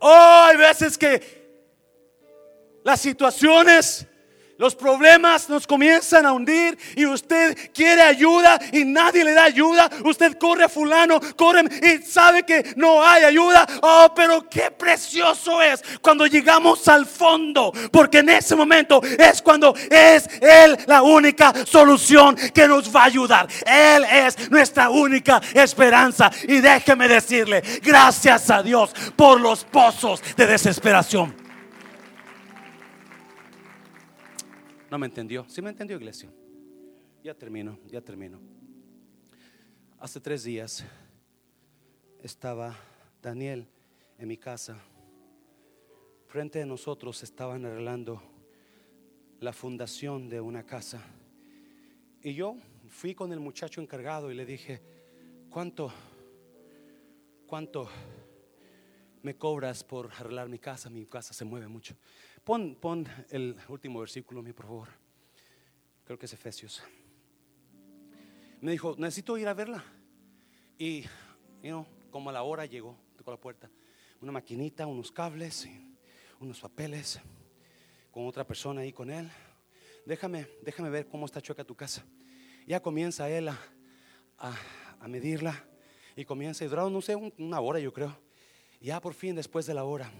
oh, 0.00 0.44
hay 0.48 0.56
veces 0.56 0.98
que 0.98 1.40
las 2.82 3.00
situaciones 3.00 4.06
los 4.60 4.74
problemas 4.74 5.48
nos 5.48 5.66
comienzan 5.66 6.26
a 6.26 6.34
hundir 6.34 6.78
y 6.94 7.06
usted 7.06 7.56
quiere 7.72 8.02
ayuda 8.02 8.60
y 8.72 8.84
nadie 8.84 9.24
le 9.24 9.32
da 9.32 9.44
ayuda. 9.44 9.88
Usted 10.04 10.36
corre 10.36 10.64
a 10.64 10.68
fulano, 10.68 11.18
corre 11.34 11.62
y 11.82 12.06
sabe 12.06 12.42
que 12.42 12.74
no 12.76 13.02
hay 13.02 13.24
ayuda. 13.24 13.66
Oh, 13.80 14.12
pero 14.14 14.46
qué 14.50 14.70
precioso 14.70 15.62
es 15.62 15.82
cuando 16.02 16.26
llegamos 16.26 16.86
al 16.88 17.06
fondo, 17.06 17.72
porque 17.90 18.18
en 18.18 18.28
ese 18.28 18.54
momento 18.54 19.00
es 19.02 19.40
cuando 19.40 19.74
es 19.90 20.28
Él 20.42 20.76
la 20.86 21.00
única 21.00 21.54
solución 21.64 22.36
que 22.52 22.68
nos 22.68 22.94
va 22.94 23.04
a 23.04 23.06
ayudar. 23.06 23.48
Él 23.64 24.04
es 24.04 24.50
nuestra 24.50 24.90
única 24.90 25.40
esperanza. 25.54 26.30
Y 26.42 26.60
déjeme 26.60 27.08
decirle, 27.08 27.62
gracias 27.82 28.50
a 28.50 28.62
Dios 28.62 28.90
por 29.16 29.40
los 29.40 29.64
pozos 29.64 30.22
de 30.36 30.46
desesperación. 30.46 31.39
No 34.90 34.98
me 34.98 35.06
entendió. 35.06 35.44
¿Sí 35.48 35.62
me 35.62 35.70
entendió, 35.70 35.96
iglesia? 35.96 36.28
Ya 37.22 37.32
termino, 37.32 37.78
ya 37.86 38.00
termino. 38.00 38.40
Hace 40.00 40.20
tres 40.20 40.42
días 40.42 40.84
estaba 42.20 42.76
Daniel 43.22 43.68
en 44.18 44.26
mi 44.26 44.36
casa. 44.36 44.82
Frente 46.26 46.60
a 46.60 46.66
nosotros 46.66 47.22
estaban 47.22 47.64
arreglando 47.64 48.20
la 49.38 49.52
fundación 49.52 50.28
de 50.28 50.40
una 50.40 50.66
casa. 50.66 51.00
Y 52.20 52.34
yo 52.34 52.56
fui 52.88 53.14
con 53.14 53.32
el 53.32 53.38
muchacho 53.38 53.80
encargado 53.80 54.32
y 54.32 54.34
le 54.34 54.44
dije, 54.44 54.82
¿cuánto, 55.50 55.92
cuánto 57.46 57.88
me 59.22 59.36
cobras 59.36 59.84
por 59.84 60.10
arreglar 60.18 60.48
mi 60.48 60.58
casa? 60.58 60.90
Mi 60.90 61.06
casa 61.06 61.32
se 61.32 61.44
mueve 61.44 61.68
mucho. 61.68 61.94
Pon, 62.50 63.06
el 63.30 63.54
último 63.68 64.00
versículo, 64.00 64.42
mi 64.42 64.52
por 64.52 64.66
favor. 64.66 64.88
Creo 66.04 66.18
que 66.18 66.26
es 66.26 66.32
Efesios. 66.32 66.82
Me 68.60 68.72
dijo, 68.72 68.96
necesito 68.98 69.38
ir 69.38 69.46
a 69.46 69.54
verla. 69.54 69.84
Y, 70.76 71.04
como 72.10 72.28
a 72.28 72.32
la 72.32 72.42
hora 72.42 72.66
llegó, 72.66 72.98
tocó 73.16 73.30
la 73.30 73.36
puerta. 73.36 73.70
Una 74.20 74.32
maquinita, 74.32 74.84
unos 74.88 75.12
cables, 75.12 75.68
unos 76.40 76.58
papeles, 76.58 77.20
con 78.10 78.26
otra 78.26 78.44
persona 78.44 78.80
ahí 78.80 78.92
con 78.92 79.10
él. 79.10 79.30
Déjame, 80.04 80.48
déjame 80.64 80.90
ver 80.90 81.06
cómo 81.06 81.26
está 81.26 81.40
chueca 81.40 81.62
tu 81.62 81.76
casa. 81.76 82.04
Ya 82.66 82.82
comienza 82.82 83.30
él 83.30 83.46
a, 83.46 83.58
a, 84.98 85.06
medirla 85.06 85.54
y 86.16 86.24
comienza 86.24 86.64
y 86.64 86.66
dura, 86.66 86.90
no 86.90 87.00
sé, 87.00 87.14
una 87.14 87.60
hora 87.60 87.78
yo 87.78 87.92
creo. 87.92 88.18
Ya 88.80 89.00
por 89.00 89.14
fin, 89.14 89.36
después 89.36 89.66
de 89.66 89.74
la 89.74 89.84
hora, 89.84 90.10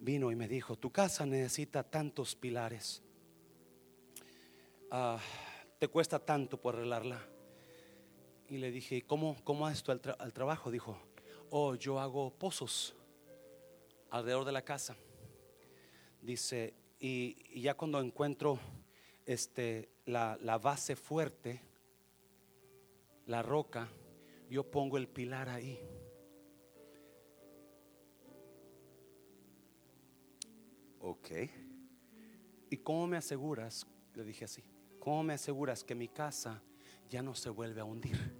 vino 0.00 0.30
y 0.30 0.36
me 0.36 0.48
dijo, 0.48 0.76
tu 0.76 0.90
casa 0.90 1.26
necesita 1.26 1.82
tantos 1.82 2.34
pilares. 2.34 3.02
Ah, 4.90 5.18
te 5.78 5.88
cuesta 5.88 6.18
tanto 6.18 6.60
por 6.60 6.76
arreglarla. 6.76 7.20
Y 8.48 8.58
le 8.58 8.70
dije, 8.70 9.02
¿cómo, 9.02 9.36
cómo 9.42 9.66
haces 9.66 9.82
tú 9.82 9.92
al, 9.92 10.32
trabajo? 10.32 10.70
Dijo, 10.70 10.96
oh, 11.50 11.74
yo 11.74 11.98
hago 11.98 12.30
pozos 12.30 12.94
alrededor 14.10 14.44
de 14.44 14.52
la 14.52 14.62
casa. 14.62 14.96
Dice, 16.22 16.74
y, 17.00 17.60
ya 17.60 17.74
cuando 17.74 18.00
encuentro 18.00 18.58
este, 19.24 19.90
la, 20.04 20.38
la 20.40 20.58
base 20.58 20.94
fuerte, 20.94 21.60
la 23.26 23.42
roca, 23.42 23.88
yo 24.48 24.70
pongo 24.70 24.96
el 24.96 25.08
pilar 25.08 25.48
ahí. 25.48 25.80
Ok. 31.08 31.30
¿Y 32.68 32.78
cómo 32.78 33.06
me 33.06 33.16
aseguras? 33.16 33.86
Le 34.14 34.24
dije 34.24 34.44
así. 34.44 34.64
¿Cómo 34.98 35.22
me 35.22 35.34
aseguras 35.34 35.84
que 35.84 35.94
mi 35.94 36.08
casa 36.08 36.60
ya 37.08 37.22
no 37.22 37.32
se 37.36 37.48
vuelve 37.48 37.80
a 37.80 37.84
hundir? 37.84 38.36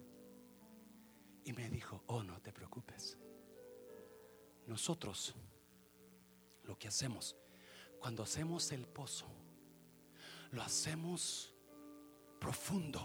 Y 1.44 1.52
me 1.52 1.70
dijo, 1.70 2.02
oh, 2.08 2.24
no 2.24 2.42
te 2.42 2.52
preocupes. 2.52 3.16
Nosotros 4.66 5.36
lo 6.64 6.76
que 6.76 6.88
hacemos, 6.88 7.36
cuando 8.00 8.24
hacemos 8.24 8.72
el 8.72 8.84
pozo, 8.88 9.28
lo 10.50 10.60
hacemos 10.60 11.54
profundo. 12.40 13.00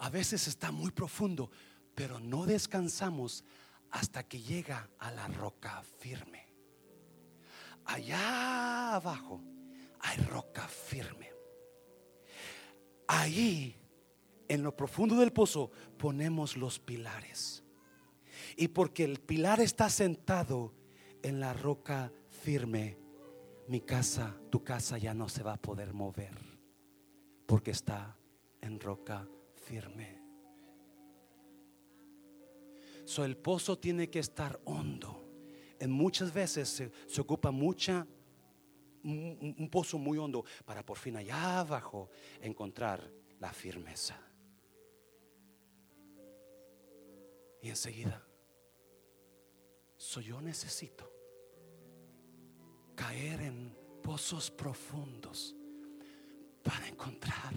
A 0.00 0.10
veces 0.10 0.48
está 0.48 0.70
muy 0.70 0.90
profundo, 0.90 1.50
pero 1.94 2.20
no 2.20 2.44
descansamos 2.44 3.42
hasta 3.90 4.28
que 4.28 4.42
llega 4.42 4.90
a 4.98 5.10
la 5.12 5.28
roca 5.28 5.82
firme 5.82 6.49
allá 7.90 8.94
abajo 8.94 9.42
hay 10.00 10.18
roca 10.18 10.66
firme. 10.66 11.32
Ahí, 13.06 13.76
en 14.48 14.62
lo 14.62 14.76
profundo 14.76 15.16
del 15.16 15.32
pozo, 15.32 15.70
ponemos 15.98 16.56
los 16.56 16.78
pilares. 16.78 17.64
Y 18.56 18.68
porque 18.68 19.04
el 19.04 19.20
pilar 19.20 19.60
está 19.60 19.90
sentado 19.90 20.74
en 21.22 21.40
la 21.40 21.52
roca 21.52 22.12
firme, 22.28 22.98
mi 23.68 23.80
casa, 23.80 24.36
tu 24.50 24.62
casa 24.64 24.96
ya 24.96 25.12
no 25.12 25.28
se 25.28 25.42
va 25.42 25.54
a 25.54 25.62
poder 25.62 25.92
mover. 25.92 26.38
Porque 27.46 27.72
está 27.72 28.16
en 28.60 28.78
roca 28.78 29.28
firme. 29.54 30.20
So, 33.04 33.24
el 33.24 33.36
pozo 33.36 33.76
tiene 33.78 34.08
que 34.08 34.20
estar 34.20 34.60
hondo 34.64 35.19
muchas 35.88 36.32
veces 36.32 36.90
se, 37.06 37.20
ocupa 37.20 37.50
mucha, 37.50 38.06
un, 39.02 39.68
pozo 39.70 39.98
muy 39.98 40.18
hondo 40.18 40.44
para 40.64 40.84
por 40.84 40.98
fin 40.98 41.16
allá 41.16 41.60
abajo 41.60 42.10
encontrar 42.40 43.10
la 43.38 43.52
firmeza. 43.52 44.20
Y 47.62 47.68
enseguida, 47.68 48.26
soy 49.96 50.24
yo 50.24 50.40
necesito 50.40 51.10
caer 52.94 53.42
en 53.42 53.76
pozos 54.02 54.50
profundos 54.50 55.54
para 56.62 56.88
encontrar 56.88 57.54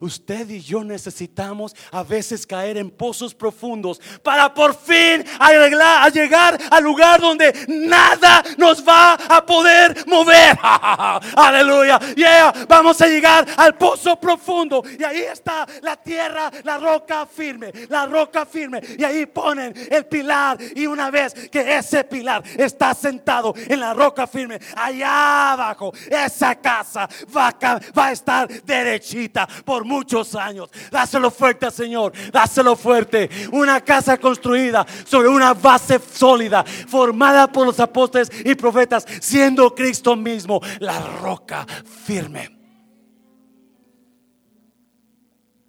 Usted 0.00 0.48
y 0.48 0.60
yo 0.60 0.84
necesitamos 0.84 1.74
a 1.90 2.02
veces 2.02 2.46
caer 2.46 2.76
en 2.76 2.90
pozos 2.90 3.34
profundos 3.34 4.00
para 4.22 4.52
por 4.54 4.76
fin 4.76 5.24
arreglar, 5.40 6.06
a 6.06 6.08
llegar 6.08 6.58
al 6.70 6.84
lugar 6.84 7.20
donde 7.20 7.52
nada 7.68 8.44
nos 8.56 8.86
va 8.86 9.14
a 9.14 9.44
poder 9.44 10.06
mover. 10.06 10.56
Aleluya. 11.36 11.98
Yeah, 12.14 12.52
vamos 12.68 13.00
a 13.00 13.06
llegar 13.06 13.46
al 13.56 13.76
pozo 13.76 14.20
profundo 14.20 14.82
y 14.98 15.02
ahí 15.02 15.20
está 15.20 15.66
la 15.82 15.96
tierra, 15.96 16.50
la 16.62 16.78
roca 16.78 17.26
firme, 17.26 17.72
la 17.88 18.06
roca 18.06 18.46
firme. 18.46 18.80
Y 18.96 19.02
ahí 19.02 19.26
ponen 19.26 19.74
el 19.90 20.06
pilar 20.06 20.58
y 20.76 20.86
una 20.86 21.10
vez 21.10 21.34
que 21.50 21.76
ese 21.76 22.04
pilar 22.04 22.42
está 22.56 22.94
sentado 22.94 23.52
en 23.56 23.80
la 23.80 23.94
roca 23.94 24.26
firme, 24.26 24.60
allá 24.76 25.52
abajo, 25.52 25.92
esa 26.08 26.54
casa 26.56 27.08
va 27.36 27.48
a, 27.48 27.80
va 27.96 28.06
a 28.06 28.12
estar 28.12 28.48
derechita 28.62 29.48
por 29.64 29.87
muchos 29.88 30.34
años. 30.34 30.70
Dáselo 30.90 31.30
fuerte 31.30 31.66
al 31.66 31.72
Señor, 31.72 32.12
dáselo 32.30 32.76
fuerte. 32.76 33.28
Una 33.52 33.80
casa 33.80 34.18
construida 34.18 34.86
sobre 35.04 35.28
una 35.28 35.54
base 35.54 35.98
sólida, 35.98 36.62
formada 36.64 37.50
por 37.50 37.66
los 37.66 37.80
apóstoles 37.80 38.30
y 38.44 38.54
profetas, 38.54 39.06
siendo 39.20 39.74
Cristo 39.74 40.14
mismo 40.14 40.60
la 40.78 41.00
roca 41.00 41.66
firme. 42.04 42.56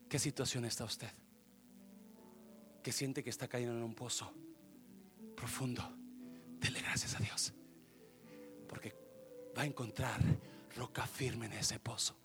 ¿Qué 0.10 0.20
situación 0.20 0.66
está 0.66 0.84
usted? 0.84 1.10
Que 2.84 2.92
siente 2.92 3.24
que 3.24 3.30
está 3.30 3.48
cayendo 3.48 3.78
en 3.78 3.84
un 3.84 3.94
pozo 3.94 4.34
profundo. 5.36 5.84
Dele 6.60 6.82
gracias 6.82 7.16
a 7.16 7.20
Dios. 7.20 7.54
Porque 8.68 8.96
va 9.56 9.62
a 9.62 9.66
encontrar 9.66 10.20
roca 10.76 11.06
firme 11.06 11.46
en 11.46 11.54
ese 11.54 11.80
pozo. 11.80 12.19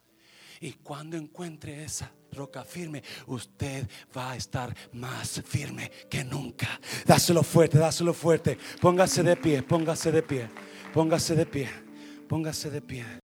Y 0.65 0.73
cuando 0.83 1.19
encuentre 1.19 1.85
esa 1.85 2.11
roca 2.33 2.65
firme, 2.65 3.03
usted 3.27 3.87
va 4.17 4.31
a 4.31 4.37
estar 4.37 4.75
más 4.95 5.43
firme 5.45 5.93
que 6.09 6.25
nunca. 6.25 6.81
Dáselo 7.05 7.43
fuerte, 7.43 7.77
dáselo 7.77 8.15
fuerte. 8.15 8.57
Póngase 8.81 9.23
de 9.23 9.37
pie, 9.37 9.63
póngase 9.63 10.11
de 10.11 10.23
pie, 10.23 10.49
póngase 10.95 11.35
de 11.35 11.45
pie, 11.45 11.69
póngase 12.27 12.71
de 12.71 12.81
pie. 12.81 13.05